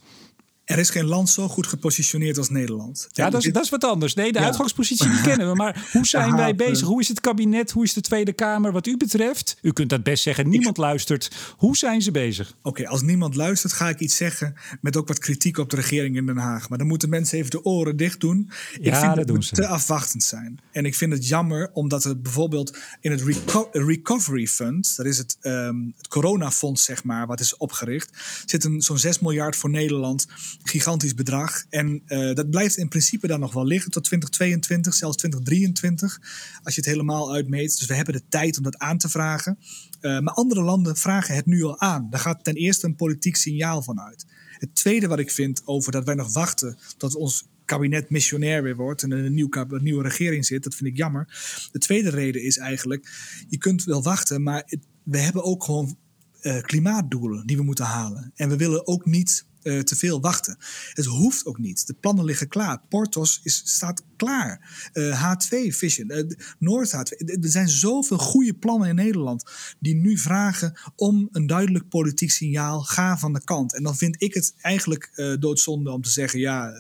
Er 0.64 0.78
is 0.78 0.90
geen 0.90 1.06
land 1.06 1.30
zo 1.30 1.48
goed 1.48 1.68
gepositioneerd 1.68 2.38
als 2.38 2.50
Nederland. 2.50 3.08
Ja, 3.12 3.30
dat 3.30 3.46
is, 3.46 3.52
dat 3.54 3.64
is 3.64 3.70
wat 3.70 3.84
anders. 3.84 4.14
Nee, 4.14 4.32
de 4.32 4.40
ja. 4.40 4.46
uitgangspositie 4.46 5.10
die 5.10 5.22
kennen 5.22 5.50
we. 5.50 5.56
Maar 5.56 5.88
hoe 5.92 6.08
zijn 6.08 6.36
wij 6.36 6.56
bezig? 6.56 6.88
Hoe 6.88 7.02
is 7.02 7.08
het 7.08 7.22
kabinet? 7.22 7.72
Hoe 7.72 7.84
is 7.84 7.94
de 7.94 8.02
Tweede 8.02 8.34
Kamer 8.34 8.72
wat 8.72 8.88
u 8.88 8.98
betreft? 8.98 9.58
U 9.62 9.72
kunt 9.72 9.90
dat 9.90 10.04
best 10.04 10.24
zeggen, 10.24 10.50
niemand 10.50 10.78
luistert. 10.78 11.32
Hoe 11.58 11.78
zijn 11.78 12.02
ze 12.02 12.12
bezig? 12.12 12.50
Oké, 12.50 12.68
okay, 12.68 12.86
als 12.86 13.02
niemand 13.02 13.36
luistert 13.36 13.74
ga 13.74 13.90
ik 13.90 14.00
iets 14.00 14.16
zeggen 14.16 14.56
met 14.82 14.98
ook 14.98 15.08
wat 15.08 15.20
kritiek 15.20 15.58
op 15.58 15.70
de 15.70 15.76
regering 15.76 16.16
in 16.16 16.26
Den 16.26 16.38
Haag. 16.38 16.70
Maar 16.70 16.78
dan 16.78 16.88
moeten 16.88 17.10
mensen 17.10 17.38
even 17.38 17.52
de 17.52 17.66
oren 17.66 17.98
dicht 17.98 18.20
doen. 18.20 18.52
Ik 18.74 18.86
ja, 18.86 19.00
vind 19.00 19.08
dat 19.08 19.16
dat 19.16 19.28
doen 19.28 19.44
ze. 19.44 19.56
te 19.56 19.68
afwachtend 19.68 20.24
zijn. 20.24 20.60
En 20.72 20.86
ik 20.86 20.96
vind 20.96 21.12
het 21.12 21.28
jammer 21.28 21.70
omdat 21.74 22.04
er 22.04 22.22
bijvoorbeeld 22.22 22.78
in 23.00 23.12
het 23.12 23.22
Reco 23.22 23.70
Recovery 23.72 24.48
Fund, 24.48 24.96
dat 24.96 25.06
is 25.06 25.18
het, 25.18 25.38
um, 25.42 25.94
het 25.98 26.08
coronafonds 26.08 26.84
zeg 26.84 27.04
maar, 27.04 27.28
wat 27.28 27.40
is 27.40 27.58
opgericht, 27.58 28.10
zit 28.46 28.64
een 28.64 28.82
zo'n 28.82 28.98
6 28.98 29.20
miljard 29.20 29.56
voor 29.56 29.70
Nederland. 29.70 30.28
Gigantisch 30.64 31.14
bedrag. 31.14 31.66
En 31.70 32.02
uh, 32.08 32.34
dat 32.34 32.50
blijft 32.50 32.78
in 32.78 32.88
principe 32.88 33.28
dan 33.28 33.40
nog 33.40 33.54
wel 33.54 33.66
liggen 33.66 33.92
tot 33.92 34.04
2022, 34.04 34.94
zelfs 34.94 35.18
2023, 35.18 36.22
als 36.64 36.76
je 36.76 36.82
het 36.82 36.90
helemaal 36.90 37.34
uitmeet. 37.34 37.78
Dus 37.78 37.88
we 37.88 37.96
hebben 37.96 38.14
de 38.14 38.28
tijd 38.30 38.58
om 38.58 38.64
dat 38.64 38.78
aan 38.78 38.98
te 38.98 39.10
vragen. 39.10 39.58
Uh, 40.02 40.20
maar 40.20 40.34
andere 40.34 40.62
landen 40.62 40.98
vragen 40.98 41.36
het 41.36 41.46
nu 41.46 41.64
al 41.64 41.80
aan. 41.80 42.08
Daar 42.10 42.20
gaat 42.20 42.44
ten 42.44 42.56
eerste 42.56 42.86
een 42.86 42.96
politiek 42.96 43.36
signaal 43.36 43.82
van 43.82 44.02
uit. 44.02 44.26
Het 44.58 44.76
tweede 44.76 45.08
wat 45.08 45.20
ik 45.20 45.32
vind 45.32 45.62
over 45.66 45.92
dat 45.92 46.06
wij 46.06 46.16
nog 46.16 46.34
wachten 46.34 46.78
tot 46.98 47.16
ons 47.16 47.46
kabinet 47.66 48.10
missionair 48.10 48.64
weer 48.64 48.76
wordt 48.76 49.04
en 49.04 49.12
een, 49.12 49.26
een 49.26 49.84
nieuwe 49.84 50.04
regering 50.04 50.46
zit, 50.46 50.64
dat 50.64 50.76
vind 50.76 50.90
ik 50.90 50.98
jammer. 50.98 51.28
De 51.72 51.80
tweede 51.80 52.10
reden 52.10 52.44
is 52.44 52.58
eigenlijk, 52.58 53.10
je 53.50 53.58
kunt 53.58 53.84
wel 53.84 54.04
wachten, 54.04 54.44
maar 54.44 54.72
we 55.04 55.18
hebben 55.18 55.44
ook 55.44 55.64
gewoon 55.64 55.98
uh, 56.42 56.62
klimaatdoelen 56.62 57.46
die 57.48 57.58
we 57.58 57.64
moeten 57.64 57.86
halen. 57.86 58.32
En 58.36 58.50
we 58.50 58.58
willen 58.58 58.88
ook 58.88 59.06
niet 59.06 59.46
uh, 59.64 59.80
te 59.80 59.96
veel 59.96 60.22
wachten. 60.22 60.58
Het 60.94 61.06
hoeft 61.06 61.46
ook 61.46 61.58
niet. 61.58 61.88
De 61.88 61.94
plannen 61.94 62.26
liggen 62.26 62.48
klaar. 62.48 62.82
Portos 62.90 63.40
is, 63.44 63.62
staat 63.66 64.04
klaar. 64.16 64.90
Uh, 64.94 65.34
H2 65.34 65.68
Vision, 65.68 66.12
uh, 66.12 66.24
Noord 66.60 66.96
H2. 66.96 67.26
Er 67.26 67.50
zijn 67.50 67.70
zoveel 67.70 68.18
goede 68.18 68.54
plannen 68.54 68.90
in 68.90 68.96
Nederland 68.96 69.44
die 69.80 69.96
nu 69.96 70.18
vragen 70.18 70.80
om 70.96 71.30
een 71.32 71.48
duidelijk 71.48 71.90
politiek 71.90 72.32
signaal. 72.32 72.82
Ga 72.82 73.18
van 73.18 73.34
de 73.34 73.44
kant. 73.44 73.76
En 73.76 73.84
dan 73.84 73.98
vind 73.98 74.22
ik 74.22 74.34
het 74.34 74.54
eigenlijk 74.62 75.36
doodzonde 75.40 75.92
om 75.92 76.02
te 76.02 76.10
zeggen: 76.10 76.40
ja, 76.40 76.72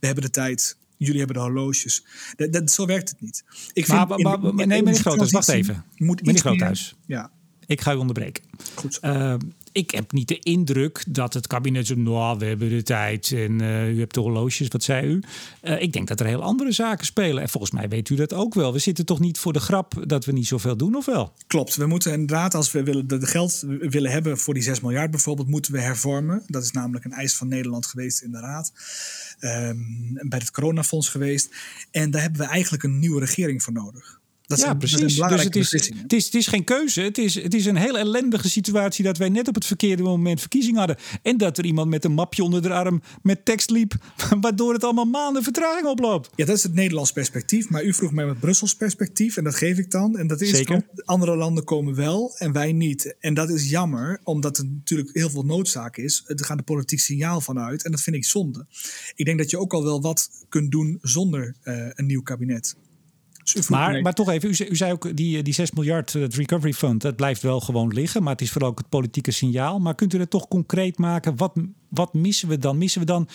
we 0.00 0.06
hebben 0.06 0.24
de 0.24 0.30
tijd. 0.30 0.76
Jullie 0.96 1.18
hebben 1.18 1.36
de 1.36 1.42
horloges. 1.42 2.04
Dat, 2.36 2.52
dat, 2.52 2.70
zo 2.70 2.86
werkt 2.86 3.08
het 3.08 3.20
niet. 3.20 3.44
Ik 3.72 3.86
maar, 3.86 4.06
vind 4.06 4.22
maar, 4.22 4.40
maar, 4.40 4.50
in, 4.50 4.68
nee, 4.68 4.82
meneer 4.82 5.00
Groothuis, 5.00 5.30
wacht 5.30 5.48
even. 5.48 5.84
Moet 5.96 6.24
meneer 6.24 6.40
Groothuis. 6.40 6.96
Ja. 7.06 7.30
Ik 7.66 7.80
ga 7.80 7.92
u 7.92 7.96
onderbreken. 7.96 8.44
Goed 8.74 8.98
uh, 9.02 9.34
ik 9.72 9.90
heb 9.90 10.12
niet 10.12 10.28
de 10.28 10.38
indruk 10.38 11.04
dat 11.08 11.34
het 11.34 11.46
kabinet 11.46 11.86
zo, 11.86 11.94
nou, 11.94 12.38
we 12.38 12.44
hebben 12.44 12.68
de 12.68 12.82
tijd 12.82 13.32
en 13.32 13.62
uh, 13.62 13.94
u 13.94 13.98
hebt 13.98 14.14
de 14.14 14.20
horloges, 14.20 14.68
wat 14.68 14.82
zei 14.82 15.06
u? 15.06 15.22
Uh, 15.62 15.82
ik 15.82 15.92
denk 15.92 16.08
dat 16.08 16.20
er 16.20 16.26
heel 16.26 16.42
andere 16.42 16.72
zaken 16.72 17.06
spelen. 17.06 17.42
En 17.42 17.48
volgens 17.48 17.72
mij 17.72 17.88
weet 17.88 18.08
u 18.08 18.14
dat 18.14 18.32
ook 18.32 18.54
wel. 18.54 18.72
We 18.72 18.78
zitten 18.78 19.06
toch 19.06 19.20
niet 19.20 19.38
voor 19.38 19.52
de 19.52 19.60
grap 19.60 20.04
dat 20.06 20.24
we 20.24 20.32
niet 20.32 20.46
zoveel 20.46 20.76
doen, 20.76 20.94
of 20.94 21.04
wel? 21.04 21.32
Klopt. 21.46 21.76
We 21.76 21.86
moeten 21.86 22.12
inderdaad, 22.12 22.54
als 22.54 22.72
we 22.72 22.82
willen, 22.82 23.06
de 23.06 23.26
geld 23.26 23.64
willen 23.66 24.10
hebben 24.10 24.38
voor 24.38 24.54
die 24.54 24.62
6 24.62 24.80
miljard 24.80 25.10
bijvoorbeeld, 25.10 25.48
moeten 25.48 25.72
we 25.72 25.80
hervormen. 25.80 26.42
Dat 26.46 26.62
is 26.62 26.70
namelijk 26.70 27.04
een 27.04 27.12
eis 27.12 27.36
van 27.36 27.48
Nederland 27.48 27.86
geweest 27.86 28.22
in 28.22 28.30
de 28.30 28.40
Raad. 28.40 28.72
Um, 29.40 30.18
bij 30.28 30.38
het 30.38 30.50
coronafonds 30.50 31.08
geweest. 31.08 31.54
En 31.90 32.10
daar 32.10 32.22
hebben 32.22 32.40
we 32.40 32.46
eigenlijk 32.46 32.82
een 32.82 32.98
nieuwe 32.98 33.20
regering 33.20 33.62
voor 33.62 33.72
nodig. 33.72 34.17
Dat 34.48 34.58
ja, 34.60 34.70
een, 34.70 34.78
precies. 34.78 35.16
Dat 35.16 35.28
dus 35.28 35.44
het 35.44 35.56
is, 35.56 35.72
het, 35.72 36.12
is, 36.12 36.24
het 36.24 36.34
is 36.34 36.46
geen 36.46 36.64
keuze. 36.64 37.00
Het 37.00 37.18
is, 37.18 37.34
het 37.34 37.54
is 37.54 37.66
een 37.66 37.76
heel 37.76 37.98
ellendige 37.98 38.50
situatie 38.50 39.04
dat 39.04 39.18
wij 39.18 39.28
net 39.28 39.48
op 39.48 39.54
het 39.54 39.64
verkeerde 39.64 40.02
moment 40.02 40.40
verkiezing 40.40 40.76
hadden. 40.76 40.96
En 41.22 41.36
dat 41.36 41.58
er 41.58 41.64
iemand 41.64 41.88
met 41.88 42.04
een 42.04 42.12
mapje 42.12 42.42
onder 42.42 42.62
de 42.62 42.72
arm 42.72 43.02
met 43.22 43.44
tekst 43.44 43.70
liep, 43.70 43.94
waardoor 44.40 44.72
het 44.72 44.84
allemaal 44.84 45.04
maanden 45.04 45.42
vertraging 45.42 45.86
oploopt. 45.86 46.30
Ja, 46.34 46.44
dat 46.44 46.56
is 46.56 46.62
het 46.62 46.74
Nederlands 46.74 47.12
perspectief. 47.12 47.68
Maar 47.68 47.84
u 47.84 47.94
vroeg 47.94 48.12
mij 48.12 48.26
met 48.26 48.40
Brussels 48.40 48.74
perspectief 48.74 49.36
en 49.36 49.44
dat 49.44 49.54
geef 49.54 49.78
ik 49.78 49.90
dan. 49.90 50.18
En 50.18 50.26
dat 50.26 50.40
is 50.40 50.50
Zeker. 50.50 50.86
andere 51.04 51.36
landen 51.36 51.64
komen 51.64 51.94
wel 51.94 52.34
en 52.36 52.52
wij 52.52 52.72
niet. 52.72 53.16
En 53.20 53.34
dat 53.34 53.50
is 53.50 53.70
jammer, 53.70 54.20
omdat 54.24 54.58
er 54.58 54.64
natuurlijk 54.64 55.10
heel 55.12 55.30
veel 55.30 55.44
noodzaak 55.44 55.96
is. 55.96 56.24
Er 56.26 56.44
gaat 56.44 56.58
een 56.58 56.64
politiek 56.64 57.00
signaal 57.00 57.40
vanuit 57.40 57.84
en 57.84 57.90
dat 57.90 58.00
vind 58.00 58.16
ik 58.16 58.24
zonde. 58.24 58.66
Ik 59.14 59.24
denk 59.24 59.38
dat 59.38 59.50
je 59.50 59.58
ook 59.58 59.72
al 59.72 59.84
wel 59.84 60.00
wat 60.00 60.30
kunt 60.48 60.70
doen 60.70 60.98
zonder 61.02 61.54
uh, 61.64 61.86
een 61.94 62.06
nieuw 62.06 62.22
kabinet. 62.22 62.76
Dus 63.52 63.68
maar, 63.68 64.02
maar 64.02 64.14
toch 64.14 64.28
even, 64.28 64.48
u 64.48 64.54
zei, 64.54 64.68
u 64.68 64.76
zei 64.76 64.92
ook 64.92 65.16
die, 65.16 65.42
die 65.42 65.54
6 65.54 65.70
miljard, 65.72 66.12
het 66.12 66.34
Recovery 66.34 66.72
Fund, 66.72 67.02
dat 67.02 67.16
blijft 67.16 67.42
wel 67.42 67.60
gewoon 67.60 67.92
liggen. 67.92 68.22
Maar 68.22 68.32
het 68.32 68.40
is 68.40 68.50
vooral 68.50 68.70
ook 68.70 68.78
het 68.78 68.88
politieke 68.88 69.30
signaal. 69.30 69.78
Maar 69.78 69.94
kunt 69.94 70.14
u 70.14 70.18
dat 70.18 70.30
toch 70.30 70.48
concreet 70.48 70.98
maken? 70.98 71.36
Wat, 71.36 71.52
wat 71.88 72.14
missen 72.14 72.48
we 72.48 72.58
dan? 72.58 72.78
Missen 72.78 73.00
we 73.00 73.06
dan, 73.06 73.28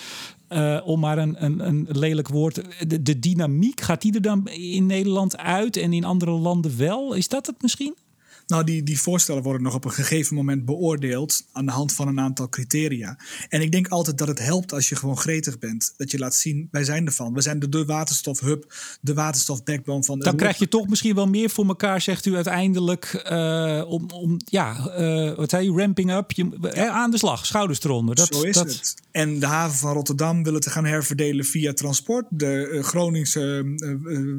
uh, 0.49 0.81
om 0.85 0.99
maar 0.99 1.17
een, 1.17 1.43
een, 1.43 1.67
een 1.67 1.87
lelijk 1.89 2.27
woord, 2.27 2.61
de, 2.87 3.01
de 3.01 3.19
dynamiek, 3.19 3.81
gaat 3.81 4.01
die 4.01 4.13
er 4.13 4.21
dan 4.21 4.47
in 4.47 4.85
Nederland 4.85 5.37
uit 5.37 5.77
en 5.77 5.93
in 5.93 6.03
andere 6.03 6.31
landen 6.31 6.77
wel? 6.77 7.13
Is 7.13 7.27
dat 7.27 7.45
het 7.45 7.61
misschien? 7.61 7.95
Nou, 8.47 8.63
die, 8.63 8.83
die 8.83 8.99
voorstellen 8.99 9.43
worden 9.43 9.61
nog 9.61 9.75
op 9.75 9.85
een 9.85 9.91
gegeven 9.91 10.35
moment 10.35 10.65
beoordeeld 10.65 11.45
aan 11.51 11.65
de 11.65 11.71
hand 11.71 11.93
van 11.93 12.07
een 12.07 12.19
aantal 12.19 12.49
criteria. 12.49 13.17
En 13.49 13.61
ik 13.61 13.71
denk 13.71 13.87
altijd 13.87 14.17
dat 14.17 14.27
het 14.27 14.39
helpt 14.39 14.73
als 14.73 14.89
je 14.89 14.95
gewoon 14.95 15.17
gretig 15.17 15.59
bent. 15.59 15.93
Dat 15.97 16.11
je 16.11 16.19
laat 16.19 16.35
zien, 16.35 16.67
wij 16.71 16.83
zijn 16.83 17.05
ervan. 17.05 17.33
We 17.33 17.41
zijn 17.41 17.59
de, 17.59 17.69
de 17.69 17.85
waterstofhub, 17.85 18.73
de 19.01 19.13
waterstofbackbone 19.13 20.03
van... 20.03 20.19
Dan 20.19 20.35
krijg 20.35 20.57
je 20.57 20.67
toch 20.67 20.87
misschien 20.87 21.15
wel 21.15 21.27
meer 21.27 21.49
voor 21.49 21.67
elkaar, 21.67 22.01
zegt 22.01 22.25
u 22.25 22.35
uiteindelijk, 22.35 23.23
uh, 23.31 23.83
om, 23.87 24.09
om, 24.09 24.37
ja, 24.45 24.93
uh, 24.99 25.35
wat 25.35 25.49
zei 25.49 25.65
je, 25.65 25.77
ramping 25.77 26.11
up, 26.11 26.31
je, 26.31 26.57
ja. 26.73 26.89
aan 26.89 27.11
de 27.11 27.17
slag, 27.17 27.45
schouders 27.45 27.83
eronder. 27.83 28.15
Dat, 28.15 28.35
Zo 28.35 28.41
is 28.41 28.55
dat... 28.55 28.67
het. 28.67 28.95
En 29.11 29.39
de 29.39 29.45
haven 29.45 29.77
van 29.77 29.93
Rotterdam 29.93 30.43
wil 30.43 30.53
het 30.53 30.67
gaan 30.67 30.85
herverdelen 30.85 31.45
via 31.45 31.73
transport. 31.73 32.25
De 32.29 32.69
uh, 32.71 32.83
Groningse 32.83 33.75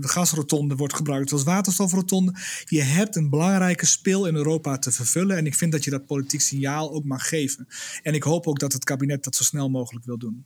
gasrotonde 0.01 0.77
wordt 0.77 0.95
gebruikt 0.95 1.33
als 1.33 1.43
waterstofrotonde. 1.43 2.35
Je 2.65 2.83
hebt 2.83 3.17
een 3.17 3.31
belangrijke 3.31 3.87
speel 3.95 4.27
in 4.27 4.35
Europa 4.35 4.79
te 4.79 4.93
vervullen. 4.93 5.37
En 5.37 5.47
ik 5.47 5.55
vind 5.55 5.73
dat 5.73 5.85
je 5.85 5.91
dat 5.91 6.07
politiek 6.07 6.41
signaal 6.41 6.93
ook 6.93 7.05
mag 7.05 7.29
geven. 7.29 7.69
En 8.03 8.15
ik 8.15 8.23
hoop 8.23 8.47
ook 8.47 8.59
dat 8.59 8.73
het 8.73 8.85
kabinet 8.85 9.25
dat 9.25 9.35
zo 9.35 9.45
snel 9.45 9.71
mogelijk 9.71 10.05
wil 10.05 10.19
doen. 10.19 10.45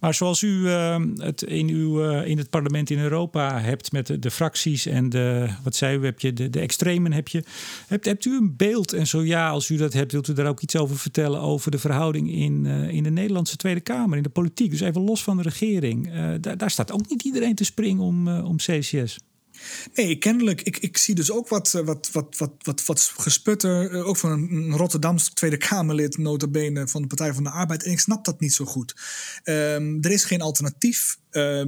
Maar 0.00 0.14
zoals 0.14 0.42
u 0.42 0.48
uh, 0.48 0.96
het 1.16 1.42
in, 1.42 1.68
uw, 1.68 2.04
uh, 2.04 2.26
in 2.26 2.38
het 2.38 2.50
parlement 2.50 2.90
in 2.90 2.98
Europa 2.98 3.60
hebt 3.60 3.92
met 3.92 4.22
de, 4.22 4.30
fracties 4.30 4.86
en 4.86 5.08
de, 5.08 5.48
wat 5.62 5.74
zei 5.76 5.98
u, 5.98 6.04
heb 6.04 6.20
je 6.20 6.32
de, 6.32 6.50
de 6.50 6.60
extremen 6.60 7.12
heb 7.12 7.28
je. 7.28 7.44
Hebt, 7.86 8.04
hebt 8.04 8.24
u 8.24 8.36
een 8.36 8.56
beeld? 8.56 8.92
En 8.92 9.06
zo 9.06 9.22
ja, 9.22 9.50
als 9.50 9.68
u 9.68 9.76
dat 9.76 9.92
hebt, 9.92 10.12
wilt 10.12 10.28
u 10.28 10.32
daar 10.32 10.46
ook 10.46 10.60
iets 10.60 10.76
over 10.76 10.98
vertellen 10.98 11.40
over 11.40 11.70
de 11.70 11.78
verhouding 11.78 12.32
in, 12.32 12.64
uh, 12.64 12.88
in 12.88 13.02
de 13.02 13.10
Nederlandse 13.10 13.56
Tweede 13.56 13.80
Kamer, 13.80 14.16
in 14.16 14.22
de 14.22 14.28
politiek. 14.28 14.70
Dus 14.70 14.80
even 14.80 15.00
los 15.00 15.22
van 15.22 15.36
de 15.36 15.42
regering. 15.42 16.12
daar, 16.40 16.56
daar 16.56 16.70
staat 16.70 16.92
ook 16.92 17.08
niet 17.08 17.22
iedereen 17.22 17.54
te 17.54 17.64
springen 17.64 18.02
om, 18.02 18.28
om 18.28 18.56
CCS. 18.56 19.18
Nee, 19.94 20.18
kennelijk. 20.18 20.62
Ik, 20.62 20.78
ik 20.78 20.96
zie 20.96 21.14
dus 21.14 21.30
ook 21.30 21.48
wat, 21.48 21.70
wat, 21.70 22.10
wat, 22.12 22.36
wat, 22.36 22.54
wat, 22.62 22.84
wat 22.86 23.12
gesputter. 23.16 24.04
Ook 24.04 24.16
van 24.16 24.30
een 24.30 24.76
Rotterdamse 24.76 25.32
Tweede 25.32 25.56
Kamerlid, 25.56 26.18
notabene 26.18 26.88
van 26.88 27.02
de 27.02 27.08
Partij 27.08 27.34
van 27.34 27.44
de 27.44 27.50
Arbeid. 27.50 27.82
En 27.82 27.90
ik 27.90 28.00
snap 28.00 28.24
dat 28.24 28.40
niet 28.40 28.52
zo 28.52 28.64
goed. 28.64 28.94
Um, 29.44 29.98
er 30.00 30.10
is 30.10 30.24
geen 30.24 30.40
alternatief. 30.42 31.18
Uh, 31.32 31.62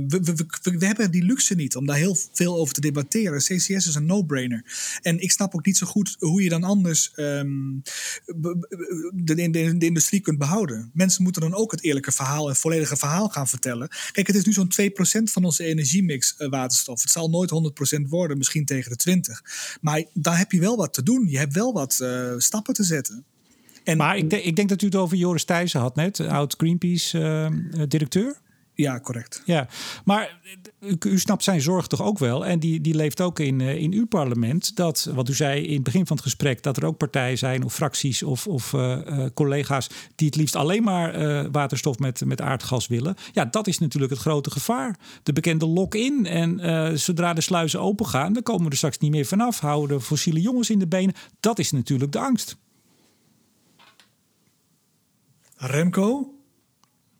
we, 0.64 0.86
hebben 0.86 1.10
die 1.10 1.24
luxe 1.24 1.54
niet 1.54 1.76
om 1.76 1.86
daar 1.86 1.96
heel 1.96 2.16
veel 2.32 2.56
over 2.56 2.74
te 2.74 2.80
debatteren. 2.80 3.38
CCS 3.38 3.68
is 3.68 3.94
een 3.94 4.06
no-brainer. 4.06 4.64
En 5.02 5.20
ik 5.20 5.30
snap 5.30 5.54
ook 5.54 5.66
niet 5.66 5.76
zo 5.76 5.86
goed 5.86 6.16
hoe 6.18 6.42
je 6.42 6.48
dan 6.48 6.62
anders 6.62 7.12
um, 7.16 7.82
de, 8.26 8.68
de, 9.14 9.50
de, 9.78 9.86
industrie 9.86 10.20
kunt 10.20 10.38
behouden. 10.38 10.90
Mensen 10.94 11.22
moeten 11.22 11.42
dan 11.42 11.54
ook 11.54 11.70
het 11.70 11.82
eerlijke 11.82 12.12
verhaal 12.12 12.48
en 12.48 12.56
volledige 12.56 12.96
verhaal 12.96 13.28
gaan 13.28 13.48
vertellen. 13.48 13.88
Kijk, 14.12 14.26
het 14.26 14.36
is 14.36 14.44
nu 14.44 14.52
zo'n 14.52 14.72
2% 14.80 15.22
van 15.22 15.44
onze 15.44 15.64
energiemix 15.64 16.34
uh, 16.38 16.48
waterstof. 16.48 17.02
Het 17.02 17.10
zal 17.10 17.30
nooit 17.30 17.50
100% 17.98 18.08
worden, 18.08 18.38
misschien 18.38 18.64
tegen 18.64 18.90
de 18.90 18.96
20. 18.96 19.42
Maar 19.80 20.04
daar 20.12 20.38
heb 20.38 20.52
je 20.52 20.60
wel 20.60 20.76
wat 20.76 20.94
te 20.94 21.02
doen. 21.02 21.28
Je 21.28 21.38
hebt 21.38 21.54
wel 21.54 21.72
wat 21.72 21.98
uh, 22.02 22.34
stappen 22.36 22.74
te 22.74 22.84
zetten. 22.84 23.24
En, 23.84 23.96
maar 23.96 24.16
ik, 24.16 24.32
ik 24.32 24.56
denk 24.56 24.68
dat 24.68 24.82
u 24.82 24.86
het 24.86 24.96
over 24.96 25.16
Joris 25.16 25.44
Thijssen 25.44 25.80
had 25.80 25.96
net, 25.96 26.20
oud 26.20 26.54
Greenpeace-directeur. 26.56 28.40
Ja, 28.82 29.00
correct. 29.00 29.42
Ja, 29.44 29.68
maar 30.04 30.38
u, 30.80 30.96
u, 31.00 31.18
snapt 31.18 31.44
zijn 31.44 31.60
zorg 31.60 31.86
toch 31.86 32.02
ook 32.02 32.18
wel. 32.18 32.46
En 32.46 32.58
die, 32.58 32.80
die 32.80 32.94
leeft 32.94 33.20
ook 33.20 33.38
in, 33.38 33.60
uh, 33.60 33.74
in 33.74 33.92
uw 33.92 34.06
parlement. 34.06 34.76
Dat, 34.76 35.10
wat 35.14 35.28
u 35.28 35.34
zei 35.34 35.66
in 35.66 35.74
het 35.74 35.82
begin 35.82 36.06
van 36.06 36.16
het 36.16 36.24
gesprek, 36.24 36.62
dat 36.62 36.76
er 36.76 36.84
ook 36.84 36.96
partijen 36.96 37.38
zijn 37.38 37.64
of 37.64 37.74
fracties 37.74 38.22
of, 38.22 38.46
of 38.46 38.72
uh, 38.72 38.98
uh, 39.06 39.26
collega's 39.34 39.90
die 40.14 40.26
het 40.26 40.36
liefst 40.36 40.56
alleen 40.56 40.82
maar 40.82 41.50
waterstof 41.50 41.98
met, 41.98 42.24
met 42.24 42.40
aardgas 42.40 42.86
willen. 42.86 43.16
Ja, 43.32 43.44
dat 43.44 43.66
is 43.66 43.78
natuurlijk 43.78 44.12
het 44.12 44.20
grote 44.20 44.50
gevaar. 44.50 44.98
De 45.22 45.32
bekende 45.32 45.66
lock-in. 45.66 46.26
En 46.26 46.98
zodra 46.98 47.32
de 47.32 47.40
sluizen 47.40 47.80
open 47.80 48.06
gaan, 48.06 48.32
dan 48.32 48.42
komen 48.42 48.64
we 48.64 48.70
er 48.70 48.76
straks 48.76 48.98
niet 48.98 49.10
meer 49.10 49.26
vanaf. 49.26 49.58
Houden 49.58 49.98
de 49.98 50.04
fossiele 50.04 50.40
jongens 50.40 50.70
in 50.70 50.78
de 50.78 50.86
benen. 50.86 51.14
Dat 51.40 51.58
is 51.58 51.70
natuurlijk 51.70 52.12
de 52.12 52.18
angst. 52.18 52.56
Remco? 55.56 56.34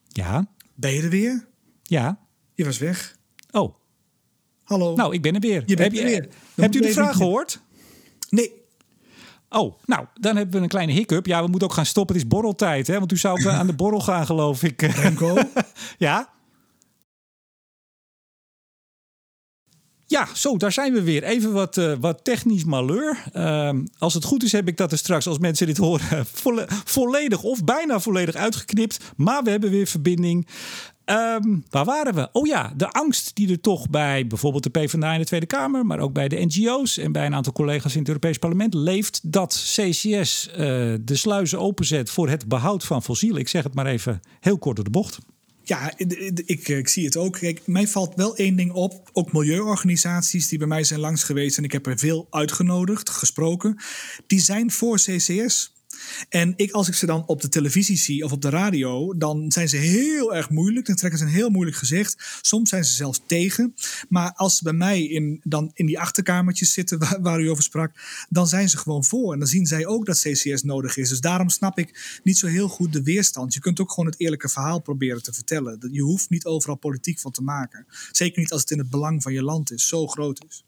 Ja. 0.09 0.47
Ben 0.75 0.93
je 0.93 1.03
er 1.03 1.11
weer? 1.11 1.51
Ja. 1.93 2.19
Je 2.55 2.65
was 2.65 2.79
weg. 2.79 3.17
Oh. 3.51 3.75
Hallo. 4.65 4.95
Nou, 4.95 5.15
ik 5.15 5.23
ben 5.23 5.35
er 5.35 5.41
weer. 5.41 5.63
Je 5.67 5.77
bent 5.77 5.93
Heb 5.93 6.03
er 6.03 6.09
weer. 6.11 6.29
Hebt 6.55 6.75
u 6.75 6.81
de 6.81 6.93
vraag 6.93 7.17
gehoord? 7.17 7.61
Nee. 8.29 8.53
Oh, 9.49 9.79
nou, 9.85 10.07
dan 10.21 10.37
hebben 10.37 10.57
we 10.57 10.63
een 10.63 10.69
kleine 10.69 10.93
hiccup. 10.93 11.27
Ja, 11.27 11.43
we 11.43 11.49
moeten 11.49 11.69
ook 11.69 11.75
gaan 11.75 11.87
stoppen. 11.87 12.15
Het 12.15 12.25
is 12.25 12.31
borreltijd, 12.31 12.87
hè? 12.87 12.99
Want 12.99 13.13
u 13.13 13.17
zou 13.17 13.49
aan 13.49 13.67
de 13.67 13.73
borrel 13.73 14.01
gaan, 14.01 14.27
geloof 14.27 14.63
ik. 14.63 14.83
Remco? 15.03 15.39
ja? 15.99 16.33
Ja, 20.13 20.29
zo, 20.35 20.57
daar 20.57 20.73
zijn 20.73 20.93
we 20.93 21.03
weer. 21.03 21.23
Even 21.23 21.53
wat, 21.53 21.77
uh, 21.77 21.93
wat 22.01 22.25
technisch 22.25 22.65
malheur. 22.65 23.25
Uh, 23.35 23.71
als 23.99 24.15
het 24.15 24.25
goed 24.25 24.43
is, 24.43 24.53
heb 24.53 24.69
ik 24.69 24.77
dat 24.77 24.93
er 24.93 24.99
straks, 24.99 25.27
als 25.27 25.39
mensen 25.39 25.67
dit 25.67 25.77
horen, 25.77 26.27
volle, 26.43 26.67
volledig 26.85 27.43
of 27.43 27.65
bijna 27.65 28.01
volledig 28.01 28.35
uitgeknipt. 28.35 28.99
Maar 29.17 29.43
we 29.43 29.51
hebben 29.51 29.71
weer 29.71 29.87
verbinding. 29.87 30.47
Um, 31.07 31.65
waar 31.71 31.85
waren 31.85 32.15
we? 32.15 32.29
Oh 32.33 32.47
ja, 32.47 32.73
de 32.77 32.91
angst 32.91 33.35
die 33.35 33.51
er 33.51 33.61
toch 33.61 33.91
bij 33.91 34.27
bijvoorbeeld 34.27 34.63
de 34.63 34.71
PvdA 34.71 35.13
in 35.13 35.19
de 35.19 35.27
Tweede 35.27 35.47
Kamer, 35.47 35.87
maar 35.87 35.99
ook 35.99 36.13
bij 36.13 36.29
de 36.29 36.45
NGO's 36.45 36.99
en 36.99 37.13
bij 37.13 37.27
een 37.27 37.35
aantal 37.35 37.53
collega's 37.53 37.93
in 37.93 37.99
het 37.99 38.09
Europees 38.09 38.39
Parlement 38.39 38.75
leeft 38.75 39.33
dat 39.33 39.65
CCS 39.75 40.49
uh, 40.51 40.57
de 41.01 41.17
sluizen 41.17 41.59
openzet 41.59 42.11
voor 42.11 42.29
het 42.29 42.49
behoud 42.49 42.85
van 42.85 43.03
fossielen. 43.03 43.41
Ik 43.41 43.49
zeg 43.49 43.63
het 43.63 43.75
maar 43.75 43.87
even 43.87 44.21
heel 44.41 44.59
kort 44.59 44.77
door 44.77 44.85
de 44.85 44.91
bocht. 44.91 45.19
Ja, 45.65 45.93
ik, 45.97 46.69
ik, 46.69 46.89
zie 46.89 47.05
het 47.05 47.17
ook. 47.17 47.41
Mij 47.65 47.87
valt 47.87 48.15
wel 48.15 48.37
één 48.37 48.57
ding 48.57 48.73
op. 48.73 49.11
Ook 49.13 49.33
milieuorganisaties 49.33 50.49
die 50.49 50.59
bij 50.59 50.67
mij 50.67 50.85
zijn 50.85 51.01
langs 51.01 51.25
geweest 51.25 51.59
en 51.59 51.65
ik 51.65 51.73
heb 51.73 51.87
er 51.87 51.99
veel 51.99 52.27
uitgenodigd, 52.31 53.11
gesproken, 53.11 53.77
die 54.27 54.41
zijn 54.41 54.71
voor 54.71 54.97
CCS. 54.97 55.72
En 56.29 56.53
ik, 56.57 56.71
als 56.71 56.89
ik 56.89 56.95
ze 56.95 57.07
dan 57.07 57.27
op 57.27 57.41
de 57.41 57.49
televisie 57.49 57.97
zie 57.97 58.25
of 58.25 58.33
op 58.33 58.43
de 58.43 58.49
radio, 58.49 59.17
dan 59.17 59.53
zijn 59.53 59.69
ze 59.69 59.77
heel 59.77 60.35
erg 60.35 60.51
moeilijk. 60.51 60.87
Dan 60.87 60.97
trekken 60.97 61.19
ze 61.19 61.25
een 61.25 61.31
heel 61.31 61.51
moeilijk 61.51 61.77
gezicht. 61.77 62.39
Soms 62.41 62.69
zijn 62.69 62.85
ze 62.85 62.93
zelfs 62.93 63.21
tegen. 63.27 63.75
Maar 64.09 64.33
als 64.33 64.57
ze 64.57 64.65
bij 64.65 64.73
mij 64.73 65.03
in, 65.03 65.41
dan 65.43 65.71
in 65.75 65.87
die 65.87 66.01
achterkamertjes 66.01 66.73
zitten 66.73 66.99
waar, 66.99 67.23
waar 67.23 67.41
u 67.41 67.51
over 67.51 67.63
sprak, 67.63 67.93
dan 68.29 68.49
zijn 68.49 68.69
ze 68.69 68.79
gewoon 68.79 69.05
voor. 69.05 69.33
En 69.33 69.39
dan 69.39 69.49
zien 69.49 69.67
zij 69.67 69.87
ook 69.87 70.07
dat 70.07 70.21
CCS 70.21 70.63
nodig 70.63 70.97
is. 70.97 71.09
Dus 71.09 71.21
daarom 71.21 71.49
snap 71.49 71.79
ik 71.79 72.21
niet 72.23 72.39
zo 72.39 72.47
heel 72.47 72.69
goed 72.69 72.93
de 72.93 73.03
weerstand. 73.03 73.55
Je 73.55 73.61
kunt 73.61 73.81
ook 73.81 73.91
gewoon 73.91 74.11
het 74.11 74.21
eerlijke 74.21 74.49
verhaal 74.49 74.81
proberen 74.81 75.23
te 75.23 75.33
vertellen. 75.33 75.89
Je 75.91 76.03
hoeft 76.03 76.31
niet 76.31 76.45
overal 76.45 76.77
politiek 76.77 77.21
van 77.21 77.33
te 77.33 77.43
maken. 77.43 77.87
Zeker 78.13 78.41
niet 78.41 78.53
als 78.53 78.61
het 78.61 78.71
in 78.71 78.79
het 78.79 78.91
belang 78.91 79.23
van 79.23 79.33
je 79.33 79.43
land 79.43 79.73
is, 79.73 79.89
zo 79.89 80.07
groot 80.07 80.45
is. 80.49 80.65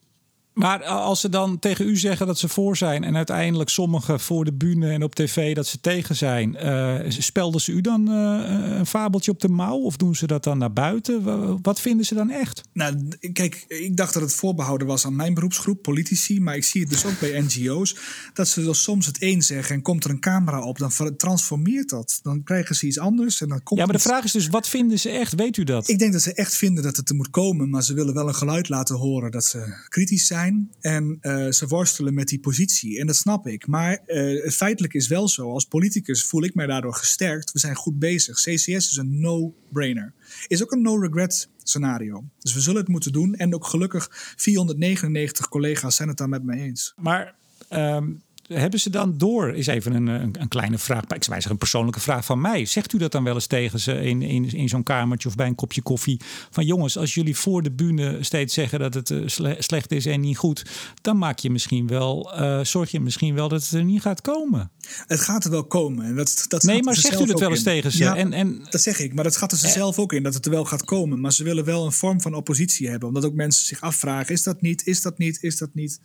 Maar 0.54 0.84
als 0.84 1.20
ze 1.20 1.28
dan 1.28 1.58
tegen 1.58 1.88
u 1.88 1.96
zeggen 1.96 2.26
dat 2.26 2.38
ze 2.38 2.48
voor 2.48 2.76
zijn 2.76 3.04
en 3.04 3.16
uiteindelijk 3.16 3.70
sommigen 3.70 4.20
voor 4.20 4.44
de 4.44 4.52
bühne 4.52 4.90
en 4.90 5.02
op 5.02 5.14
tv 5.14 5.54
dat 5.54 5.66
ze 5.66 5.80
tegen 5.80 6.16
zijn, 6.16 6.56
uh, 6.64 7.00
spelden 7.08 7.60
ze 7.60 7.72
u 7.72 7.80
dan 7.80 8.10
uh, 8.10 8.78
een 8.78 8.86
fabeltje 8.86 9.30
op 9.30 9.40
de 9.40 9.48
mouw 9.48 9.78
of 9.78 9.96
doen 9.96 10.14
ze 10.14 10.26
dat 10.26 10.44
dan 10.44 10.58
naar 10.58 10.72
buiten? 10.72 11.22
Wat 11.62 11.80
vinden 11.80 12.06
ze 12.06 12.14
dan 12.14 12.30
echt? 12.30 12.62
Nou, 12.72 13.08
kijk, 13.32 13.64
ik 13.68 13.96
dacht 13.96 14.12
dat 14.14 14.22
het 14.22 14.34
voorbehouden 14.34 14.86
was 14.86 15.06
aan 15.06 15.16
mijn 15.16 15.34
beroepsgroep, 15.34 15.82
politici, 15.82 16.40
maar 16.40 16.56
ik 16.56 16.64
zie 16.64 16.80
het 16.80 16.90
dus 16.90 17.04
ook 17.04 17.20
bij 17.20 17.40
NGO's, 17.40 17.96
dat 18.34 18.48
ze 18.48 18.64
dus 18.64 18.82
soms 18.82 19.06
het 19.06 19.22
een 19.22 19.42
zeggen 19.42 19.74
en 19.74 19.82
komt 19.82 20.04
er 20.04 20.10
een 20.10 20.20
camera 20.20 20.60
op, 20.62 20.78
dan 20.78 21.16
transformeert 21.16 21.88
dat. 21.88 22.20
Dan 22.22 22.42
krijgen 22.42 22.74
ze 22.74 22.86
iets 22.86 22.98
anders 22.98 23.40
en 23.40 23.48
dan 23.48 23.62
komt. 23.62 23.80
Ja, 23.80 23.86
maar 23.86 23.96
de 23.96 24.02
vraag 24.02 24.24
is 24.24 24.32
dus, 24.32 24.48
wat 24.48 24.68
vinden 24.68 24.98
ze 24.98 25.10
echt? 25.10 25.34
Weet 25.34 25.56
u 25.56 25.64
dat? 25.64 25.88
Ik 25.88 25.98
denk 25.98 26.12
dat 26.12 26.22
ze 26.22 26.34
echt 26.34 26.54
vinden 26.54 26.82
dat 26.82 26.96
het 26.96 27.08
er 27.08 27.14
moet 27.14 27.30
komen, 27.30 27.70
maar 27.70 27.82
ze 27.82 27.94
willen 27.94 28.14
wel 28.14 28.28
een 28.28 28.34
geluid 28.34 28.68
laten 28.68 28.96
horen 28.96 29.30
dat 29.30 29.44
ze 29.44 29.74
kritisch 29.88 30.26
zijn. 30.26 30.43
En 30.80 31.18
uh, 31.20 31.50
ze 31.50 31.66
worstelen 31.66 32.14
met 32.14 32.28
die 32.28 32.40
positie. 32.40 33.00
En 33.00 33.06
dat 33.06 33.16
snap 33.16 33.46
ik. 33.46 33.66
Maar 33.66 34.00
het 34.04 34.54
feitelijk 34.54 34.94
is 34.94 35.08
wel 35.08 35.28
zo. 35.28 35.50
Als 35.50 35.64
politicus 35.64 36.24
voel 36.24 36.42
ik 36.42 36.54
mij 36.54 36.66
daardoor 36.66 36.94
gesterkt. 36.94 37.52
We 37.52 37.58
zijn 37.58 37.74
goed 37.74 37.98
bezig. 37.98 38.36
CCS 38.36 38.66
is 38.66 38.96
een 38.96 39.20
no-brainer. 39.20 40.12
Is 40.46 40.62
ook 40.62 40.72
een 40.72 40.82
no-regret 40.82 41.48
scenario. 41.62 42.24
Dus 42.38 42.54
we 42.54 42.60
zullen 42.60 42.80
het 42.80 42.88
moeten 42.88 43.12
doen. 43.12 43.34
En 43.34 43.54
ook 43.54 43.66
gelukkig 43.66 44.08
499 44.36 45.48
collega's 45.48 45.96
zijn 45.96 46.08
het 46.08 46.18
daar 46.18 46.28
met 46.28 46.44
mij 46.44 46.58
eens. 46.58 46.92
Maar 46.96 47.34
um, 47.70 48.22
hebben 48.54 48.80
ze 48.80 48.90
dan 48.90 49.18
door, 49.18 49.54
is 49.54 49.66
even 49.66 49.94
een, 49.94 50.06
een, 50.06 50.34
een 50.40 50.48
kleine 50.48 50.78
vraag, 50.78 51.02
ik 51.02 51.08
zou 51.08 51.34
zeggen 51.34 51.50
een 51.50 51.58
persoonlijke 51.58 52.00
vraag 52.00 52.24
van 52.24 52.40
mij. 52.40 52.64
Zegt 52.64 52.92
u 52.92 52.98
dat 52.98 53.12
dan 53.12 53.24
wel 53.24 53.34
eens 53.34 53.46
tegen 53.46 53.80
ze 53.80 53.92
in, 53.94 54.22
in, 54.22 54.52
in 54.52 54.68
zo'n 54.68 54.82
kamertje 54.82 55.28
of 55.28 55.34
bij 55.34 55.46
een 55.46 55.54
kopje 55.54 55.82
koffie? 55.82 56.20
Van 56.50 56.66
jongens, 56.66 56.98
als 56.98 57.14
jullie 57.14 57.36
voor 57.36 57.62
de 57.62 57.72
bühne 57.72 58.18
steeds 58.20 58.54
zeggen 58.54 58.78
dat 58.78 58.94
het 58.94 59.12
slecht 59.58 59.92
is 59.92 60.06
en 60.06 60.20
niet 60.20 60.36
goed, 60.36 60.64
dan 61.00 61.18
maak 61.18 61.38
je 61.38 61.50
misschien 61.50 61.86
wel, 61.86 62.40
uh, 62.40 62.64
zorg 62.64 62.90
je 62.90 63.00
misschien 63.00 63.34
wel 63.34 63.48
dat 63.48 63.62
het 63.62 63.72
er 63.72 63.84
niet 63.84 64.00
gaat 64.00 64.20
komen. 64.20 64.70
Het 65.06 65.20
gaat 65.20 65.44
er 65.44 65.50
wel 65.50 65.64
komen. 65.64 66.16
Dat, 66.16 66.44
dat 66.48 66.62
nee, 66.62 66.82
maar 66.82 66.96
zegt 66.96 67.20
u 67.20 67.26
dat 67.26 67.40
wel 67.40 67.50
eens 67.50 67.58
in. 67.58 67.64
tegen 67.64 67.92
ze? 67.92 67.98
Ja, 67.98 68.16
en, 68.16 68.32
en, 68.32 68.66
dat 68.70 68.80
zeg 68.80 68.98
ik, 68.98 69.14
maar 69.14 69.24
dat 69.24 69.36
gaat 69.36 69.52
er 69.52 69.58
ze 69.58 69.68
zelf 69.68 69.98
ook 69.98 70.12
in, 70.12 70.22
dat 70.22 70.34
het 70.34 70.44
er 70.44 70.50
wel 70.50 70.64
gaat 70.64 70.84
komen. 70.84 71.20
Maar 71.20 71.32
ze 71.32 71.44
willen 71.44 71.64
wel 71.64 71.84
een 71.84 71.92
vorm 71.92 72.20
van 72.20 72.34
oppositie 72.34 72.88
hebben, 72.88 73.08
omdat 73.08 73.24
ook 73.24 73.34
mensen 73.34 73.66
zich 73.66 73.80
afvragen: 73.80 74.34
is 74.34 74.42
dat 74.42 74.60
niet, 74.60 74.86
is 74.86 75.02
dat 75.02 75.18
niet, 75.18 75.42
is 75.42 75.58
dat 75.58 75.74
niet? 75.74 76.00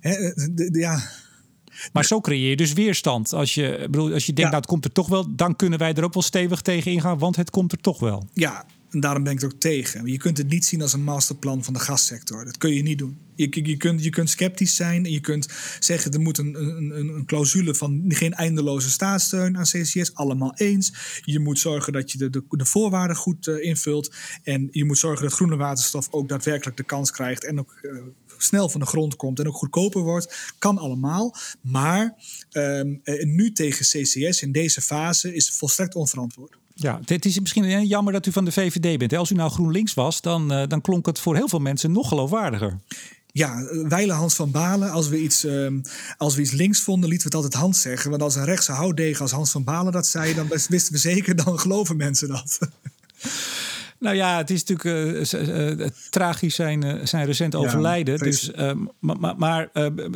He, 0.00 0.32
de, 0.34 0.70
de, 0.70 0.78
ja. 0.78 1.02
Maar 1.92 2.04
zo 2.04 2.20
creëer 2.20 2.48
je 2.48 2.56
dus 2.56 2.72
weerstand. 2.72 3.32
Als 3.32 3.54
je, 3.54 3.78
bedoel, 3.90 4.12
als 4.12 4.26
je 4.26 4.32
denkt, 4.32 4.40
ja. 4.40 4.44
nou 4.48 4.56
het 4.56 4.66
komt 4.66 4.84
er 4.84 4.92
toch 4.92 5.08
wel, 5.08 5.26
dan 5.28 5.56
kunnen 5.56 5.78
wij 5.78 5.94
er 5.94 6.04
ook 6.04 6.14
wel 6.14 6.22
stevig 6.22 6.60
tegen 6.60 6.92
ingaan, 6.92 7.18
want 7.18 7.36
het 7.36 7.50
komt 7.50 7.72
er 7.72 7.80
toch 7.80 7.98
wel. 7.98 8.28
Ja, 8.32 8.64
en 8.92 9.00
daarom 9.00 9.22
ben 9.22 9.32
ik 9.32 9.40
het 9.40 9.52
ook 9.52 9.60
tegen. 9.60 10.06
Je 10.06 10.16
kunt 10.16 10.38
het 10.38 10.48
niet 10.48 10.64
zien 10.64 10.82
als 10.82 10.92
een 10.92 11.02
masterplan 11.02 11.64
van 11.64 11.72
de 11.72 11.80
gassector. 11.80 12.44
Dat 12.44 12.58
kun 12.58 12.74
je 12.74 12.82
niet 12.82 12.98
doen. 12.98 13.18
Je, 13.34 13.66
je, 13.66 13.76
kunt, 13.76 14.04
je 14.04 14.10
kunt 14.10 14.30
sceptisch 14.30 14.76
zijn 14.76 15.04
en 15.04 15.10
je 15.10 15.20
kunt 15.20 15.48
zeggen 15.78 16.12
er 16.12 16.20
moet 16.20 16.38
een, 16.38 16.54
een, 16.54 17.08
een 17.08 17.26
clausule 17.26 17.74
van 17.74 18.04
geen 18.08 18.32
eindeloze 18.32 18.90
staatssteun 18.90 19.56
aan 19.56 19.64
CCS. 19.64 20.14
Allemaal 20.14 20.54
eens. 20.54 21.20
Je 21.24 21.38
moet 21.38 21.58
zorgen 21.58 21.92
dat 21.92 22.12
je 22.12 22.18
de, 22.18 22.30
de, 22.30 22.44
de 22.48 22.66
voorwaarden 22.66 23.16
goed 23.16 23.46
uh, 23.46 23.64
invult. 23.64 24.14
En 24.42 24.68
je 24.70 24.84
moet 24.84 24.98
zorgen 24.98 25.24
dat 25.24 25.34
groene 25.34 25.56
waterstof 25.56 26.08
ook 26.10 26.28
daadwerkelijk 26.28 26.76
de 26.76 26.82
kans 26.82 27.10
krijgt 27.10 27.44
en 27.44 27.58
ook 27.58 27.78
uh, 27.82 28.02
snel 28.38 28.68
van 28.68 28.80
de 28.80 28.86
grond 28.86 29.16
komt 29.16 29.38
en 29.38 29.46
ook 29.46 29.54
goedkoper 29.54 30.02
wordt. 30.02 30.54
Kan 30.58 30.78
allemaal. 30.78 31.36
Maar 31.60 32.14
um, 32.52 33.00
nu 33.20 33.52
tegen 33.52 33.84
CCS 33.84 34.42
in 34.42 34.52
deze 34.52 34.80
fase 34.80 35.34
is 35.34 35.50
volstrekt 35.50 35.94
onverantwoord. 35.94 36.60
Ja, 36.74 37.00
het 37.04 37.24
is 37.24 37.40
misschien 37.40 37.86
jammer 37.86 38.12
dat 38.12 38.26
u 38.26 38.32
van 38.32 38.44
de 38.44 38.52
VVD 38.52 38.98
bent. 38.98 39.14
Als 39.14 39.30
u 39.30 39.34
nou 39.34 39.50
GroenLinks 39.50 39.94
was, 39.94 40.20
dan, 40.20 40.52
uh, 40.52 40.62
dan 40.68 40.80
klonk 40.80 41.06
het 41.06 41.18
voor 41.18 41.34
heel 41.34 41.48
veel 41.48 41.58
mensen 41.58 41.92
nog 41.92 42.08
geloofwaardiger. 42.08 42.78
Ja, 43.32 43.66
wijlen 43.88 44.16
Hans 44.16 44.34
van 44.34 44.50
Balen. 44.50 44.90
Als 44.90 45.08
we, 45.08 45.22
iets, 45.22 45.44
uh, 45.44 45.70
als 46.16 46.34
we 46.34 46.40
iets 46.40 46.50
links 46.50 46.80
vonden, 46.80 47.08
lieten 47.08 47.30
we 47.30 47.36
het 47.36 47.44
altijd 47.44 47.62
Hans 47.62 47.80
zeggen. 47.80 48.10
Want 48.10 48.22
als 48.22 48.34
een 48.34 48.44
rechtse 48.44 48.72
houtdegen 48.72 49.22
als 49.22 49.30
Hans 49.30 49.50
van 49.50 49.64
Balen 49.64 49.92
dat 49.92 50.06
zei, 50.06 50.34
dan 50.34 50.48
wisten 50.48 50.92
we 50.92 50.98
zeker, 50.98 51.36
dan 51.36 51.58
geloven 51.58 51.96
mensen 51.96 52.28
dat. 52.28 52.58
Nou 54.02 54.16
ja, 54.16 54.36
het 54.36 54.50
is 54.50 54.64
natuurlijk 54.64 55.32
uh, 55.32 55.78
uh, 55.78 55.86
tragisch 56.10 56.54
zijn, 56.54 56.84
uh, 56.84 56.94
zijn 57.04 57.26
recent 57.26 57.54
overlijden. 57.54 58.14
Ja, 58.14 58.24
dus, 58.24 58.50
maar, 58.98 59.36
maar 59.36 59.68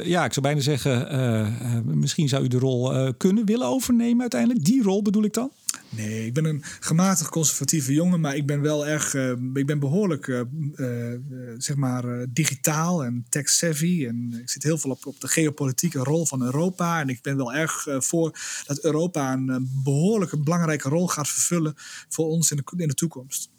ja, 0.03 0.25
ik 0.25 0.33
zou 0.33 0.41
bijna 0.41 0.61
zeggen, 0.61 1.99
misschien 1.99 2.29
zou 2.29 2.45
u 2.45 2.49
de 2.49 2.59
rol 2.59 3.13
kunnen 3.17 3.47
willen 3.47 3.67
overnemen 3.67 4.21
uiteindelijk. 4.21 4.65
Die 4.65 4.83
rol 4.83 5.03
bedoel 5.03 5.25
ik 5.25 5.33
dan? 5.33 5.51
Nee, 5.97 6.27
ik 6.27 6.35
ben 6.35 6.45
een 6.45 6.63
gematigd 6.81 7.31
conservatieve 7.31 7.93
jongen, 7.93 8.21
maar 8.21 8.37
ik 8.37 8.47
ben 8.47 8.61
wel 8.61 8.87
erg, 8.87 9.15
uh, 9.15 9.31
ik 9.55 9.67
ben 9.67 9.79
behoorlijk, 9.79 10.27
uh, 10.27 10.41
uh, 10.77 11.19
zeg 11.59 11.77
maar, 11.77 12.27
digitaal 12.29 13.05
en 13.05 13.27
tech-savvy. 13.29 14.07
En 14.07 14.39
ik 14.43 14.51
zit 14.51 14.63
heel 14.63 14.79
veel 14.79 14.91
op, 14.91 15.07
op 15.07 15.21
de 15.21 15.29
geopolitieke 15.29 15.99
rol 15.99 16.27
van 16.27 16.43
Europa. 16.43 17.01
En 17.01 17.09
ik 17.09 17.23
ben 17.23 17.37
wel 17.37 17.55
erg 17.55 17.87
voor 17.99 18.39
dat 18.67 18.85
Europa 18.85 19.33
een 19.33 19.71
behoorlijke 19.85 20.41
belangrijke 20.41 20.89
rol 20.89 21.09
gaat 21.09 21.29
vervullen 21.29 21.75
voor 22.09 22.27
ons 22.27 22.51
in 22.51 22.57
de, 22.57 22.65
in 22.77 22.89
de 22.89 22.95
toekomst. 22.95 23.55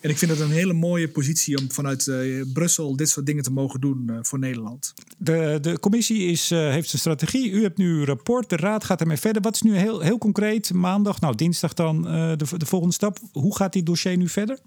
En 0.00 0.10
ik 0.10 0.18
vind 0.18 0.30
het 0.30 0.40
een 0.40 0.50
hele 0.50 0.72
mooie 0.72 1.08
positie 1.08 1.58
om 1.58 1.70
vanuit 1.70 2.06
uh, 2.06 2.44
Brussel 2.52 2.96
dit 2.96 3.08
soort 3.08 3.26
dingen 3.26 3.42
te 3.42 3.50
mogen 3.50 3.80
doen 3.80 4.06
uh, 4.10 4.18
voor 4.22 4.38
Nederland. 4.38 4.94
De, 5.18 5.58
de 5.60 5.78
commissie 5.80 6.30
is, 6.30 6.50
uh, 6.50 6.58
heeft 6.58 6.92
een 6.92 6.98
strategie. 6.98 7.50
U 7.50 7.62
hebt 7.62 7.78
nu 7.78 7.98
een 7.98 8.04
rapport. 8.04 8.50
De 8.50 8.56
raad 8.56 8.84
gaat 8.84 9.00
ermee 9.00 9.16
verder. 9.16 9.42
Wat 9.42 9.54
is 9.54 9.62
nu 9.62 9.76
heel, 9.76 10.00
heel 10.00 10.18
concreet 10.18 10.72
maandag, 10.72 11.20
nou 11.20 11.34
dinsdag 11.34 11.74
dan 11.74 12.02
de, 12.02 12.46
de 12.56 12.66
volgende 12.66 12.94
stap? 12.94 13.18
Hoe 13.32 13.56
gaat 13.56 13.72
dit 13.72 13.86
dossier 13.86 14.16
nu 14.16 14.28
verder? 14.28 14.58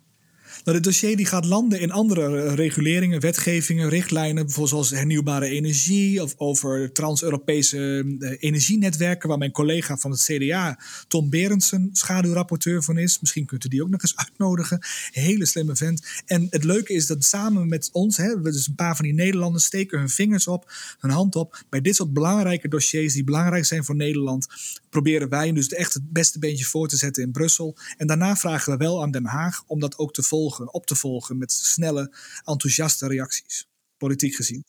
Nou, 0.64 0.78
het 0.78 0.84
dossier 0.84 1.18
die 1.18 1.26
gaat 1.26 1.46
landen 1.46 1.80
in 1.80 1.92
andere 1.92 2.54
reguleringen, 2.54 3.20
wetgevingen, 3.20 3.90
richtlijnen, 3.90 4.46
bijvoorbeeld 4.46 4.70
zoals 4.70 4.90
hernieuwbare 4.90 5.46
energie 5.46 6.24
of 6.24 6.34
over 6.38 6.92
trans-Europese 6.92 8.06
eh, 8.20 8.36
energienetwerken, 8.40 9.30
waar 9.30 9.38
mijn 9.38 9.52
collega 9.52 9.98
van 9.98 10.12
het 10.12 10.22
CDA, 10.22 10.80
Tom 11.08 11.30
Berendsen, 11.30 11.90
schaduwrapporteur 11.92 12.84
van 12.84 12.98
is. 12.98 13.20
Misschien 13.20 13.46
kunt 13.46 13.66
u 13.66 13.68
die 13.68 13.84
ook 13.84 13.90
nog 13.90 14.02
eens 14.02 14.18
uitnodigen. 14.18 14.80
Hele 15.12 15.46
slimme 15.46 15.76
vent. 15.76 16.08
En 16.26 16.48
het 16.50 16.64
leuke 16.64 16.94
is 16.94 17.08
dat 17.08 17.24
samen 17.24 17.68
met 17.68 17.90
ons, 17.92 18.18
hè, 18.18 18.42
dus 18.42 18.68
een 18.68 18.76
paar 18.76 18.96
van 18.96 19.06
die 19.06 19.14
Nederlanders, 19.14 19.64
steken 19.64 20.00
hun 20.00 20.10
vingers 20.10 20.48
op, 20.48 20.72
hun 21.00 21.12
hand 21.12 21.36
op, 21.36 21.64
bij 21.70 21.82
dit 21.82 21.96
soort 21.96 22.14
belangrijke 22.14 22.68
dossiers 22.68 23.14
die 23.14 23.24
belangrijk 23.24 23.66
zijn 23.66 23.84
voor 23.84 23.96
Nederland, 23.96 24.48
proberen 24.92 25.30
wij 25.30 25.52
dus 25.52 25.68
echt 25.68 25.94
het 25.94 26.12
beste 26.12 26.40
beentje 26.40 26.66
voor 26.66 26.88
te 26.88 26.98
zetten 26.98 27.24
in 27.24 27.32
Brussel. 27.32 27.78
En 27.98 28.08
daarna 28.08 28.36
vragen 28.36 28.72
we 28.72 28.78
wel 28.78 29.02
aan 29.02 29.12
Den 29.12 29.26
Haag 29.26 29.64
om 29.68 29.80
dat 29.80 29.98
ook 29.98 30.14
te 30.14 30.24
volgen, 30.24 30.74
op 30.74 30.86
te 30.86 30.96
volgen 30.96 31.38
met 31.38 31.52
snelle, 31.52 32.14
enthousiaste 32.44 33.08
reacties, 33.08 33.68
politiek 33.98 34.36
gezien. 34.36 34.64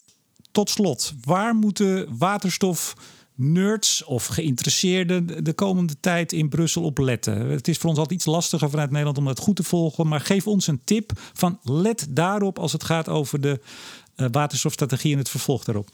Tot 0.53 0.70
slot, 0.70 1.14
waar 1.25 1.55
moeten 1.55 2.18
waterstof 2.18 2.95
nerds 3.35 4.05
of 4.05 4.27
geïnteresseerden 4.27 5.45
de 5.45 5.53
komende 5.53 5.95
tijd 6.01 6.33
in 6.33 6.49
Brussel 6.49 6.83
op 6.83 6.99
letten? 6.99 7.47
Het 7.47 7.68
is 7.68 7.79
voor 7.79 7.91
ons 7.91 7.99
altijd 7.99 8.18
iets 8.18 8.29
lastiger 8.29 8.70
vanuit 8.70 8.91
Nederland 8.91 9.18
om 9.18 9.25
dat 9.25 9.39
goed 9.39 9.57
te 9.57 9.62
volgen, 9.62 10.09
maar 10.09 10.20
geef 10.20 10.47
ons 10.47 10.66
een 10.66 10.81
tip 10.85 11.12
van 11.33 11.59
let 11.62 12.07
daarop 12.11 12.59
als 12.59 12.73
het 12.73 12.85
gaat 12.85 13.09
over 13.09 13.41
de 13.41 13.61
uh, 14.16 14.27
waterstofstrategie 14.31 15.12
en 15.12 15.18
het 15.18 15.29
vervolg 15.29 15.64
daarop. 15.64 15.91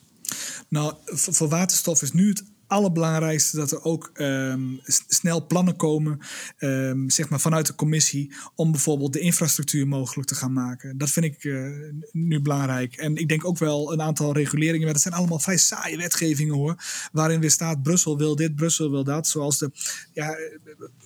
Nou, 0.68 0.94
voor 1.04 1.48
waterstof 1.48 2.02
is 2.02 2.12
nu 2.12 2.28
het 2.28 2.44
allerbelangrijkste 2.68 3.56
dat 3.56 3.70
er 3.70 3.84
ook 3.84 4.10
um, 4.14 4.80
snel 5.08 5.46
plannen 5.46 5.76
komen, 5.76 6.18
um, 6.58 7.10
zeg 7.10 7.28
maar 7.28 7.40
vanuit 7.40 7.66
de 7.66 7.74
commissie, 7.74 8.34
om 8.54 8.70
bijvoorbeeld 8.70 9.12
de 9.12 9.20
infrastructuur 9.20 9.88
mogelijk 9.88 10.28
te 10.28 10.34
gaan 10.34 10.52
maken. 10.52 10.98
Dat 10.98 11.10
vind 11.10 11.26
ik 11.26 11.44
uh, 11.44 11.90
nu 12.12 12.40
belangrijk. 12.40 12.96
En 12.96 13.16
ik 13.16 13.28
denk 13.28 13.44
ook 13.44 13.58
wel 13.58 13.92
een 13.92 14.02
aantal 14.02 14.32
reguleringen, 14.32 14.84
maar 14.84 14.92
dat 14.92 15.02
zijn 15.02 15.14
allemaal 15.14 15.38
vrij 15.38 15.56
saaie 15.56 15.96
wetgevingen 15.96 16.54
hoor, 16.54 16.76
waarin 17.12 17.40
weer 17.40 17.50
staat 17.50 17.82
Brussel 17.82 18.18
wil 18.18 18.36
dit, 18.36 18.56
Brussel 18.56 18.90
wil 18.90 19.04
dat, 19.04 19.26
zoals 19.26 19.58
de 19.58 19.70
ja, 20.12 20.36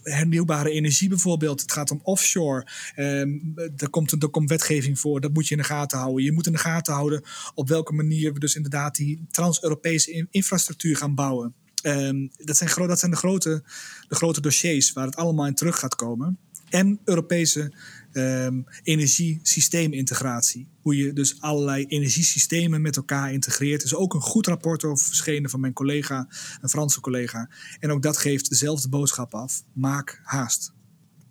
hernieuwbare 0.03 0.70
energie 0.70 1.09
bijvoorbeeld. 1.09 1.61
Het 1.61 1.72
gaat 1.72 1.90
om 1.90 2.00
offshore. 2.03 2.66
Um, 2.96 3.53
er, 3.76 3.90
komt, 3.90 4.22
er 4.22 4.28
komt 4.28 4.48
wetgeving 4.48 4.98
voor, 4.98 5.20
dat 5.20 5.32
moet 5.32 5.48
je 5.48 5.55
in 5.55 5.61
de 5.61 5.66
gaten 5.66 5.98
houden. 5.98 6.24
Je 6.24 6.32
moet 6.32 6.46
in 6.46 6.53
de 6.53 6.59
gaten 6.59 6.94
houden 6.94 7.22
op 7.55 7.68
welke 7.68 7.92
manier 7.92 8.32
we 8.32 8.38
dus 8.38 8.55
inderdaad 8.55 8.94
die 8.94 9.24
trans-Europese 9.30 10.26
infrastructuur 10.30 10.96
gaan 10.96 11.14
bouwen. 11.14 11.55
Um, 11.82 12.30
dat, 12.36 12.57
zijn, 12.57 12.88
dat 12.88 12.98
zijn 12.98 13.11
de 13.11 13.16
grote, 13.16 13.62
de 14.09 14.14
grote 14.14 14.40
dossiers 14.40 14.92
waar 14.92 15.07
het 15.07 15.16
allemaal 15.16 15.46
in 15.46 15.55
terug 15.55 15.78
gaat 15.78 15.94
komen. 15.94 16.38
En 16.68 17.00
Europese 17.05 17.72
um, 18.12 18.66
energiesysteemintegratie. 18.82 20.68
Hoe 20.80 20.96
je 20.96 21.12
dus 21.12 21.40
allerlei 21.40 21.84
energiesystemen 21.86 22.82
met 22.82 22.96
elkaar 22.96 23.32
integreert. 23.32 23.80
Er 23.80 23.86
is 23.86 23.94
ook 23.94 24.14
een 24.14 24.20
goed 24.20 24.46
rapport 24.46 24.84
over 24.84 25.04
verschenen 25.04 25.50
van 25.50 25.60
mijn 25.60 25.72
collega, 25.72 26.28
een 26.60 26.68
Franse 26.68 27.00
collega. 27.00 27.48
En 27.80 27.90
ook 27.90 28.02
dat 28.02 28.16
geeft 28.16 28.48
dezelfde 28.48 28.88
boodschap 28.88 29.34
af. 29.34 29.62
Maak 29.72 30.20
haast. 30.24 30.72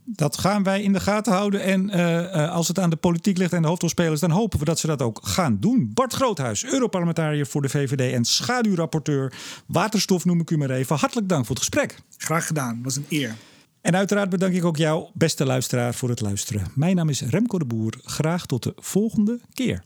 Dat 0.05 0.37
gaan 0.37 0.63
wij 0.63 0.81
in 0.81 0.93
de 0.93 0.99
gaten 0.99 1.33
houden. 1.33 1.61
En 1.61 1.97
uh, 1.97 2.51
als 2.51 2.67
het 2.67 2.79
aan 2.79 2.89
de 2.89 2.95
politiek 2.95 3.37
ligt 3.37 3.53
en 3.53 3.61
de 3.61 3.67
hoofdrolspelers, 3.67 4.19
dan 4.19 4.31
hopen 4.31 4.59
we 4.59 4.65
dat 4.65 4.79
ze 4.79 4.87
dat 4.87 5.01
ook 5.01 5.19
gaan 5.23 5.57
doen. 5.59 5.91
Bart 5.93 6.13
Groothuis, 6.13 6.65
Europarlementariër 6.65 7.47
voor 7.47 7.61
de 7.61 7.69
VVD 7.69 8.13
en 8.13 8.25
schaduwrapporteur 8.25 9.33
waterstof, 9.65 10.25
noem 10.25 10.39
ik 10.39 10.49
u 10.49 10.57
maar 10.57 10.69
even. 10.69 10.95
Hartelijk 10.95 11.29
dank 11.29 11.45
voor 11.45 11.55
het 11.55 11.63
gesprek. 11.63 11.97
Graag 12.17 12.47
gedaan, 12.47 12.83
was 12.83 12.95
een 12.95 13.05
eer. 13.09 13.35
En 13.81 13.95
uiteraard 13.95 14.29
bedank 14.29 14.53
ik 14.53 14.65
ook 14.65 14.77
jou, 14.77 15.09
beste 15.13 15.45
luisteraar, 15.45 15.93
voor 15.93 16.09
het 16.09 16.21
luisteren. 16.21 16.67
Mijn 16.75 16.95
naam 16.95 17.09
is 17.09 17.21
Remco 17.21 17.57
de 17.57 17.65
Boer. 17.65 17.93
Graag 18.03 18.45
tot 18.45 18.63
de 18.63 18.73
volgende 18.75 19.39
keer. 19.53 19.83